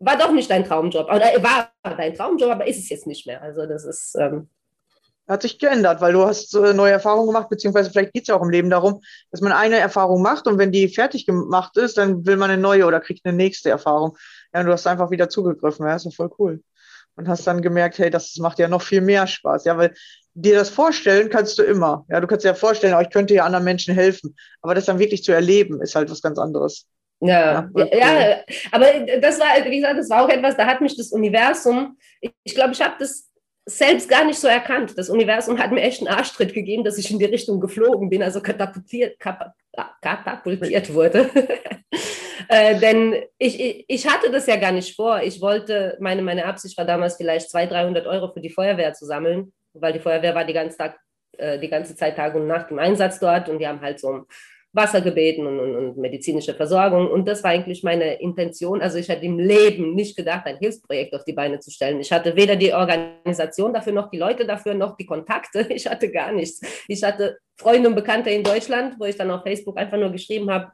war 0.00 0.16
doch 0.16 0.32
nicht 0.32 0.50
dein 0.50 0.64
Traumjob. 0.64 1.06
Oder 1.06 1.42
war 1.42 1.72
dein 1.82 2.14
Traumjob, 2.14 2.50
aber 2.50 2.66
ist 2.66 2.78
es 2.78 2.88
jetzt 2.88 3.06
nicht 3.06 3.26
mehr. 3.26 3.42
Also 3.42 3.66
das 3.66 3.84
ist. 3.84 4.16
Ähm, 4.18 4.48
hat 5.28 5.42
sich 5.42 5.58
geändert, 5.58 6.00
weil 6.00 6.14
du 6.14 6.24
hast 6.24 6.54
äh, 6.54 6.72
neue 6.72 6.92
Erfahrungen 6.92 7.26
gemacht, 7.26 7.50
beziehungsweise 7.50 7.90
vielleicht 7.90 8.14
geht 8.14 8.22
es 8.22 8.28
ja 8.28 8.36
auch 8.36 8.42
im 8.42 8.48
Leben 8.48 8.70
darum, 8.70 9.02
dass 9.30 9.42
man 9.42 9.52
eine 9.52 9.76
Erfahrung 9.76 10.22
macht 10.22 10.46
und 10.46 10.56
wenn 10.56 10.72
die 10.72 10.88
fertig 10.88 11.26
gemacht 11.26 11.76
ist, 11.76 11.98
dann 11.98 12.24
will 12.24 12.38
man 12.38 12.50
eine 12.50 12.60
neue 12.60 12.86
oder 12.86 12.98
kriegt 12.98 13.26
eine 13.26 13.36
nächste 13.36 13.68
Erfahrung. 13.68 14.16
Ja, 14.54 14.60
und 14.60 14.66
du 14.66 14.72
hast 14.72 14.86
einfach 14.86 15.10
wieder 15.10 15.28
zugegriffen, 15.28 15.86
ja, 15.86 15.94
ist 15.94 16.16
voll 16.16 16.30
cool. 16.38 16.62
Und 17.16 17.28
hast 17.28 17.46
dann 17.46 17.60
gemerkt, 17.60 17.98
hey, 17.98 18.08
das 18.08 18.36
macht 18.38 18.58
ja 18.58 18.68
noch 18.68 18.80
viel 18.80 19.02
mehr 19.02 19.26
Spaß, 19.26 19.64
ja, 19.66 19.76
weil 19.76 19.92
dir 20.32 20.54
das 20.54 20.70
vorstellen 20.70 21.28
kannst 21.28 21.58
du 21.58 21.62
immer. 21.62 22.06
Ja, 22.08 22.20
du 22.20 22.26
kannst 22.26 22.44
dir 22.44 22.50
ja 22.50 22.54
vorstellen, 22.54 22.94
oh, 22.94 23.00
ich 23.00 23.10
könnte 23.10 23.34
ja 23.34 23.44
anderen 23.44 23.64
Menschen 23.64 23.92
helfen, 23.92 24.34
aber 24.62 24.74
das 24.74 24.86
dann 24.86 24.98
wirklich 24.98 25.24
zu 25.24 25.32
erleben, 25.32 25.82
ist 25.82 25.94
halt 25.94 26.10
was 26.10 26.22
ganz 26.22 26.38
anderes. 26.38 26.86
Ja, 27.20 27.68
ja, 27.74 27.86
ja, 27.96 28.36
aber 28.70 28.86
das 29.20 29.40
war, 29.40 29.46
wie 29.64 29.76
gesagt, 29.76 29.98
das 29.98 30.08
war 30.08 30.24
auch 30.24 30.28
etwas, 30.28 30.56
da 30.56 30.66
hat 30.66 30.80
mich 30.80 30.96
das 30.96 31.10
Universum, 31.10 31.96
ich, 32.20 32.54
glaube, 32.54 32.72
ich 32.72 32.80
habe 32.80 32.94
das 32.98 33.28
selbst 33.66 34.08
gar 34.08 34.24
nicht 34.24 34.38
so 34.38 34.48
erkannt. 34.48 34.96
Das 34.96 35.10
Universum 35.10 35.58
hat 35.58 35.72
mir 35.72 35.82
echt 35.82 36.00
einen 36.00 36.16
Arschtritt 36.16 36.54
gegeben, 36.54 36.84
dass 36.84 36.96
ich 36.96 37.10
in 37.10 37.18
die 37.18 37.26
Richtung 37.26 37.60
geflogen 37.60 38.08
bin, 38.08 38.22
also 38.22 38.40
katapultiert, 38.40 39.18
katapultiert 40.00 40.94
wurde. 40.94 41.28
äh, 42.48 42.78
denn 42.80 43.16
ich, 43.36 43.60
ich, 43.60 43.84
ich, 43.86 44.08
hatte 44.08 44.30
das 44.30 44.46
ja 44.46 44.56
gar 44.56 44.72
nicht 44.72 44.96
vor. 44.96 45.20
Ich 45.22 45.40
wollte, 45.40 45.98
meine, 46.00 46.22
meine 46.22 46.46
Absicht 46.46 46.78
war 46.78 46.86
damals 46.86 47.16
vielleicht 47.16 47.50
200, 47.50 47.72
300 47.72 48.06
Euro 48.06 48.32
für 48.32 48.40
die 48.40 48.50
Feuerwehr 48.50 48.94
zu 48.94 49.04
sammeln, 49.04 49.52
weil 49.74 49.92
die 49.92 50.00
Feuerwehr 50.00 50.34
war 50.34 50.44
die 50.44 50.54
ganze, 50.54 50.78
Tag, 50.78 50.98
äh, 51.36 51.58
die 51.58 51.68
ganze 51.68 51.94
Zeit 51.94 52.16
Tag 52.16 52.34
und 52.36 52.46
Nacht 52.46 52.70
im 52.70 52.78
Einsatz 52.78 53.20
dort 53.20 53.48
und 53.50 53.58
die 53.58 53.66
haben 53.66 53.82
halt 53.82 54.00
so 54.00 54.08
Wasser 54.08 54.26
gebeten 54.72 55.46
und, 55.46 55.58
und, 55.58 55.76
und, 55.76 55.96
medizinische 55.96 56.54
Versorgung. 56.54 57.10
Und 57.10 57.26
das 57.26 57.42
war 57.42 57.50
eigentlich 57.50 57.82
meine 57.82 58.20
Intention. 58.20 58.80
Also 58.80 58.98
ich 58.98 59.08
hatte 59.10 59.24
im 59.24 59.38
Leben 59.38 59.94
nicht 59.94 60.16
gedacht, 60.16 60.46
ein 60.46 60.58
Hilfsprojekt 60.58 61.14
auf 61.14 61.24
die 61.24 61.32
Beine 61.32 61.58
zu 61.58 61.70
stellen. 61.70 62.00
Ich 62.00 62.12
hatte 62.12 62.36
weder 62.36 62.54
die 62.54 62.72
Organisation 62.72 63.72
dafür, 63.72 63.92
noch 63.92 64.10
die 64.10 64.18
Leute 64.18 64.46
dafür, 64.46 64.74
noch 64.74 64.96
die 64.96 65.06
Kontakte. 65.06 65.66
Ich 65.78 65.86
hatte 65.86 66.10
gar 66.10 66.32
nichts. 66.32 66.60
Ich 66.88 67.02
hatte 67.02 67.38
Freunde 67.56 67.88
und 67.88 67.94
Bekannte 67.94 68.30
in 68.30 68.42
Deutschland, 68.42 68.96
wo 68.98 69.04
ich 69.04 69.16
dann 69.16 69.30
auf 69.30 69.42
Facebook 69.42 69.78
einfach 69.78 69.98
nur 69.98 70.10
geschrieben 70.10 70.50
habe, 70.50 70.72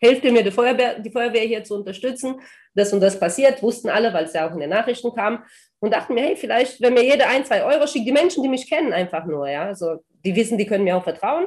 helft 0.00 0.24
mir, 0.24 0.42
die 0.42 0.50
Feuerwehr, 0.50 0.98
die 0.98 1.10
Feuerwehr 1.10 1.42
hier 1.42 1.64
zu 1.64 1.74
unterstützen. 1.74 2.40
Das 2.74 2.92
und 2.92 3.00
das 3.00 3.18
passiert, 3.18 3.62
wussten 3.62 3.88
alle, 3.88 4.12
weil 4.12 4.24
es 4.24 4.34
ja 4.34 4.48
auch 4.48 4.52
in 4.52 4.60
den 4.60 4.70
Nachrichten 4.70 5.14
kam. 5.14 5.44
Und 5.80 5.92
dachten 5.92 6.14
mir, 6.14 6.22
hey, 6.22 6.36
vielleicht, 6.36 6.80
wenn 6.80 6.94
mir 6.94 7.04
jeder 7.04 7.28
ein, 7.28 7.44
zwei 7.44 7.64
Euro 7.64 7.86
schickt, 7.86 8.06
die 8.06 8.12
Menschen, 8.12 8.42
die 8.42 8.48
mich 8.48 8.68
kennen, 8.68 8.92
einfach 8.92 9.26
nur, 9.26 9.48
ja, 9.48 9.64
also 9.64 9.96
die 10.24 10.34
wissen, 10.34 10.56
die 10.58 10.66
können 10.66 10.84
mir 10.84 10.96
auch 10.96 11.04
vertrauen. 11.04 11.46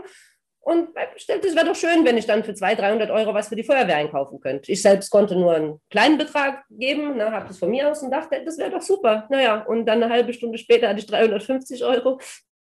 Und 0.67 0.89
es 0.97 1.55
wäre 1.55 1.65
doch 1.65 1.77
schön, 1.77 2.03
wenn 2.03 2.17
ich 2.17 2.25
dann 2.25 2.43
für 2.43 2.53
200, 2.53 2.81
300 2.81 3.11
Euro 3.11 3.33
was 3.33 3.47
für 3.47 3.55
die 3.55 3.63
Feuerwehr 3.63 3.95
einkaufen 3.95 4.41
könnte. 4.41 4.69
Ich 4.69 4.81
selbst 4.81 5.09
konnte 5.09 5.33
nur 5.33 5.55
einen 5.55 5.79
kleinen 5.89 6.17
Betrag 6.17 6.65
geben, 6.69 7.15
ne, 7.15 7.31
habe 7.31 7.47
das 7.47 7.57
von 7.57 7.69
mir 7.69 7.89
aus 7.89 8.03
und 8.03 8.11
dachte, 8.11 8.43
das 8.43 8.57
wäre 8.57 8.71
doch 8.71 8.81
super. 8.81 9.27
Naja, 9.29 9.61
und 9.61 9.85
dann 9.85 10.03
eine 10.03 10.11
halbe 10.11 10.33
Stunde 10.33 10.57
später 10.57 10.89
hatte 10.89 10.99
ich 10.99 11.05
350 11.05 11.85
Euro, 11.85 12.19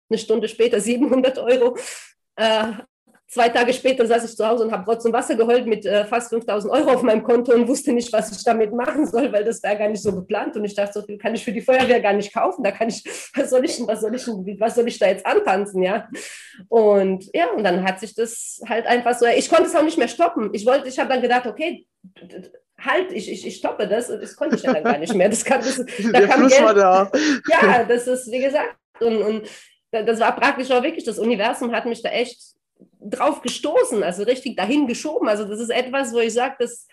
eine 0.09 0.17
Stunde 0.19 0.47
später 0.47 0.79
700 0.79 1.37
Euro. 1.37 1.75
Äh, 2.37 2.71
Zwei 3.29 3.49
Tage 3.49 3.73
später 3.73 4.07
saß 4.07 4.23
ich 4.23 4.37
zu 4.37 4.47
Hause 4.47 4.63
und 4.63 4.71
habe 4.71 4.85
trotzdem 4.85 5.11
Wasser 5.11 5.35
geheult 5.35 5.67
mit 5.67 5.85
äh, 5.85 6.05
fast 6.05 6.29
5000 6.29 6.71
Euro 6.71 6.91
auf 6.91 7.01
meinem 7.01 7.23
Konto 7.23 7.51
und 7.51 7.67
wusste 7.67 7.91
nicht, 7.91 8.13
was 8.13 8.31
ich 8.31 8.41
damit 8.45 8.73
machen 8.73 9.05
soll, 9.05 9.33
weil 9.33 9.43
das 9.43 9.61
war 9.63 9.75
gar 9.75 9.89
nicht 9.89 10.01
so 10.01 10.15
geplant. 10.15 10.55
Und 10.55 10.63
ich 10.63 10.73
dachte, 10.73 10.93
so 10.93 11.05
viel 11.05 11.17
kann 11.17 11.35
ich 11.35 11.43
für 11.43 11.51
die 11.51 11.59
Feuerwehr 11.59 11.99
gar 11.99 12.13
nicht 12.13 12.33
kaufen. 12.33 12.63
Da 12.63 12.71
kann 12.71 12.87
ich, 12.87 13.03
was 13.35 13.49
soll 13.49 13.65
ich, 13.65 13.85
was 13.85 13.99
soll 13.99 14.15
ich, 14.15 14.25
was 14.59 14.75
soll 14.75 14.87
ich 14.87 14.97
da 14.97 15.07
jetzt 15.07 15.25
antanzen, 15.25 15.83
ja? 15.83 16.07
Und 16.69 17.25
ja, 17.33 17.51
und 17.51 17.65
dann 17.65 17.83
hat 17.83 17.99
sich 17.99 18.15
das 18.15 18.61
halt 18.65 18.87
einfach 18.87 19.17
so, 19.17 19.25
ich 19.25 19.49
konnte 19.49 19.65
es 19.65 19.75
auch 19.75 19.83
nicht 19.83 19.97
mehr 19.97 20.07
stoppen. 20.07 20.51
Ich 20.53 20.65
wollte, 20.65 20.87
ich 20.87 20.97
habe 20.97 21.09
dann 21.09 21.21
gedacht, 21.21 21.47
okay, 21.47 21.85
halt, 22.79 23.11
ich, 23.11 23.29
ich, 23.29 23.45
ich 23.45 23.57
stoppe 23.57 23.89
das 23.89 24.09
und 24.09 24.23
das 24.23 24.37
konnte 24.37 24.55
ich 24.55 24.63
ja 24.63 24.73
dann 24.73 24.85
gar 24.85 24.97
nicht 24.97 25.13
mehr. 25.13 25.27
Das 25.27 25.43
kann, 25.43 25.59
das, 25.59 25.77
da 26.13 26.19
Der 26.19 26.29
Fluss 26.29 26.57
Geld, 26.57 26.77
da. 26.77 27.11
Ja, 27.49 27.83
das 27.83 28.07
ist, 28.07 28.31
wie 28.31 28.39
gesagt, 28.39 28.77
und, 29.01 29.21
und 29.21 29.49
das 29.91 30.19
war 30.21 30.33
praktisch 30.33 30.71
auch 30.71 30.83
wirklich, 30.83 31.03
das 31.03 31.19
Universum 31.19 31.73
hat 31.73 31.85
mich 31.85 32.01
da 32.01 32.09
echt 32.09 32.56
drauf 33.09 33.41
gestoßen, 33.41 34.03
also 34.03 34.23
richtig 34.23 34.55
dahin 34.55 34.87
geschoben. 34.87 35.27
Also 35.27 35.45
das 35.45 35.59
ist 35.59 35.69
etwas, 35.69 36.13
wo 36.13 36.19
ich 36.19 36.33
sage, 36.33 36.55
das 36.59 36.87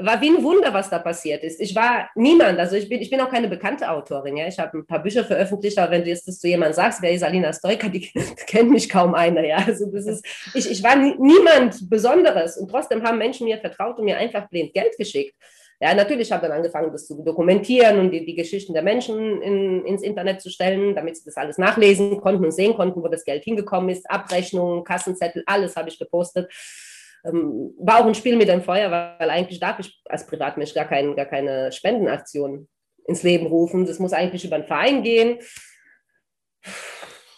war 0.00 0.20
wie 0.20 0.28
ein 0.28 0.42
Wunder, 0.42 0.72
was 0.74 0.90
da 0.90 0.98
passiert 0.98 1.42
ist. 1.42 1.60
Ich 1.60 1.74
war 1.74 2.10
niemand, 2.14 2.58
also 2.58 2.76
ich 2.76 2.88
bin, 2.88 3.00
ich 3.00 3.10
bin 3.10 3.20
auch 3.20 3.30
keine 3.30 3.48
bekannte 3.48 3.90
Autorin. 3.90 4.36
Ja? 4.36 4.46
Ich 4.46 4.58
habe 4.58 4.78
ein 4.78 4.86
paar 4.86 5.02
Bücher 5.02 5.24
veröffentlicht, 5.24 5.78
aber 5.78 5.92
wenn 5.92 6.02
du 6.02 6.08
jetzt 6.08 6.28
das 6.28 6.38
zu 6.38 6.48
jemandem 6.48 6.74
sagst, 6.74 7.00
wer 7.00 7.12
ist 7.12 7.22
Alina 7.22 7.52
Stoiker, 7.52 7.88
die, 7.88 8.10
kennt 8.46 8.70
mich 8.70 8.88
kaum 8.88 9.14
einer. 9.14 9.44
Ja? 9.44 9.56
Also 9.66 9.90
das 9.90 10.06
ist, 10.06 10.26
ich, 10.54 10.70
ich 10.70 10.82
war 10.82 10.96
niemand 10.96 11.88
Besonderes 11.88 12.58
und 12.58 12.70
trotzdem 12.70 13.02
haben 13.02 13.18
Menschen 13.18 13.46
mir 13.46 13.58
vertraut 13.58 13.98
und 13.98 14.04
mir 14.04 14.18
einfach 14.18 14.48
blind 14.48 14.74
Geld 14.74 14.96
geschickt. 14.98 15.34
Ja, 15.80 15.94
natürlich 15.94 16.32
habe 16.32 16.44
ich 16.44 16.48
dann 16.48 16.58
angefangen, 16.58 16.90
das 16.90 17.06
zu 17.06 17.22
dokumentieren 17.22 18.00
und 18.00 18.10
die, 18.10 18.24
die 18.24 18.34
Geschichten 18.34 18.72
der 18.72 18.82
Menschen 18.82 19.40
in, 19.40 19.84
ins 19.84 20.02
Internet 20.02 20.40
zu 20.40 20.50
stellen, 20.50 20.96
damit 20.96 21.16
sie 21.16 21.24
das 21.24 21.36
alles 21.36 21.56
nachlesen 21.56 22.20
konnten 22.20 22.44
und 22.44 22.50
sehen 22.50 22.74
konnten, 22.74 23.02
wo 23.02 23.06
das 23.06 23.24
Geld 23.24 23.44
hingekommen 23.44 23.90
ist. 23.90 24.10
Abrechnungen, 24.10 24.82
Kassenzettel, 24.82 25.44
alles 25.46 25.76
habe 25.76 25.88
ich 25.88 25.98
gepostet. 25.98 26.52
Ähm, 27.24 27.74
war 27.78 28.00
auch 28.00 28.06
ein 28.06 28.14
Spiel 28.14 28.36
mit 28.36 28.48
dem 28.48 28.62
Feuer, 28.62 28.90
weil 28.90 29.30
eigentlich 29.30 29.60
darf 29.60 29.78
ich 29.78 30.00
als 30.06 30.26
Privatmensch 30.26 30.74
gar, 30.74 30.86
kein, 30.86 31.14
gar 31.14 31.26
keine 31.26 31.70
Spendenaktion 31.70 32.68
ins 33.06 33.22
Leben 33.22 33.46
rufen. 33.46 33.86
Das 33.86 34.00
muss 34.00 34.12
eigentlich 34.12 34.44
über 34.44 34.56
einen 34.56 34.66
Verein 34.66 35.02
gehen 35.02 35.38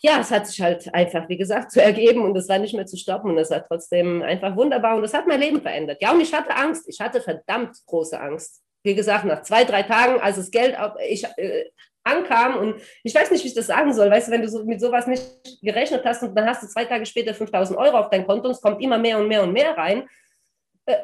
ja, 0.03 0.21
es 0.21 0.31
hat 0.31 0.47
sich 0.47 0.61
halt 0.61 0.93
einfach, 0.95 1.29
wie 1.29 1.37
gesagt, 1.37 1.73
zu 1.73 1.83
ergeben 1.83 2.23
und 2.23 2.37
es 2.37 2.49
war 2.49 2.59
nicht 2.59 2.75
mehr 2.75 2.87
zu 2.87 2.97
stoppen 2.97 3.33
und 3.33 3.39
es 3.39 3.51
war 3.51 3.67
trotzdem 3.67 4.23
einfach 4.23 4.57
wunderbar 4.57 4.97
und 4.97 5.05
es 5.05 5.13
hat 5.13 5.27
mein 5.27 5.41
Leben 5.41 5.61
verändert. 5.61 5.99
Ja, 6.01 6.13
und 6.13 6.21
ich 6.21 6.33
hatte 6.33 6.57
Angst, 6.57 6.89
ich 6.89 7.01
hatte 7.01 7.21
verdammt 7.21 7.77
große 7.87 8.19
Angst. 8.19 8.63
Wie 8.83 8.95
gesagt, 8.95 9.27
nach 9.27 9.43
zwei, 9.43 9.65
drei 9.65 9.83
Tagen, 9.83 10.21
als 10.21 10.37
das 10.37 10.51
Geld 10.51 10.79
auf, 10.79 10.93
ich, 11.07 11.25
äh, 11.37 11.67
ankam 12.03 12.57
und 12.57 12.81
ich 13.03 13.15
weiß 13.15 13.31
nicht, 13.31 13.45
wie 13.45 13.49
ich 13.49 13.55
das 13.55 13.67
sagen 13.67 13.93
soll, 13.93 14.11
weißt 14.11 14.29
du, 14.29 14.33
wenn 14.33 14.43
du 14.43 14.49
so, 14.49 14.65
mit 14.65 14.81
sowas 14.81 15.07
nicht 15.07 15.23
gerechnet 15.61 16.03
hast 16.05 16.23
und 16.23 16.35
dann 16.35 16.47
hast 16.47 16.63
du 16.63 16.67
zwei 16.67 16.87
Tage 16.87 17.05
später 17.05 17.35
5000 17.35 17.79
Euro 17.79 17.99
auf 17.99 18.09
dein 18.09 18.27
Konto 18.27 18.47
und 18.47 18.53
es 18.55 18.63
kommt 18.63 18.83
immer 18.83 18.97
mehr 18.97 19.19
und 19.19 19.29
mehr 19.29 19.43
und 19.43 19.53
mehr 19.53 19.77
rein, 19.77 20.09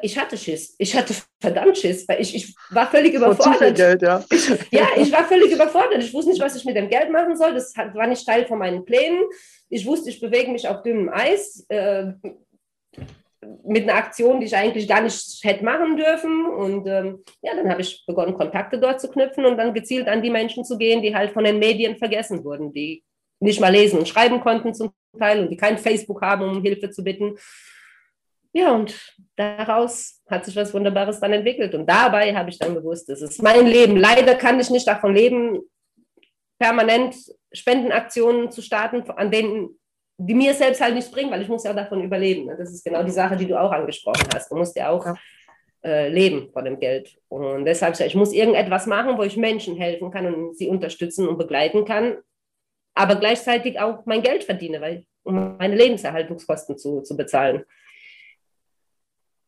ich 0.01 0.17
hatte 0.17 0.37
Schiss. 0.37 0.75
Ich 0.77 0.95
hatte 0.95 1.13
verdammt 1.39 1.77
Schiss, 1.77 2.07
weil 2.07 2.21
ich, 2.21 2.35
ich 2.35 2.55
war 2.69 2.89
völlig 2.89 3.13
überfordert. 3.13 3.75
Geld, 3.75 4.01
ja. 4.01 4.23
Ich, 4.29 4.49
ja, 4.71 4.87
ich 4.97 5.11
war 5.11 5.25
völlig 5.25 5.51
überfordert. 5.51 6.03
Ich 6.03 6.13
wusste 6.13 6.31
nicht, 6.31 6.41
was 6.41 6.55
ich 6.55 6.65
mit 6.65 6.75
dem 6.75 6.89
Geld 6.89 7.11
machen 7.11 7.35
soll. 7.35 7.53
Das 7.53 7.75
war 7.75 8.07
nicht 8.07 8.25
Teil 8.25 8.45
von 8.45 8.59
meinen 8.59 8.85
Plänen. 8.85 9.23
Ich 9.69 9.85
wusste, 9.85 10.09
ich 10.09 10.19
bewege 10.19 10.51
mich 10.51 10.67
auf 10.67 10.81
dünnem 10.83 11.09
Eis 11.09 11.65
äh, 11.69 12.13
mit 13.63 13.83
einer 13.83 13.95
Aktion, 13.95 14.39
die 14.39 14.47
ich 14.47 14.55
eigentlich 14.55 14.87
gar 14.87 15.01
nicht 15.01 15.39
hätte 15.43 15.63
machen 15.63 15.95
dürfen. 15.97 16.45
Und 16.45 16.87
ähm, 16.87 17.23
ja, 17.41 17.55
dann 17.55 17.69
habe 17.69 17.81
ich 17.81 18.03
begonnen, 18.05 18.33
Kontakte 18.33 18.79
dort 18.79 18.99
zu 18.99 19.09
knüpfen 19.09 19.45
und 19.45 19.57
dann 19.57 19.73
gezielt 19.73 20.07
an 20.07 20.21
die 20.21 20.29
Menschen 20.29 20.63
zu 20.63 20.77
gehen, 20.77 21.01
die 21.01 21.15
halt 21.15 21.31
von 21.31 21.43
den 21.43 21.59
Medien 21.59 21.97
vergessen 21.97 22.43
wurden, 22.43 22.73
die 22.73 23.03
nicht 23.39 23.59
mal 23.59 23.71
lesen 23.71 23.99
und 23.99 24.07
schreiben 24.07 24.39
konnten 24.41 24.73
zum 24.73 24.91
Teil 25.17 25.41
und 25.41 25.49
die 25.49 25.57
kein 25.57 25.77
Facebook 25.77 26.21
haben, 26.21 26.43
um 26.43 26.61
Hilfe 26.63 26.89
zu 26.89 27.03
bitten. 27.03 27.37
Ja, 28.53 28.73
und 28.73 29.15
daraus 29.35 30.21
hat 30.29 30.45
sich 30.45 30.55
was 30.55 30.73
Wunderbares 30.73 31.19
dann 31.19 31.33
entwickelt. 31.33 31.75
Und 31.75 31.87
dabei 31.87 32.35
habe 32.35 32.49
ich 32.49 32.59
dann 32.59 32.73
gewusst, 32.73 33.09
das 33.09 33.21
ist 33.21 33.41
mein 33.41 33.67
Leben. 33.67 33.97
Leider 33.97 34.35
kann 34.35 34.59
ich 34.59 34.69
nicht 34.69 34.87
davon 34.87 35.13
leben, 35.13 35.61
permanent 36.59 37.15
Spendenaktionen 37.51 38.51
zu 38.51 38.61
starten, 38.61 39.09
an 39.11 39.31
denen 39.31 39.79
die 40.19 40.33
mir 40.33 40.55
selbst 40.55 40.81
halt 40.81 40.95
nichts 40.95 41.11
bringen, 41.11 41.29
weil 41.29 41.43
ich 41.43 41.47
muss 41.47 41.63
ja 41.63 41.71
auch 41.71 41.75
davon 41.75 42.03
überleben. 42.03 42.45
Ne? 42.45 42.55
Das 42.57 42.71
ist 42.71 42.83
genau 42.83 43.03
die 43.03 43.11
Sache, 43.11 43.37
die 43.37 43.45
du 43.45 43.59
auch 43.59 43.71
angesprochen 43.71 44.27
hast. 44.33 44.49
Du 44.49 44.55
musst 44.55 44.75
ja 44.75 44.89
auch. 44.89 45.05
Äh, 45.83 46.09
leben 46.09 46.49
von 46.51 46.65
dem 46.65 46.79
Geld. 46.79 47.17
Und 47.29 47.65
deshalb, 47.65 47.99
ich 47.99 48.15
muss 48.15 48.33
irgendetwas 48.33 48.87
machen, 48.87 49.17
wo 49.17 49.21
ich 49.21 49.37
Menschen 49.37 49.77
helfen 49.77 50.09
kann 50.09 50.25
und 50.25 50.57
sie 50.57 50.67
unterstützen 50.67 51.27
und 51.27 51.37
begleiten 51.37 51.85
kann, 51.85 52.17
aber 52.95 53.15
gleichzeitig 53.15 53.79
auch 53.79 54.05
mein 54.05 54.23
Geld 54.23 54.43
verdiene, 54.43 54.81
weil, 54.81 55.05
um 55.23 55.55
meine 55.57 55.75
Lebenserhaltungskosten 55.75 56.77
zu, 56.77 57.01
zu 57.03 57.15
bezahlen. 57.15 57.63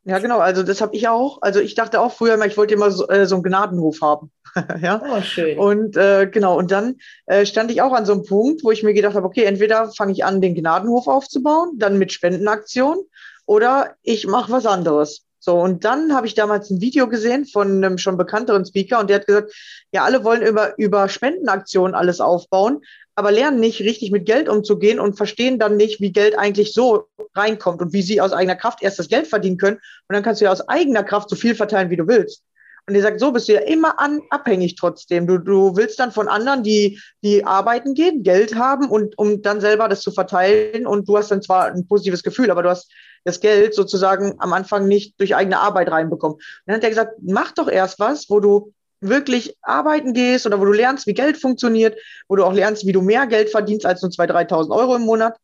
Ja, 0.10 0.18
genau, 0.18 0.40
also 0.40 0.64
das 0.64 0.82
habe 0.82 0.96
ich 0.96 1.08
auch. 1.08 1.38
Also 1.42 1.60
ich 1.60 1.76
dachte 1.76 2.02
auch 2.02 2.12
früher 2.12 2.34
immer, 2.34 2.48
ich 2.48 2.58
wollte 2.58 2.74
immer 2.74 2.90
so, 2.90 3.08
äh, 3.10 3.28
so 3.28 3.36
einen 3.36 3.44
Gnadenhof 3.44 4.02
haben. 4.02 4.32
ja. 4.82 5.04
Oh, 5.08 5.22
schön. 5.22 5.60
Und 5.60 5.98
äh, 5.98 6.28
genau, 6.28 6.58
und 6.58 6.72
dann 6.72 6.96
äh, 7.28 7.46
stand 7.46 7.70
ich 7.70 7.84
auch 7.84 7.94
an 7.94 8.08
so 8.08 8.14
einem 8.14 8.26
Punkt, 8.26 8.64
wo 8.64 8.72
ich 8.72 8.82
mir 8.82 8.96
gedacht 8.96 9.14
habe, 9.14 9.28
okay, 9.28 9.44
entweder 9.44 9.92
fange 9.92 10.12
ich 10.14 10.26
an, 10.26 10.42
den 10.42 10.56
Gnadenhof 10.56 11.08
aufzubauen, 11.08 11.74
dann 11.78 12.00
mit 12.00 12.12
Spendenaktionen, 12.12 13.04
oder 13.46 13.96
ich 14.02 14.26
mache 14.26 14.52
was 14.52 14.66
anderes. 14.66 15.28
So, 15.40 15.58
und 15.58 15.86
dann 15.86 16.14
habe 16.14 16.28
ich 16.28 16.36
damals 16.36 16.70
ein 16.70 16.82
Video 16.82 17.08
gesehen 17.08 17.46
von 17.46 17.84
einem 17.84 17.98
schon 17.98 18.18
bekannteren 18.18 18.66
Speaker 18.66 19.00
und 19.00 19.10
der 19.10 19.20
hat 19.20 19.28
gesagt, 19.28 19.54
ja, 19.92 20.04
alle 20.04 20.24
wollen 20.26 20.42
über, 20.42 20.78
über 20.78 21.08
Spendenaktionen 21.08 21.96
alles 21.96 22.20
aufbauen, 22.20 22.82
aber 23.16 23.32
lernen 23.32 23.60
nicht 23.60 23.80
richtig 23.82 24.12
mit 24.12 24.26
Geld 24.26 24.50
umzugehen 24.50 25.00
und 25.00 25.16
verstehen 25.16 25.58
dann 25.58 25.78
nicht, 25.78 26.02
wie 26.02 26.12
Geld 26.12 26.38
eigentlich 26.38 26.74
so 26.74 27.08
reinkommt 27.36 27.82
und 27.82 27.94
wie 27.94 28.02
sie 28.02 28.20
aus 28.20 28.34
eigener 28.34 28.56
Kraft 28.56 28.82
erst 28.82 29.00
das 29.00 29.08
Geld 29.08 29.28
verdienen 29.28 29.58
können. 29.58 29.78
Und 29.78 30.14
dann 30.14 30.24
kannst 30.24 30.42
du 30.42 30.46
ja 30.46 30.52
aus 30.52 30.68
eigener 30.68 31.04
Kraft 31.04 31.30
so 31.30 31.36
viel 31.36 31.56
verteilen, 31.56 31.90
wie 31.90 31.98
du 31.98 32.08
willst. 32.08 32.44
Und 32.90 32.96
die 32.96 33.02
sagt, 33.02 33.20
so 33.20 33.32
bist 33.32 33.48
du 33.48 33.54
ja 33.54 33.60
immer 33.60 34.00
an, 34.00 34.20
abhängig 34.32 34.76
trotzdem. 34.76 35.28
Du, 35.28 35.38
du 35.38 35.76
willst 35.76 36.00
dann 36.00 36.12
von 36.12 36.28
anderen, 36.28 36.64
die, 36.64 37.00
die 37.24 37.46
arbeiten 37.46 37.94
gehen, 37.94 38.24
Geld 38.24 38.56
haben 38.56 38.90
und 38.90 39.16
um 39.16 39.44
dann 39.44 39.62
selber 39.62 39.88
das 39.88 40.02
zu 40.02 40.12
verteilen. 40.12 40.88
Und 40.88 41.08
du 41.08 41.16
hast 41.16 41.30
dann 41.30 41.44
zwar 41.44 41.68
ein 41.68 41.86
positives 41.88 42.24
Gefühl, 42.24 42.50
aber 42.50 42.64
du 42.64 42.70
hast 42.70 42.92
das 43.26 43.42
Geld 43.42 43.76
sozusagen 43.76 44.34
am 44.40 44.54
Anfang 44.54 44.88
nicht 44.88 45.20
durch 45.20 45.36
eigene 45.36 45.60
Arbeit 45.60 45.92
reinbekommen. 45.92 46.38
Und 46.38 46.44
dann 46.66 46.78
hat 46.78 46.84
er 46.84 46.90
gesagt, 46.90 47.18
mach 47.22 47.52
doch 47.52 47.68
erst 47.68 48.00
was, 48.00 48.28
wo 48.28 48.40
du 48.40 48.74
wirklich 49.02 49.56
arbeiten 49.62 50.14
gehst 50.14 50.48
oder 50.48 50.60
wo 50.60 50.66
du 50.66 50.72
lernst, 50.72 51.06
wie 51.06 51.14
Geld 51.14 51.38
funktioniert, 51.38 51.96
wo 52.28 52.38
du 52.38 52.44
auch 52.44 52.54
lernst, 52.54 52.88
wie 52.88 52.92
du 52.92 53.04
mehr 53.04 53.28
Geld 53.28 53.52
verdienst 53.52 53.86
als 53.86 54.02
nur 54.02 54.10
2.000, 54.10 54.50
3.000 54.50 54.76
Euro 54.76 54.96
im 54.96 55.04
Monat. 55.04 55.38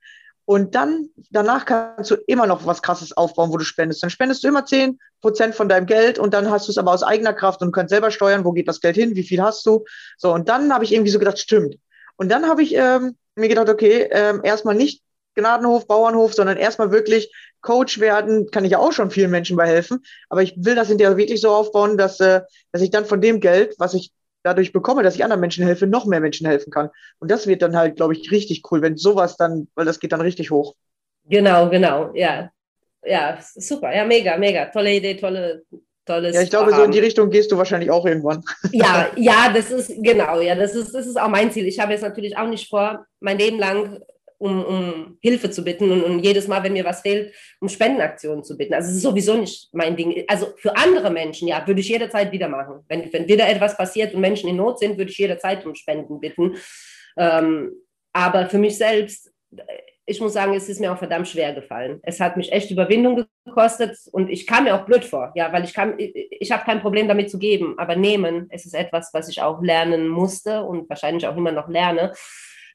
Und 0.45 0.75
dann, 0.75 1.09
danach 1.31 1.65
kannst 1.65 2.11
du 2.11 2.15
immer 2.27 2.45
noch 2.45 2.67
was 2.67 2.83
Krasses 2.83 3.17
aufbauen, 3.17 3.51
wo 3.51 3.57
du 3.57 3.63
spendest. 3.63 4.03
Dann 4.03 4.11
spendest 4.11 4.43
du 4.43 4.47
immer 4.47 4.65
10 4.65 4.99
Prozent 5.19 5.55
von 5.55 5.67
deinem 5.67 5.87
Geld 5.87 6.19
und 6.19 6.35
dann 6.35 6.51
hast 6.51 6.67
du 6.67 6.71
es 6.71 6.77
aber 6.77 6.93
aus 6.93 7.01
eigener 7.01 7.33
Kraft 7.33 7.61
und 7.63 7.71
kannst 7.71 7.89
selber 7.89 8.11
steuern, 8.11 8.45
wo 8.45 8.51
geht 8.51 8.67
das 8.67 8.79
Geld 8.79 8.95
hin, 8.95 9.15
wie 9.15 9.23
viel 9.23 9.41
hast 9.41 9.65
du. 9.65 9.85
So, 10.17 10.33
und 10.33 10.47
dann 10.47 10.71
habe 10.71 10.83
ich 10.83 10.93
irgendwie 10.93 11.11
so 11.11 11.17
gedacht, 11.17 11.39
stimmt. 11.39 11.77
Und 12.15 12.29
dann 12.29 12.47
habe 12.47 12.61
ich 12.61 12.75
ähm, 12.75 13.17
mir 13.35 13.49
gedacht, 13.49 13.69
okay, 13.69 14.07
ähm, 14.11 14.41
erstmal 14.43 14.75
nicht 14.75 15.01
Gnadenhof, 15.33 15.87
Bauernhof, 15.87 16.33
sondern 16.33 16.57
erstmal 16.57 16.91
wirklich 16.91 17.33
Coach 17.61 17.99
werden, 17.99 18.51
kann 18.51 18.65
ich 18.65 18.71
ja 18.71 18.77
auch 18.77 18.93
schon 18.93 19.09
vielen 19.11 19.31
Menschen 19.31 19.57
bei 19.57 19.67
helfen. 19.67 20.03
Aber 20.29 20.43
ich 20.43 20.53
will 20.57 20.75
das 20.75 20.87
hinterher 20.89 21.17
wirklich 21.17 21.41
so 21.41 21.49
aufbauen, 21.49 21.97
dass, 21.97 22.19
äh, 22.19 22.41
dass 22.71 22.83
ich 22.83 22.91
dann 22.91 23.05
von 23.05 23.19
dem 23.19 23.39
Geld, 23.39 23.75
was 23.79 23.95
ich 23.95 24.11
dadurch 24.45 24.71
bekomme, 24.71 25.01
dass 25.01 25.15
ich 25.15 25.23
anderen 25.23 25.41
Menschen 25.41 25.65
helfe, 25.65 25.87
noch 25.87 26.05
mehr 26.05 26.19
Menschen 26.19 26.45
helfen 26.45 26.71
kann. 26.71 26.89
Und 27.19 27.31
das 27.31 27.47
wird 27.47 27.63
dann 27.63 27.75
halt, 27.75 27.95
glaube 27.95 28.13
ich, 28.13 28.31
richtig 28.31 28.61
cool, 28.71 28.81
wenn 28.81 28.95
sowas 28.95 29.37
dann, 29.37 29.67
weil 29.75 29.85
das 29.85 29.99
geht 29.99 30.11
dann 30.11 30.21
richtig 30.21 30.51
hoch. 30.51 30.75
Genau, 31.25 31.69
genau, 31.69 32.11
ja. 32.13 32.51
Ja, 33.03 33.39
super, 33.55 33.93
ja, 33.93 34.05
mega, 34.05 34.37
mega. 34.37 34.65
Tolle 34.65 34.93
Idee, 34.93 35.15
tolle, 35.15 35.63
tolles. 36.05 36.35
Ja, 36.35 36.41
ich 36.41 36.49
glaube, 36.49 36.73
so 36.73 36.83
in 36.83 36.91
die 36.91 36.99
Richtung 36.99 37.29
gehst 37.29 37.51
du 37.51 37.57
wahrscheinlich 37.57 37.89
auch 37.89 38.05
irgendwann. 38.05 38.43
Ja, 38.71 39.07
ja, 39.15 39.49
das 39.53 39.71
ist, 39.71 39.91
genau, 40.01 40.39
ja, 40.41 40.55
das 40.55 40.75
ist, 40.75 40.93
das 40.93 41.07
ist 41.07 41.19
auch 41.19 41.27
mein 41.27 41.51
Ziel. 41.51 41.65
Ich 41.65 41.79
habe 41.79 41.93
jetzt 41.93 42.01
natürlich 42.01 42.37
auch 42.37 42.47
nicht 42.47 42.69
vor, 42.69 43.05
mein 43.19 43.37
Leben 43.37 43.57
lang 43.57 43.99
um, 44.37 44.65
um 44.65 45.17
Hilfe 45.21 45.49
zu 45.49 45.63
bitten 45.63 45.91
und, 45.91 46.03
und, 46.03 46.19
jedes 46.19 46.47
Mal, 46.47 46.63
wenn 46.63 46.73
mir 46.73 46.85
was 46.85 47.01
fehlt, 47.01 47.33
um 47.59 47.69
Spendenaktionen 47.69 48.43
zu 48.43 48.57
bitten. 48.57 48.73
Also 48.73 48.89
es 48.89 48.97
ist 48.97 49.03
sowieso 49.03 49.35
nicht 49.35 49.69
mein 49.73 49.95
Ding. 49.95 50.23
Also 50.27 50.47
für 50.57 50.75
andere 50.75 51.09
Menschen, 51.09 51.47
ja, 51.47 51.65
würde 51.65 51.81
ich 51.81 51.89
jederzeit 51.89 52.31
wieder 52.31 52.49
machen. 52.49 52.83
Wenn, 52.87 53.11
wenn 53.13 53.27
wieder 53.27 53.47
etwas 53.47 53.77
passiert 53.77 54.13
und 54.13 54.21
Menschen 54.21 54.49
in 54.49 54.57
Not 54.57 54.79
sind, 54.79 54.97
würde 54.97 55.11
ich 55.11 55.17
jederzeit 55.17 55.65
um 55.65 55.75
Spenden 55.75 56.19
bitten. 56.19 56.55
Ähm, 57.17 57.71
aber 58.13 58.47
für 58.47 58.57
mich 58.57 58.77
selbst, 58.77 59.31
ich 60.05 60.21
muss 60.21 60.33
sagen, 60.33 60.53
es 60.53 60.69
ist 60.69 60.79
mir 60.79 60.93
auch 60.93 60.97
verdammt 60.97 61.27
schwer 61.27 61.53
gefallen. 61.53 61.99
Es 62.03 62.19
hat 62.19 62.37
mich 62.37 62.51
echt 62.51 62.69
Überwindung 62.69 63.25
gekostet 63.45 63.97
und 64.11 64.29
ich 64.29 64.45
kam 64.45 64.65
mir 64.65 64.75
auch 64.75 64.85
blöd 64.85 65.03
vor, 65.03 65.31
ja, 65.35 65.51
weil 65.51 65.63
ich 65.63 65.73
kann, 65.73 65.95
ich, 65.97 66.13
ich 66.29 66.51
habe 66.51 66.63
kein 66.63 66.81
Problem 66.81 67.07
damit 67.07 67.31
zu 67.31 67.39
geben, 67.39 67.75
aber 67.77 67.95
nehmen, 67.95 68.47
es 68.51 68.65
ist 68.65 68.75
etwas, 68.75 69.13
was 69.13 69.29
ich 69.29 69.41
auch 69.41 69.61
lernen 69.61 70.07
musste 70.07 70.63
und 70.63 70.87
wahrscheinlich 70.89 71.25
auch 71.27 71.35
immer 71.35 71.51
noch 71.51 71.67
lerne. 71.67 72.13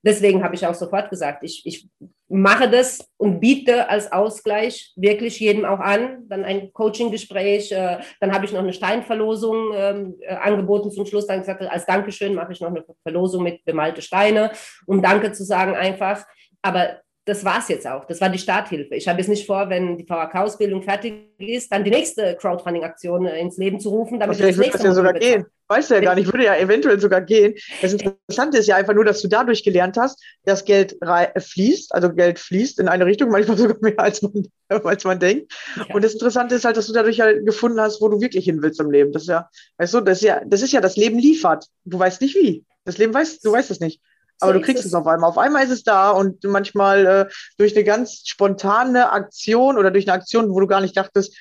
Deswegen 0.03 0.43
habe 0.43 0.55
ich 0.55 0.67
auch 0.67 0.75
sofort 0.75 1.11
gesagt, 1.11 1.43
ich, 1.43 1.67
ich 1.67 1.89
mache 2.29 2.71
das 2.71 3.07
und 3.19 3.41
biete 3.41 3.89
als 3.89 4.13
Ausgleich 4.13 4.93
wirklich 4.97 5.39
jedem 5.41 5.65
auch 5.65 5.81
an. 5.81 6.27
Dann 6.29 6.45
ein 6.45 6.73
Coaching-Gespräch, 6.73 7.73
äh, 7.73 7.99
dann 8.21 8.33
habe 8.33 8.45
ich 8.47 8.53
noch 8.53 8.61
eine 8.61 8.73
Steinverlosung 8.73 9.73
ähm, 9.75 10.15
äh, 10.21 10.35
angeboten 10.35 10.91
zum 10.91 11.05
Schluss. 11.07 11.27
Dann 11.27 11.41
gesagt, 11.41 11.63
als 11.63 11.87
Dankeschön 11.87 12.35
mache 12.35 12.53
ich 12.53 12.61
noch 12.61 12.69
eine 12.69 12.85
Verlosung 13.03 13.43
mit 13.43 13.65
bemalte 13.65 14.01
Steine, 14.01 14.53
um 14.87 15.03
Danke 15.03 15.33
zu 15.33 15.45
sagen 15.45 15.75
einfach. 15.75 16.25
Aber 16.63 17.01
das 17.27 17.45
war 17.45 17.59
es 17.59 17.69
jetzt 17.69 17.87
auch. 17.87 18.07
Das 18.07 18.21
war 18.21 18.29
die 18.29 18.39
Starthilfe. 18.39 18.95
Ich 18.95 19.07
habe 19.07 19.19
jetzt 19.19 19.29
nicht 19.29 19.47
vor, 19.47 19.69
wenn 19.69 19.99
die 19.99 20.07
VHK-Ausbildung 20.07 20.83
fertig 20.83 21.29
ist, 21.39 21.71
dann 21.71 21.85
die 21.85 21.91
nächste 21.91 22.37
Crowdfunding-Aktion 22.37 23.27
äh, 23.27 23.41
ins 23.41 23.59
Leben 23.59 23.79
zu 23.79 23.91
rufen. 23.91 24.19
Damit 24.19 24.37
vielleicht 24.37 24.59
würde 24.59 24.71
das 24.71 24.83
ja 24.83 24.93
sogar 24.93 25.13
gehen. 25.15 25.47
Weißt 25.71 25.89
du 25.89 25.95
ja 25.95 26.01
gar 26.01 26.17
nicht, 26.17 26.33
würde 26.33 26.47
ja 26.47 26.57
eventuell 26.57 26.99
sogar 26.99 27.21
gehen. 27.21 27.55
Das 27.81 27.93
Interessante 27.93 28.59
ist 28.59 28.67
ja 28.67 28.75
einfach 28.75 28.93
nur, 28.93 29.05
dass 29.05 29.23
du 29.23 29.29
dadurch 29.29 29.63
gelernt 29.63 29.97
hast, 29.97 30.21
dass 30.45 30.65
Geld 30.65 30.97
fließt, 31.39 31.95
also 31.95 32.13
Geld 32.13 32.41
fließt 32.41 32.81
in 32.81 32.89
eine 32.89 33.07
Richtung, 33.07 33.31
manchmal 33.31 33.57
sogar 33.57 33.77
mehr 33.81 34.01
als 34.01 34.21
man, 34.21 34.49
als 34.69 35.05
man 35.05 35.21
denkt. 35.21 35.53
Ja. 35.77 35.95
Und 35.95 36.03
das 36.03 36.15
Interessante 36.15 36.57
ist 36.57 36.65
halt, 36.65 36.77
dass 36.77 36.89
du 36.89 36.93
dadurch 36.93 37.19
ja 37.19 37.33
gefunden 37.33 37.81
hast, 37.81 38.01
wo 38.01 38.09
du 38.09 38.21
wirklich 38.21 38.47
hin 38.47 38.61
willst 38.63 38.81
im 38.81 38.91
Leben. 38.91 39.13
Das 39.13 39.23
ist 39.23 39.29
ja, 39.29 39.49
weißt 39.79 39.95
du, 39.95 40.01
das 40.01 40.19
ist 40.19 40.25
ja, 40.25 40.43
das 40.45 40.63
ist 40.63 40.73
ja 40.73 40.81
das 40.81 40.97
Leben 40.97 41.21
liefert. 41.21 41.67
Du 41.85 42.01
weißt 42.01 42.21
nicht 42.21 42.35
wie. 42.35 42.65
Das 42.85 42.99
Leben 42.99 43.15
weiß, 43.15 43.39
du 43.39 43.53
weißt 43.53 43.71
es 43.71 43.79
nicht. 43.79 44.01
Aber 44.41 44.53
so 44.53 44.59
du 44.59 44.65
kriegst 44.65 44.85
es 44.85 44.95
auf 44.95 45.07
einmal. 45.07 45.31
Auf 45.31 45.39
einmal 45.39 45.63
ist 45.63 45.71
es 45.71 45.85
da 45.85 46.11
und 46.11 46.43
manchmal 46.43 47.07
äh, 47.07 47.27
durch 47.59 47.77
eine 47.77 47.85
ganz 47.85 48.23
spontane 48.27 49.13
Aktion 49.13 49.79
oder 49.79 49.93
durch 49.93 50.09
eine 50.09 50.15
Aktion, 50.15 50.51
wo 50.51 50.59
du 50.59 50.67
gar 50.67 50.81
nicht 50.81 50.97
dachtest, 50.97 51.37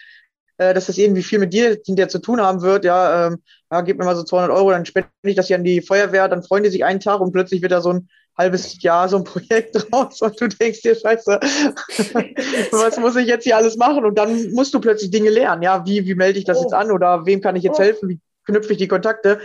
äh, 0.60 0.74
dass 0.74 0.86
das 0.86 0.98
irgendwie 0.98 1.24
viel 1.24 1.40
mit 1.40 1.54
dir 1.54 1.80
hinterher 1.84 2.10
zu 2.10 2.20
tun 2.20 2.40
haben 2.40 2.62
wird. 2.62 2.86
Ja, 2.86 3.28
ähm, 3.28 3.42
ja, 3.72 3.82
gib 3.82 3.98
mir 3.98 4.06
mal 4.06 4.16
so 4.16 4.24
200 4.24 4.56
Euro, 4.56 4.72
dann 4.72 4.86
spende 4.86 5.10
ich 5.24 5.36
das 5.36 5.48
hier 5.48 5.56
an 5.56 5.64
die 5.64 5.82
Feuerwehr, 5.82 6.28
dann 6.28 6.44
freuen 6.44 6.64
die 6.64 6.70
sich 6.70 6.86
einen 6.86 7.00
Tag 7.00 7.20
und 7.20 7.32
plötzlich 7.32 7.62
wird 7.62 7.72
da 7.72 7.82
so 7.82 7.94
ein 7.94 8.10
halbes 8.38 8.82
Jahr 8.82 9.10
so 9.10 9.18
ein 9.18 9.24
Projekt 9.24 9.76
draus 9.92 10.22
und 10.22 10.40
du 10.40 10.48
denkst 10.48 10.82
dir, 10.82 10.96
scheiße, 10.96 11.40
was 12.72 12.98
muss 13.00 13.16
ich 13.16 13.28
jetzt 13.28 13.44
hier 13.44 13.58
alles 13.58 13.76
machen? 13.78 14.06
Und 14.06 14.16
dann 14.16 14.52
musst 14.52 14.74
du 14.74 14.80
plötzlich 14.80 15.12
Dinge 15.12 15.30
lernen. 15.30 15.64
Ja, 15.64 15.86
wie, 15.86 16.06
wie 16.06 16.16
melde 16.16 16.40
ich 16.40 16.46
das 16.46 16.60
oh. 16.60 16.62
jetzt 16.62 16.74
an 16.74 16.92
oder 16.92 17.26
wem 17.26 17.42
kann 17.42 17.56
ich 17.56 17.64
jetzt 17.64 17.80
oh. 17.80 17.84
helfen? 17.84 18.10
Wie 18.10 18.20
knüpfe 18.46 18.74
ich 18.74 18.78
die 18.78 18.88
Kontakte? 18.88 19.40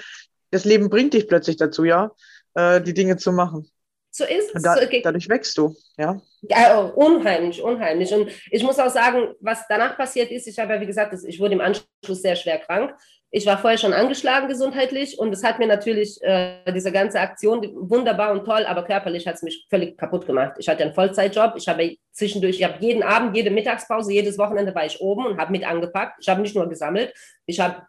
Das 0.50 0.64
Leben 0.64 0.90
bringt 0.90 1.14
dich 1.14 1.26
plötzlich 1.26 1.56
dazu, 1.56 1.84
ja 1.84 2.12
äh, 2.54 2.80
die 2.80 2.94
Dinge 2.94 3.16
zu 3.16 3.32
machen. 3.32 3.68
So 4.16 4.22
ist 4.22 4.54
es. 4.54 4.62
Da. 4.62 4.76
Dadurch 5.02 5.28
wächst 5.28 5.58
du, 5.58 5.74
ja. 5.98 6.20
Ja, 6.42 6.78
oh, 6.78 6.92
unheimlich, 6.94 7.60
unheimlich. 7.60 8.14
Und 8.14 8.30
ich 8.48 8.62
muss 8.62 8.78
auch 8.78 8.88
sagen, 8.88 9.34
was 9.40 9.64
danach 9.68 9.96
passiert 9.96 10.30
ist, 10.30 10.46
ich 10.46 10.56
habe 10.56 10.74
ja, 10.74 10.80
wie 10.80 10.86
gesagt, 10.86 11.16
ich 11.26 11.40
wurde 11.40 11.54
im 11.54 11.60
Anschluss 11.60 12.22
sehr 12.22 12.36
schwer 12.36 12.58
krank. 12.58 12.94
Ich 13.32 13.44
war 13.44 13.58
vorher 13.58 13.76
schon 13.76 13.92
angeschlagen 13.92 14.46
gesundheitlich 14.46 15.18
und 15.18 15.32
es 15.32 15.42
hat 15.42 15.58
mir 15.58 15.66
natürlich 15.66 16.22
äh, 16.22 16.70
diese 16.72 16.92
ganze 16.92 17.18
Aktion 17.18 17.68
wunderbar 17.74 18.30
und 18.30 18.44
toll, 18.44 18.64
aber 18.66 18.84
körperlich 18.84 19.26
hat 19.26 19.34
es 19.34 19.42
mich 19.42 19.66
völlig 19.68 19.98
kaputt 19.98 20.26
gemacht. 20.26 20.52
Ich 20.58 20.68
hatte 20.68 20.84
einen 20.84 20.94
Vollzeitjob, 20.94 21.54
ich 21.56 21.66
habe 21.66 21.96
zwischendurch, 22.12 22.60
ich 22.60 22.64
habe 22.64 22.76
jeden 22.78 23.02
Abend, 23.02 23.36
jede 23.36 23.50
Mittagspause, 23.50 24.12
jedes 24.12 24.38
Wochenende 24.38 24.72
war 24.76 24.86
ich 24.86 25.00
oben 25.00 25.26
und 25.26 25.38
habe 25.38 25.50
mit 25.50 25.66
angepackt. 25.66 26.18
Ich 26.20 26.28
habe 26.28 26.40
nicht 26.40 26.54
nur 26.54 26.68
gesammelt, 26.68 27.12
ich 27.46 27.58
habe 27.58 27.82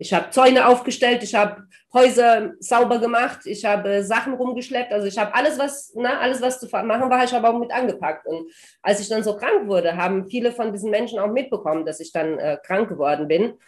ich 0.00 0.14
habe 0.14 0.30
Zäune 0.30 0.66
aufgestellt, 0.66 1.22
ich 1.22 1.34
habe 1.34 1.64
Häuser 1.92 2.54
sauber 2.58 3.00
gemacht, 3.00 3.40
ich 3.44 3.66
habe 3.66 4.02
Sachen 4.02 4.32
rumgeschleppt, 4.32 4.92
also 4.92 5.06
ich 5.06 5.18
habe 5.18 5.34
alles, 5.34 5.58
was, 5.58 5.92
na, 5.94 6.14
ne, 6.14 6.18
alles, 6.18 6.40
was 6.40 6.58
zu 6.58 6.66
machen 6.68 7.10
war, 7.10 7.22
ich 7.22 7.34
habe 7.34 7.46
auch 7.46 7.58
mit 7.58 7.70
angepackt. 7.70 8.26
Und 8.26 8.50
als 8.80 9.00
ich 9.00 9.10
dann 9.10 9.22
so 9.22 9.36
krank 9.36 9.68
wurde, 9.68 9.98
haben 9.98 10.26
viele 10.30 10.52
von 10.52 10.72
diesen 10.72 10.90
Menschen 10.90 11.18
auch 11.18 11.30
mitbekommen, 11.30 11.84
dass 11.84 12.00
ich 12.00 12.12
dann 12.12 12.38
äh, 12.38 12.56
krank 12.64 12.88
geworden 12.88 13.28
bin. 13.28 13.58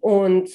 Und 0.00 0.48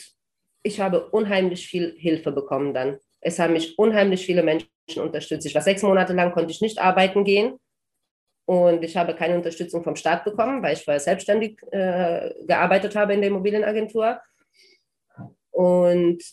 ich 0.64 0.80
habe 0.80 1.08
unheimlich 1.12 1.68
viel 1.68 1.94
Hilfe 1.96 2.32
bekommen 2.32 2.74
dann. 2.74 2.98
Es 3.22 3.38
haben 3.38 3.54
mich 3.54 3.78
unheimlich 3.78 4.26
viele 4.26 4.42
Menschen 4.42 4.70
unterstützt. 4.96 5.46
Ich 5.46 5.54
war 5.54 5.62
sechs 5.62 5.84
Monate 5.84 6.14
lang, 6.14 6.32
konnte 6.32 6.52
ich 6.52 6.62
nicht 6.62 6.80
arbeiten 6.80 7.24
gehen. 7.24 7.60
Und 8.46 8.84
ich 8.84 8.98
habe 8.98 9.14
keine 9.14 9.36
Unterstützung 9.36 9.84
vom 9.84 9.96
Staat 9.96 10.24
bekommen, 10.24 10.64
weil 10.64 10.74
ich 10.74 10.84
vorher 10.84 11.00
selbstständig 11.00 11.62
äh, 11.70 12.34
gearbeitet 12.48 12.96
habe 12.96 13.14
in 13.14 13.22
der 13.22 13.30
Immobilienagentur. 13.30 14.20
Und 15.60 16.24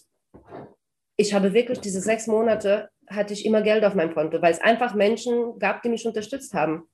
ich 1.16 1.34
habe 1.34 1.52
wirklich 1.52 1.80
diese 1.80 2.00
sechs 2.00 2.28
Monate, 2.28 2.90
hatte 3.08 3.32
ich 3.32 3.44
immer 3.44 3.60
Geld 3.60 3.84
auf 3.84 3.96
meinem 3.96 4.14
Konto, 4.14 4.40
weil 4.40 4.52
es 4.52 4.60
einfach 4.60 4.94
Menschen 4.94 5.58
gab, 5.58 5.82
die 5.82 5.88
mich 5.88 6.06
unterstützt 6.06 6.54
haben. 6.54 6.84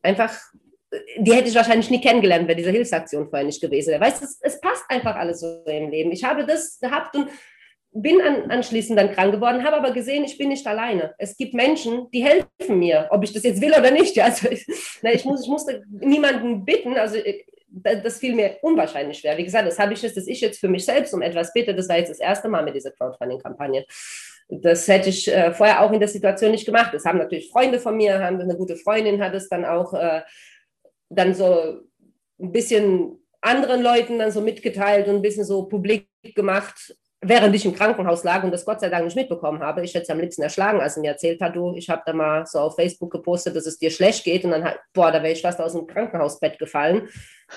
Einfach, 0.00 0.38
die 1.18 1.32
hätte 1.32 1.48
ich 1.48 1.56
wahrscheinlich 1.56 1.90
nie 1.90 2.00
kennengelernt, 2.00 2.46
wenn 2.46 2.56
diese 2.56 2.70
Hilfsaktion 2.70 3.28
vorher 3.28 3.44
nicht 3.44 3.60
gewesen 3.60 3.90
wäre. 3.90 4.00
Weißt 4.00 4.20
du, 4.20 4.26
es, 4.26 4.38
es, 4.42 4.60
passt 4.60 4.84
einfach 4.88 5.16
alles 5.16 5.40
so 5.40 5.64
im 5.66 5.90
Leben. 5.90 6.12
Ich 6.12 6.22
habe 6.22 6.46
das 6.46 6.78
gehabt 6.78 7.16
und 7.16 7.30
bin 7.90 8.20
an, 8.20 8.48
anschließend 8.48 8.96
dann 8.96 9.10
krank 9.10 9.32
geworden, 9.32 9.64
habe 9.64 9.78
aber 9.78 9.90
gesehen, 9.90 10.22
ich 10.22 10.38
bin 10.38 10.50
nicht 10.50 10.68
alleine. 10.68 11.16
Es 11.18 11.36
gibt 11.36 11.52
Menschen, 11.52 12.08
die 12.12 12.22
helfen 12.22 12.78
mir, 12.78 13.08
ob 13.10 13.24
ich 13.24 13.32
das 13.32 13.42
jetzt 13.42 13.60
will 13.60 13.72
oder 13.76 13.90
nicht. 13.90 14.16
Also 14.20 14.48
ich, 14.50 14.64
na, 15.02 15.12
ich, 15.12 15.24
muss, 15.24 15.42
ich 15.42 15.48
musste 15.48 15.82
niemanden 15.90 16.64
bitten. 16.64 16.96
Also 16.96 17.16
das 17.68 18.18
fiel 18.18 18.34
mir 18.34 18.58
unwahrscheinlich 18.62 19.18
schwer. 19.18 19.36
Wie 19.36 19.44
gesagt, 19.44 19.66
das 19.66 19.78
habe 19.78 19.92
ich 19.92 20.02
jetzt, 20.02 20.16
dass 20.16 20.26
ich 20.26 20.40
jetzt 20.40 20.58
für 20.58 20.68
mich 20.68 20.84
selbst 20.84 21.12
um 21.12 21.22
etwas 21.22 21.52
bitte. 21.52 21.74
Das 21.74 21.88
war 21.88 21.98
jetzt 21.98 22.10
das 22.10 22.20
erste 22.20 22.48
Mal 22.48 22.64
mit 22.64 22.74
dieser 22.74 22.92
Crowdfunding-Kampagne. 22.92 23.84
Das 24.48 24.86
hätte 24.86 25.08
ich 25.08 25.28
äh, 25.28 25.52
vorher 25.52 25.82
auch 25.82 25.92
in 25.92 25.98
der 25.98 26.08
Situation 26.08 26.52
nicht 26.52 26.66
gemacht. 26.66 26.94
Das 26.94 27.04
haben 27.04 27.18
natürlich 27.18 27.50
Freunde 27.50 27.80
von 27.80 27.96
mir, 27.96 28.20
haben 28.20 28.40
eine 28.40 28.56
gute 28.56 28.76
Freundin 28.76 29.22
hat 29.22 29.34
es 29.34 29.48
dann 29.48 29.64
auch 29.64 29.92
äh, 29.94 30.22
dann 31.08 31.34
so 31.34 31.80
ein 32.38 32.52
bisschen 32.52 33.18
anderen 33.40 33.82
Leuten 33.82 34.18
dann 34.18 34.30
so 34.30 34.40
mitgeteilt 34.40 35.08
und 35.08 35.16
ein 35.16 35.22
bisschen 35.22 35.44
so 35.44 35.64
publik 35.64 36.08
gemacht. 36.34 36.96
Während 37.20 37.54
ich 37.54 37.64
im 37.64 37.74
Krankenhaus 37.74 38.24
lag 38.24 38.44
und 38.44 38.50
das 38.50 38.64
Gott 38.64 38.80
sei 38.80 38.88
Dank 38.88 39.04
nicht 39.04 39.16
mitbekommen 39.16 39.60
habe, 39.60 39.82
ich 39.82 39.94
hätte 39.94 40.04
es 40.04 40.10
am 40.10 40.20
liebsten 40.20 40.42
erschlagen, 40.42 40.80
als 40.80 40.96
er 40.96 41.02
mir 41.02 41.10
erzählt 41.10 41.40
hat, 41.40 41.56
du, 41.56 41.74
ich 41.74 41.88
habe 41.88 42.02
da 42.04 42.12
mal 42.12 42.46
so 42.46 42.58
auf 42.58 42.76
Facebook 42.76 43.10
gepostet, 43.10 43.56
dass 43.56 43.66
es 43.66 43.78
dir 43.78 43.90
schlecht 43.90 44.24
geht 44.24 44.44
und 44.44 44.50
dann, 44.50 44.68
boah, 44.92 45.10
da 45.10 45.22
wäre 45.22 45.32
ich 45.32 45.42
fast 45.42 45.60
aus 45.60 45.72
dem 45.72 45.86
Krankenhausbett 45.86 46.58
gefallen. 46.58 47.08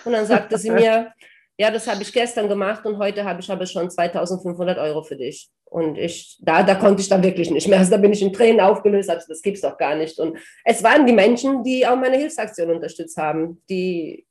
Und 0.06 0.14
dann 0.14 0.26
sagte 0.26 0.58
sie 0.58 0.72
mir, 0.72 1.14
ja, 1.58 1.72
das 1.72 1.88
habe 1.88 2.02
ich 2.02 2.14
gestern 2.14 2.48
gemacht 2.48 2.86
und 2.86 2.98
heute 2.98 3.26
habe 3.26 3.42
ich 3.42 3.52
aber 3.52 3.66
schon 3.66 3.90
2500 3.90 4.78
Euro 4.78 5.04
für 5.04 5.18
dich. 5.18 5.50
Und 5.66 5.98
ich, 5.98 6.38
da, 6.42 6.64
da 6.64 6.76
konnte 6.76 7.02
ich 7.02 7.10
dann 7.10 7.22
wirklich 7.22 7.52
nicht 7.52 7.68
mehr. 7.68 7.80
Also 7.80 7.92
da 7.92 7.98
bin 7.98 8.14
ich 8.14 8.22
in 8.22 8.34
Tränen 8.34 8.62
aufgelöst, 8.62 9.10
also 9.10 9.28
das 9.28 9.42
gibt 9.42 9.58
es 9.58 9.62
doch 9.62 9.78
gar 9.78 9.96
nicht. 9.96 10.18
Und 10.20 10.38
es 10.64 10.82
waren 10.84 11.06
die 11.06 11.14
Menschen, 11.14 11.64
die 11.64 11.86
auch 11.86 11.98
meine 11.98 12.18
Hilfsaktion 12.18 12.72
unterstützt 12.72 13.18
haben, 13.18 13.62
die 13.70 14.26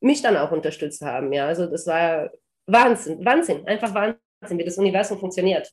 mich 0.00 0.22
dann 0.22 0.36
auch 0.36 0.52
unterstützt 0.52 1.02
haben. 1.02 1.32
Ja, 1.32 1.46
also 1.46 1.66
das 1.66 1.86
war 1.86 2.30
Wahnsinn, 2.66 3.22
Wahnsinn, 3.24 3.66
einfach 3.66 3.92
Wahnsinn, 3.92 4.20
wie 4.48 4.64
das 4.64 4.78
Universum 4.78 5.18
funktioniert. 5.18 5.70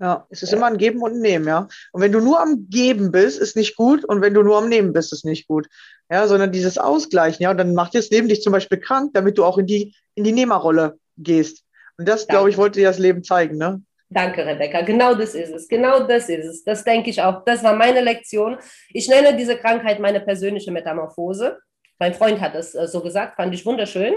Ja, 0.00 0.26
es 0.28 0.42
ist 0.42 0.52
immer 0.52 0.66
ein 0.66 0.76
Geben 0.76 1.02
und 1.02 1.12
ein 1.12 1.20
Nehmen, 1.20 1.46
ja. 1.46 1.68
Und 1.92 2.02
wenn 2.02 2.10
du 2.10 2.20
nur 2.20 2.40
am 2.40 2.68
Geben 2.68 3.12
bist, 3.12 3.38
ist 3.38 3.54
nicht 3.54 3.76
gut. 3.76 4.04
Und 4.04 4.22
wenn 4.22 4.34
du 4.34 4.42
nur 4.42 4.58
am 4.58 4.68
Nehmen 4.68 4.92
bist, 4.92 5.12
ist 5.12 5.24
nicht 5.24 5.46
gut. 5.46 5.68
Ja, 6.10 6.26
sondern 6.26 6.50
dieses 6.50 6.78
Ausgleichen, 6.78 7.42
ja. 7.42 7.50
Und 7.50 7.58
dann 7.58 7.74
macht 7.74 7.94
das 7.94 8.10
Leben 8.10 8.28
dich 8.28 8.42
zum 8.42 8.52
Beispiel 8.52 8.78
krank, 8.78 9.12
damit 9.14 9.38
du 9.38 9.44
auch 9.44 9.56
in 9.56 9.66
die, 9.66 9.94
in 10.14 10.24
die 10.24 10.32
Nehmerrolle 10.32 10.98
gehst. 11.16 11.64
Und 11.96 12.08
das, 12.08 12.26
glaube 12.26 12.50
ich, 12.50 12.56
wollte 12.56 12.80
dir 12.80 12.88
das 12.88 12.98
Leben 12.98 13.22
zeigen, 13.22 13.56
ne? 13.56 13.82
Danke, 14.10 14.44
Rebecca. 14.44 14.82
Genau 14.82 15.14
das 15.14 15.34
ist 15.34 15.52
es. 15.52 15.68
Genau 15.68 16.06
das 16.06 16.28
ist 16.28 16.44
es. 16.44 16.64
Das 16.64 16.84
denke 16.84 17.10
ich 17.10 17.22
auch. 17.22 17.44
Das 17.44 17.62
war 17.62 17.74
meine 17.74 18.00
Lektion. 18.00 18.58
Ich 18.90 19.08
nenne 19.08 19.36
diese 19.36 19.56
Krankheit 19.56 20.00
meine 20.00 20.20
persönliche 20.20 20.72
Metamorphose. 20.72 21.58
Mein 21.98 22.14
Freund 22.14 22.40
hat 22.40 22.54
es 22.54 22.74
äh, 22.74 22.86
so 22.86 23.00
gesagt, 23.00 23.36
fand 23.36 23.54
ich 23.54 23.64
wunderschön. 23.64 24.14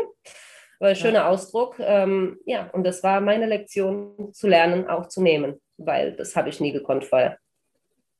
Ein 0.79 0.95
schöner 0.95 1.19
ja. 1.19 1.29
Ausdruck. 1.29 1.75
Ähm, 1.79 2.39
ja, 2.45 2.69
und 2.71 2.83
das 2.83 3.01
war 3.03 3.19
meine 3.21 3.47
Lektion, 3.47 4.33
zu 4.33 4.47
lernen, 4.47 4.87
auch 4.87 5.07
zu 5.07 5.21
nehmen, 5.21 5.59
weil 5.77 6.13
das 6.13 6.35
habe 6.35 6.49
ich 6.49 6.59
nie 6.59 6.71
gekonnt 6.71 7.05
vorher. 7.05 7.37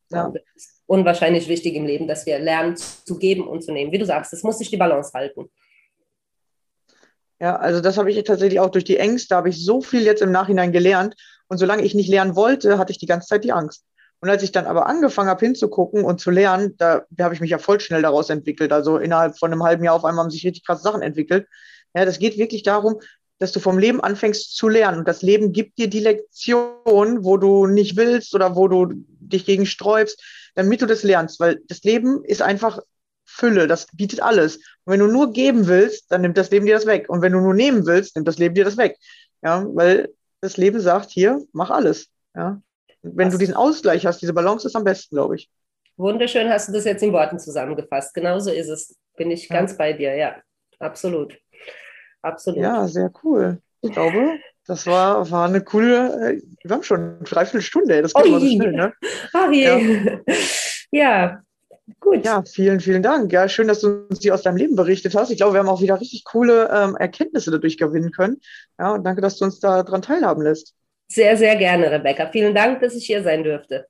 Ja. 0.10 0.32
das 0.34 0.42
ist 0.56 0.82
unwahrscheinlich 0.86 1.50
wichtig 1.50 1.76
im 1.76 1.86
Leben, 1.86 2.08
dass 2.08 2.26
wir 2.26 2.40
lernen 2.40 2.78
zu 2.78 3.18
geben 3.18 3.48
und 3.48 3.62
zu 3.62 3.72
nehmen. 3.72 3.92
Wie 3.92 3.98
du 3.98 4.06
sagst, 4.06 4.34
es 4.34 4.44
muss 4.44 4.58
sich 4.58 4.70
die 4.70 4.78
Balance 4.78 5.12
halten. 5.14 5.50
Ja, 7.40 7.58
also 7.58 7.82
das 7.82 7.98
habe 7.98 8.10
ich 8.10 8.24
tatsächlich 8.24 8.60
auch 8.60 8.72
durch 8.72 8.86
die 8.86 8.98
Ängste, 8.98 9.36
habe 9.36 9.50
ich 9.50 9.64
so 9.64 9.82
viel 9.82 10.02
jetzt 10.02 10.22
im 10.22 10.32
Nachhinein 10.32 10.72
gelernt. 10.72 11.16
Und 11.50 11.60
solange 11.60 11.84
ich 11.84 11.94
nicht 11.94 12.10
lernen 12.10 12.36
wollte, 12.36 12.78
hatte 12.78 12.92
ich 12.92 12.98
die 12.98 13.06
ganze 13.06 13.28
Zeit 13.28 13.44
die 13.44 13.52
Angst. 13.52 13.86
Und 14.20 14.30
als 14.30 14.42
ich 14.42 14.52
dann 14.52 14.66
aber 14.66 14.88
angefangen 14.88 15.30
habe 15.30 15.46
hinzugucken 15.46 16.04
und 16.04 16.20
zu 16.20 16.32
lernen, 16.32 16.76
da, 16.78 17.06
da 17.12 17.26
habe 17.26 17.36
ich 17.36 17.42
mich 17.42 17.52
ja 17.52 17.60
voll 17.60 17.80
schnell 17.80 18.02
daraus 18.02 18.30
entwickelt. 18.32 18.72
Also 18.72 18.98
innerhalb 18.98 19.38
von 19.38 19.52
einem 19.52 19.64
halben 19.64 19.84
Jahr 19.84 19.94
auf 19.94 20.06
einmal 20.06 20.24
haben 20.24 20.32
sich 20.32 20.44
richtig 20.44 20.66
krasse 20.66 20.82
Sachen 20.82 21.04
entwickelt. 21.04 21.48
Ja, 21.98 22.06
das 22.06 22.20
geht 22.20 22.38
wirklich 22.38 22.64
darum, 22.64 23.00
dass 23.40 23.52
du 23.52 23.60
vom 23.60 23.78
Leben 23.78 24.02
anfängst 24.02 24.56
zu 24.56 24.68
lernen. 24.68 25.00
Und 25.00 25.08
das 25.08 25.22
Leben 25.22 25.52
gibt 25.52 25.78
dir 25.78 25.88
die 25.88 26.00
Lektion, 26.00 27.24
wo 27.24 27.38
du 27.38 27.68
nicht 27.68 27.96
willst 27.96 28.34
oder 28.34 28.56
wo 28.56 28.68
du 28.68 28.94
dich 29.20 29.46
gegen 29.46 29.66
sträubst, 29.66 30.22
damit 30.56 30.82
du 30.82 30.86
das 30.86 31.04
lernst. 31.04 31.40
Weil 31.40 31.60
das 31.68 31.84
Leben 31.84 32.24
ist 32.24 32.42
einfach 32.42 32.80
Fülle, 33.26 33.68
das 33.68 33.88
bietet 33.94 34.22
alles. 34.22 34.58
Und 34.58 34.94
wenn 34.94 35.00
du 35.00 35.08
nur 35.08 35.34
geben 35.34 35.68
willst, 35.68 36.12
dann 36.12 36.22
nimmt 36.22 36.38
das 36.38 36.50
Leben 36.50 36.66
dir 36.66 36.76
das 36.76 36.86
weg. 36.86 37.10
Und 37.10 37.22
wenn 37.22 37.34
du 37.34 37.40
nur 37.40 37.54
nehmen 37.54 37.86
willst, 37.86 38.16
nimmt 38.16 38.28
das 38.28 38.38
Leben 38.38 38.56
dir 38.56 38.66
das 38.66 38.78
weg. 38.78 38.98
Ja, 39.44 39.66
weil 39.70 40.10
das 40.42 40.58
Leben 40.58 40.80
sagt, 40.80 41.12
hier, 41.12 41.42
mach 41.52 41.70
alles. 41.70 42.08
Ja. 42.36 42.62
Und 43.02 43.18
wenn 43.18 43.28
Was? 43.28 43.34
du 43.34 43.40
diesen 43.40 43.56
Ausgleich 43.56 44.06
hast, 44.06 44.22
diese 44.22 44.34
Balance 44.34 44.68
ist 44.68 44.76
am 44.76 44.84
besten, 44.84 45.16
glaube 45.16 45.36
ich. 45.36 45.50
Wunderschön 45.98 46.50
hast 46.50 46.70
du 46.70 46.74
das 46.74 46.86
jetzt 46.86 47.04
in 47.04 47.12
Worten 47.12 47.40
zusammengefasst. 47.40 48.14
Genauso 48.14 48.52
ist 48.52 48.70
es. 48.70 48.96
Bin 49.16 49.32
ich 49.32 49.50
ja. 49.50 49.56
ganz 49.56 49.76
bei 49.78 49.94
dir, 49.94 50.16
ja. 50.16 50.36
Absolut. 50.80 51.38
Absolut. 52.22 52.60
Ja, 52.60 52.88
sehr 52.88 53.12
cool. 53.24 53.60
Ich 53.82 53.92
glaube, 53.92 54.40
das 54.66 54.86
war, 54.86 55.30
war 55.32 55.48
eine 55.48 55.62
coole, 55.62 56.36
äh, 56.38 56.42
wir 56.64 56.76
haben 56.76 56.84
schon 56.84 57.00
eine 57.00 57.24
Dreiviertelstunde, 57.24 58.02
das 58.02 58.14
geht 58.14 58.26
oh, 58.26 58.28
immer 58.28 58.40
so 58.40 58.48
schnell, 58.48 58.72
ne? 58.74 58.94
Ach 59.34 59.52
je. 59.52 59.64
Ja. 59.64 60.20
ja. 60.92 61.42
Gut. 62.02 62.26
Ja, 62.26 62.44
vielen, 62.44 62.82
vielen 62.82 63.02
Dank. 63.02 63.32
Ja, 63.32 63.48
schön, 63.48 63.70
dass 63.70 63.80
du 63.80 64.08
uns 64.10 64.22
hier 64.22 64.34
aus 64.34 64.42
deinem 64.42 64.58
Leben 64.58 64.76
berichtet 64.76 65.16
hast. 65.16 65.32
Ich 65.32 65.38
glaube, 65.38 65.54
wir 65.54 65.60
haben 65.60 65.70
auch 65.70 65.82
wieder 65.82 66.00
richtig 66.02 66.26
coole 66.26 66.70
ähm, 66.70 66.98
Erkenntnisse 66.98 67.50
dadurch 67.50 67.78
gewinnen 67.78 68.12
können. 68.12 68.42
Ja, 68.78 68.94
und 68.94 69.06
danke, 69.06 69.22
dass 69.22 69.38
du 69.38 69.46
uns 69.46 69.62
daran 69.62 70.02
teilhaben 70.02 70.44
lässt. 70.44 70.76
Sehr, 71.10 71.38
sehr 71.38 71.56
gerne, 71.56 71.90
Rebecca. 71.90 72.30
Vielen 72.30 72.54
Dank, 72.54 72.82
dass 72.82 72.94
ich 72.94 73.06
hier 73.06 73.24
sein 73.24 73.44
dürfte. 73.44 73.88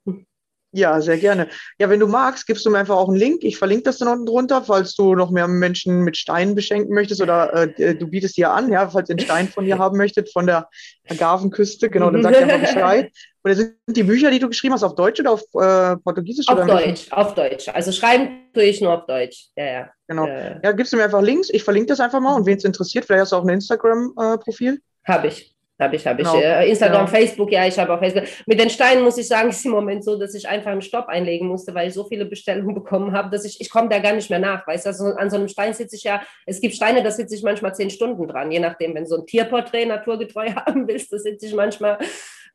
Ja, 0.73 0.99
sehr 0.99 1.17
gerne. 1.17 1.47
Ja, 1.79 1.89
wenn 1.89 1.99
du 1.99 2.07
magst, 2.07 2.45
gibst 2.45 2.65
du 2.65 2.69
mir 2.69 2.79
einfach 2.79 2.97
auch 2.97 3.07
einen 3.07 3.17
Link. 3.17 3.43
Ich 3.43 3.57
verlinke 3.57 3.83
das 3.83 3.99
dann 3.99 4.09
unten 4.09 4.25
drunter, 4.25 4.61
falls 4.61 4.95
du 4.95 5.15
noch 5.15 5.31
mehr 5.31 5.47
Menschen 5.47 6.01
mit 6.01 6.17
Steinen 6.17 6.55
beschenken 6.55 6.93
möchtest 6.93 7.21
oder 7.21 7.53
äh, 7.79 7.95
du 7.95 8.07
bietest 8.07 8.35
dir 8.35 8.51
an, 8.51 8.69
ja, 8.69 8.89
falls 8.89 9.09
ihr 9.09 9.13
einen 9.13 9.25
Stein 9.25 9.47
von 9.47 9.63
dir 9.63 9.79
haben 9.79 9.97
möchtet, 9.97 10.31
von 10.31 10.45
der 10.45 10.67
Agavenküste, 11.09 11.89
genau, 11.89 12.11
dann 12.11 12.21
sag 12.21 12.33
dir 12.33 12.43
einfach 12.43 12.59
Bescheid. 12.59 13.11
Oder 13.45 13.55
sind 13.55 13.75
die 13.87 14.03
Bücher, 14.03 14.29
die 14.29 14.39
du 14.39 14.49
geschrieben 14.49 14.73
hast, 14.73 14.83
auf 14.83 14.95
Deutsch 14.95 15.21
oder 15.21 15.31
auf 15.31 15.41
äh, 15.53 15.95
Portugiesisch? 16.03 16.49
Auf 16.49 16.65
Deutsch, 16.65 17.11
auf 17.11 17.33
Deutsch. 17.33 17.69
Also 17.69 17.93
schreiben 17.93 18.49
tue 18.53 18.63
ich 18.63 18.81
nur 18.81 18.93
auf 18.93 19.05
Deutsch. 19.05 19.47
Ja, 19.55 19.65
ja. 19.65 19.89
Genau. 20.07 20.25
Äh, 20.25 20.59
ja, 20.61 20.73
gibst 20.73 20.91
du 20.91 20.97
mir 20.97 21.05
einfach 21.05 21.21
Links, 21.21 21.49
ich 21.49 21.63
verlinke 21.63 21.87
das 21.87 22.01
einfach 22.01 22.19
mal 22.19 22.35
und 22.35 22.45
wen 22.45 22.57
es 22.57 22.65
interessiert, 22.65 23.05
vielleicht 23.05 23.21
hast 23.21 23.31
du 23.31 23.37
auch 23.37 23.43
ein 23.43 23.49
Instagram-Profil. 23.49 24.73
Äh, 24.73 25.11
Habe 25.11 25.27
ich. 25.27 25.56
Habe 25.79 25.95
ich, 25.95 26.07
habe 26.07 26.21
ich. 26.21 26.27
Genau. 26.27 26.41
Äh, 26.41 26.69
Instagram, 26.69 27.05
genau. 27.05 27.17
Facebook, 27.17 27.51
ja, 27.51 27.67
ich 27.67 27.77
habe 27.77 27.93
auch 27.93 27.99
Facebook. 27.99 28.23
Mit 28.47 28.59
den 28.59 28.69
Steinen 28.69 29.03
muss 29.03 29.17
ich 29.17 29.27
sagen, 29.27 29.49
ist 29.49 29.65
im 29.65 29.71
Moment 29.71 30.03
so, 30.03 30.17
dass 30.17 30.33
ich 30.33 30.47
einfach 30.47 30.71
einen 30.71 30.81
Stopp 30.81 31.07
einlegen 31.07 31.47
musste, 31.47 31.73
weil 31.75 31.89
ich 31.89 31.93
so 31.93 32.05
viele 32.05 32.25
Bestellungen 32.25 32.73
bekommen 32.75 33.11
habe, 33.11 33.29
dass 33.29 33.45
ich, 33.45 33.61
ich 33.61 33.69
komme 33.69 33.89
da 33.89 33.99
gar 33.99 34.13
nicht 34.13 34.29
mehr 34.29 34.39
nach. 34.39 34.65
Weißt 34.65 34.85
du, 34.85 34.89
also 34.89 35.05
an 35.05 35.29
so 35.29 35.37
einem 35.37 35.47
Stein 35.47 35.73
sitze 35.73 35.95
ich 35.95 36.03
ja, 36.03 36.21
es 36.45 36.61
gibt 36.61 36.75
Steine, 36.75 37.03
da 37.03 37.11
sitze 37.11 37.35
ich 37.35 37.43
manchmal 37.43 37.75
zehn 37.75 37.89
Stunden 37.89 38.27
dran, 38.27 38.51
je 38.51 38.59
nachdem, 38.59 38.95
wenn 38.95 39.05
so 39.05 39.17
ein 39.17 39.25
Tierporträt 39.25 39.85
naturgetreu 39.85 40.49
haben 40.55 40.87
willst, 40.87 41.13
da 41.13 41.19
sitze 41.19 41.45
ich 41.45 41.53
manchmal 41.53 41.99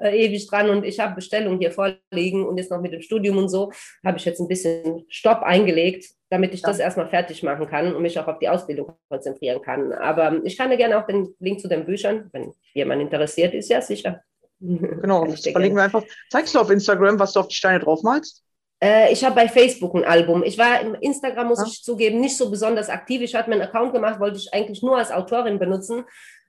äh, 0.02 0.26
ewig 0.26 0.46
dran 0.48 0.68
und 0.70 0.84
ich 0.84 1.00
habe 1.00 1.14
Bestellungen 1.14 1.58
hier 1.58 1.70
vorliegen 1.70 2.44
und 2.44 2.58
jetzt 2.58 2.70
noch 2.70 2.80
mit 2.80 2.92
dem 2.92 3.02
Studium 3.02 3.38
und 3.38 3.48
so, 3.48 3.72
habe 4.04 4.18
ich 4.18 4.24
jetzt 4.24 4.40
ein 4.40 4.48
bisschen 4.48 5.04
Stopp 5.08 5.42
eingelegt, 5.42 6.06
damit 6.30 6.54
ich 6.54 6.60
ja. 6.60 6.68
das 6.68 6.78
erstmal 6.78 7.08
fertig 7.08 7.42
machen 7.42 7.66
kann 7.66 7.94
und 7.94 8.02
mich 8.02 8.18
auch 8.18 8.26
auf 8.26 8.38
die 8.38 8.48
Ausbildung 8.48 8.92
konzentrieren 9.08 9.62
kann. 9.62 9.92
Aber 9.92 10.40
ich 10.44 10.56
kann 10.56 10.70
dir 10.70 10.76
gerne 10.76 10.98
auch 10.98 11.06
den 11.06 11.34
Link 11.38 11.60
zu 11.60 11.68
den 11.68 11.86
Büchern, 11.86 12.28
wenn 12.32 12.52
jemand 12.74 13.02
interessiert 13.02 13.54
ist, 13.54 13.68
ja 13.68 13.80
sicher. 13.80 14.22
Genau, 14.60 15.26
das 15.26 15.42
verlinken 15.42 15.76
wir 15.76 15.84
einfach. 15.84 16.04
Zeigst 16.30 16.54
du 16.54 16.60
auf 16.60 16.70
Instagram, 16.70 17.18
was 17.18 17.32
du 17.32 17.40
auf 17.40 17.48
die 17.48 17.56
Steine 17.56 17.80
draufmalst? 17.80 18.44
Äh, 18.82 19.12
ich 19.12 19.24
habe 19.24 19.34
bei 19.34 19.48
Facebook 19.48 19.94
ein 19.94 20.04
Album. 20.04 20.42
Ich 20.42 20.58
war 20.58 20.80
im 20.80 20.94
Instagram, 20.94 21.48
muss 21.48 21.60
ja. 21.60 21.66
ich 21.66 21.82
zugeben, 21.82 22.20
nicht 22.20 22.36
so 22.36 22.50
besonders 22.50 22.88
aktiv. 22.88 23.22
Ich 23.22 23.34
hatte 23.34 23.50
meinen 23.50 23.62
Account 23.62 23.92
gemacht, 23.92 24.18
wollte 24.18 24.38
ich 24.38 24.52
eigentlich 24.52 24.82
nur 24.82 24.98
als 24.98 25.12
Autorin 25.12 25.58
benutzen, 25.58 26.04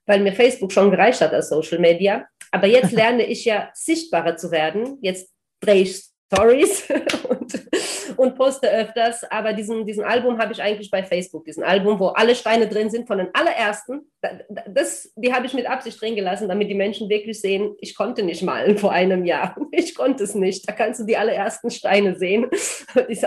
weil 0.05 0.19
mir 0.21 0.33
Facebook 0.33 0.71
schon 0.71 0.91
gereicht 0.91 1.21
hat 1.21 1.33
als 1.33 1.49
Social 1.49 1.79
Media. 1.79 2.25
Aber 2.51 2.67
jetzt 2.67 2.91
lerne 2.93 3.25
ich 3.25 3.45
ja 3.45 3.69
sichtbarer 3.73 4.37
zu 4.37 4.51
werden. 4.51 4.97
Jetzt 5.01 5.29
drehe 5.59 5.83
ich 5.83 6.03
Stories 6.31 6.83
und, 7.29 7.53
und, 8.23 8.35
poste 8.35 8.69
öfters. 8.69 9.23
Aber 9.29 9.53
diesen, 9.53 9.85
diesen 9.85 10.03
Album 10.03 10.39
habe 10.39 10.53
ich 10.53 10.61
eigentlich 10.61 10.89
bei 10.89 11.03
Facebook, 11.03 11.45
diesen 11.45 11.63
Album, 11.63 11.99
wo 11.99 12.07
alle 12.07 12.35
Steine 12.35 12.67
drin 12.67 12.89
sind, 12.89 13.07
von 13.07 13.17
den 13.17 13.29
allerersten. 13.33 14.09
Das, 14.67 15.11
die 15.15 15.33
habe 15.33 15.45
ich 15.45 15.53
mit 15.53 15.65
Absicht 15.65 16.01
drin 16.01 16.15
gelassen, 16.15 16.47
damit 16.47 16.69
die 16.69 16.75
Menschen 16.75 17.09
wirklich 17.09 17.39
sehen, 17.41 17.75
ich 17.79 17.95
konnte 17.95 18.23
nicht 18.23 18.41
malen 18.41 18.77
vor 18.77 18.91
einem 18.91 19.25
Jahr. 19.25 19.55
Ich 19.75 19.95
konnte 19.95 20.23
es 20.23 20.35
nicht. 20.35 20.69
Da 20.69 20.73
kannst 20.73 20.99
du 20.99 21.03
die 21.03 21.17
allerersten 21.17 21.71
Steine 21.71 22.15
sehen. 22.15 22.45
Die, 23.09 23.19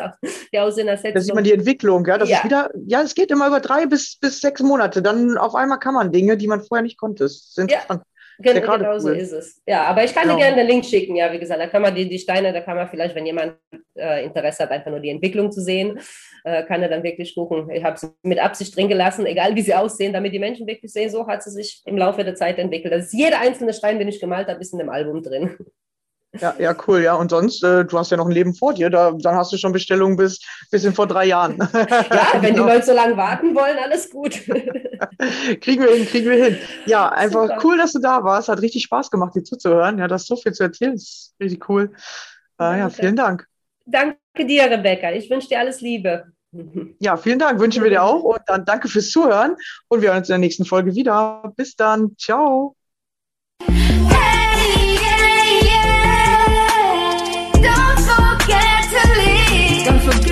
die 0.53 0.59
Aussehen, 0.59 0.87
da 0.87 0.97
sieht 0.97 1.35
man 1.35 1.45
die 1.45 1.53
Entwicklung. 1.53 2.07
Ja, 2.07 2.19
das 2.19 2.29
ja. 2.29 2.39
Ist 2.39 2.45
wieder, 2.45 2.71
ja, 2.87 3.03
es 3.03 3.15
geht 3.15 3.31
immer 3.31 3.49
über 3.49 3.61
drei 3.61 3.87
bis, 3.87 4.17
bis 4.17 4.41
sechs 4.41 4.63
Monate. 4.63 5.03
Dann 5.03 5.37
auf 5.37 5.55
einmal 5.55 5.79
kann 5.79 5.95
man 5.95 6.13
Dinge, 6.13 6.37
die 6.37 6.47
man 6.47 6.63
vorher 6.63 6.83
nicht 6.83 6.99
konnte. 6.99 7.25
Das 7.25 7.33
ist 7.33 7.59
interessant. 7.59 8.03
Ja. 8.05 8.16
Genau, 8.39 8.61
ja 8.61 8.77
genau 8.77 8.99
so 8.99 9.11
ist 9.11 9.33
es. 9.33 9.63
Ja, 9.67 9.85
aber 9.85 10.05
ich 10.05 10.15
kann 10.15 10.25
genau. 10.25 10.37
dir 10.37 10.45
gerne 10.45 10.57
den 10.57 10.67
Link 10.67 10.85
schicken. 10.85 11.17
Ja, 11.17 11.33
wie 11.33 11.39
gesagt, 11.39 11.61
da 11.61 11.67
kann 11.67 11.83
man 11.83 11.95
die, 11.95 12.09
die 12.09 12.19
Steine, 12.19 12.53
da 12.53 12.61
kann 12.61 12.77
man 12.77 12.89
vielleicht, 12.89 13.15
wenn 13.15 13.25
jemand 13.25 13.57
äh, 13.95 14.25
Interesse 14.25 14.65
hat, 14.65 14.71
einfach 14.71 14.91
nur 14.91 15.01
die 15.01 15.11
Entwicklung 15.11 15.51
zu 15.51 15.61
sehen, 15.61 15.99
äh, 16.45 16.63
kann 16.65 16.83
er 16.83 16.89
dann 16.89 17.03
wirklich 17.03 17.35
gucken. 17.35 17.71
Ich 17.71 17.83
habe 17.83 17.97
es 17.97 18.11
mit 18.23 18.39
Absicht 18.39 18.77
drin 18.77 18.89
gelassen, 18.89 19.27
egal 19.27 19.55
wie 19.55 19.63
sie 19.63 19.75
aussehen, 19.75 20.13
damit 20.13 20.33
die 20.35 20.39
Menschen 20.39 20.67
wirklich 20.67 20.93
sehen, 20.93 21.11
so 21.11 21.27
hat 21.27 21.43
sie 21.43 21.51
sich 21.51 21.83
im 21.87 21.97
Laufe 21.97 22.25
der 22.25 22.35
Zeit 22.35 22.59
entwickelt. 22.59 22.93
Das 22.93 23.07
ist 23.07 23.15
jeder 23.15 23.41
einzelne 23.41 23.73
Stein, 23.73 23.99
den 23.99 24.09
ich 24.09 24.21
gemalt 24.21 24.49
habe, 24.49 24.61
ist 24.61 24.73
in 24.73 24.79
dem 24.79 24.91
Album 24.91 25.23
drin. 25.23 25.57
Ja, 26.41 26.55
ja, 26.59 26.77
cool, 26.87 27.03
ja. 27.03 27.15
Und 27.15 27.31
sonst, 27.31 27.63
äh, 27.63 27.85
du 27.85 27.99
hast 27.99 28.11
ja 28.11 28.17
noch 28.17 28.27
ein 28.27 28.33
Leben 28.33 28.55
vor 28.55 28.75
dir, 28.75 28.91
da, 28.91 29.13
dann 29.13 29.37
hast 29.37 29.53
du 29.53 29.57
schon 29.57 29.73
Bestellungen 29.73 30.17
bis, 30.17 30.41
bis 30.71 30.85
in 30.85 30.95
vor 30.95 31.07
drei 31.07 31.27
Jahren. 31.27 31.59
Ja, 32.17 32.41
wenn 32.41 32.55
genau. 32.55 32.67
die 32.67 32.73
Leute 32.73 32.87
so 32.87 32.93
lange 32.93 33.17
warten 33.17 33.55
wollen, 33.55 33.77
alles 33.79 34.11
gut. 34.11 34.33
kriegen 35.61 35.83
wir 35.83 35.93
hin, 35.93 36.07
kriegen 36.07 36.31
wir 36.31 36.45
hin. 36.45 36.59
Ja, 36.87 37.09
einfach 37.09 37.49
Super. 37.49 37.59
cool, 37.65 37.79
dass 37.79 37.93
du 37.93 37.99
da 37.99 38.23
warst. 38.25 38.49
Hat 38.49 38.63
richtig 38.63 38.85
Spaß 38.85 39.11
gemacht, 39.11 39.35
dir 39.35 39.45
zuzuhören. 39.45 39.99
Ja, 39.99 40.09
das 40.09 40.23
ist 40.23 40.29
so 40.29 40.37
viel 40.37 40.53
zu 40.53 40.63
erzählen. 40.63 40.93
Das 40.93 41.03
ist 41.03 41.35
richtig 41.41 41.69
cool. 41.69 41.93
Äh, 42.61 42.79
ja, 42.79 42.91
vielen 42.91 43.17
Dank. 43.17 43.47
Danke 43.85 44.19
dir, 44.39 44.65
Rebecca. 44.71 45.13
Ich 45.13 45.31
wünsche 45.31 45.49
dir 45.49 45.61
alles 45.61 45.81
Liebe. 45.81 46.27
Ja, 47.01 47.17
vielen 47.17 47.39
Dank, 47.39 47.61
wünschen 47.61 47.83
wir 47.83 47.91
dir 47.91 48.03
auch. 48.03 48.23
Und 48.23 48.41
dann 48.47 48.65
danke 48.65 48.89
fürs 48.89 49.11
Zuhören. 49.11 49.57
Und 49.89 50.03
wir 50.03 50.11
hören 50.11 50.19
uns 50.19 50.29
in 50.29 50.35
der 50.35 50.39
nächsten 50.39 50.65
Folge 50.65 50.95
wieder. 50.95 51.53
Bis 51.57 51.77
dann. 51.77 52.17
Ciao. 52.19 52.77
Don't. 59.87 60.26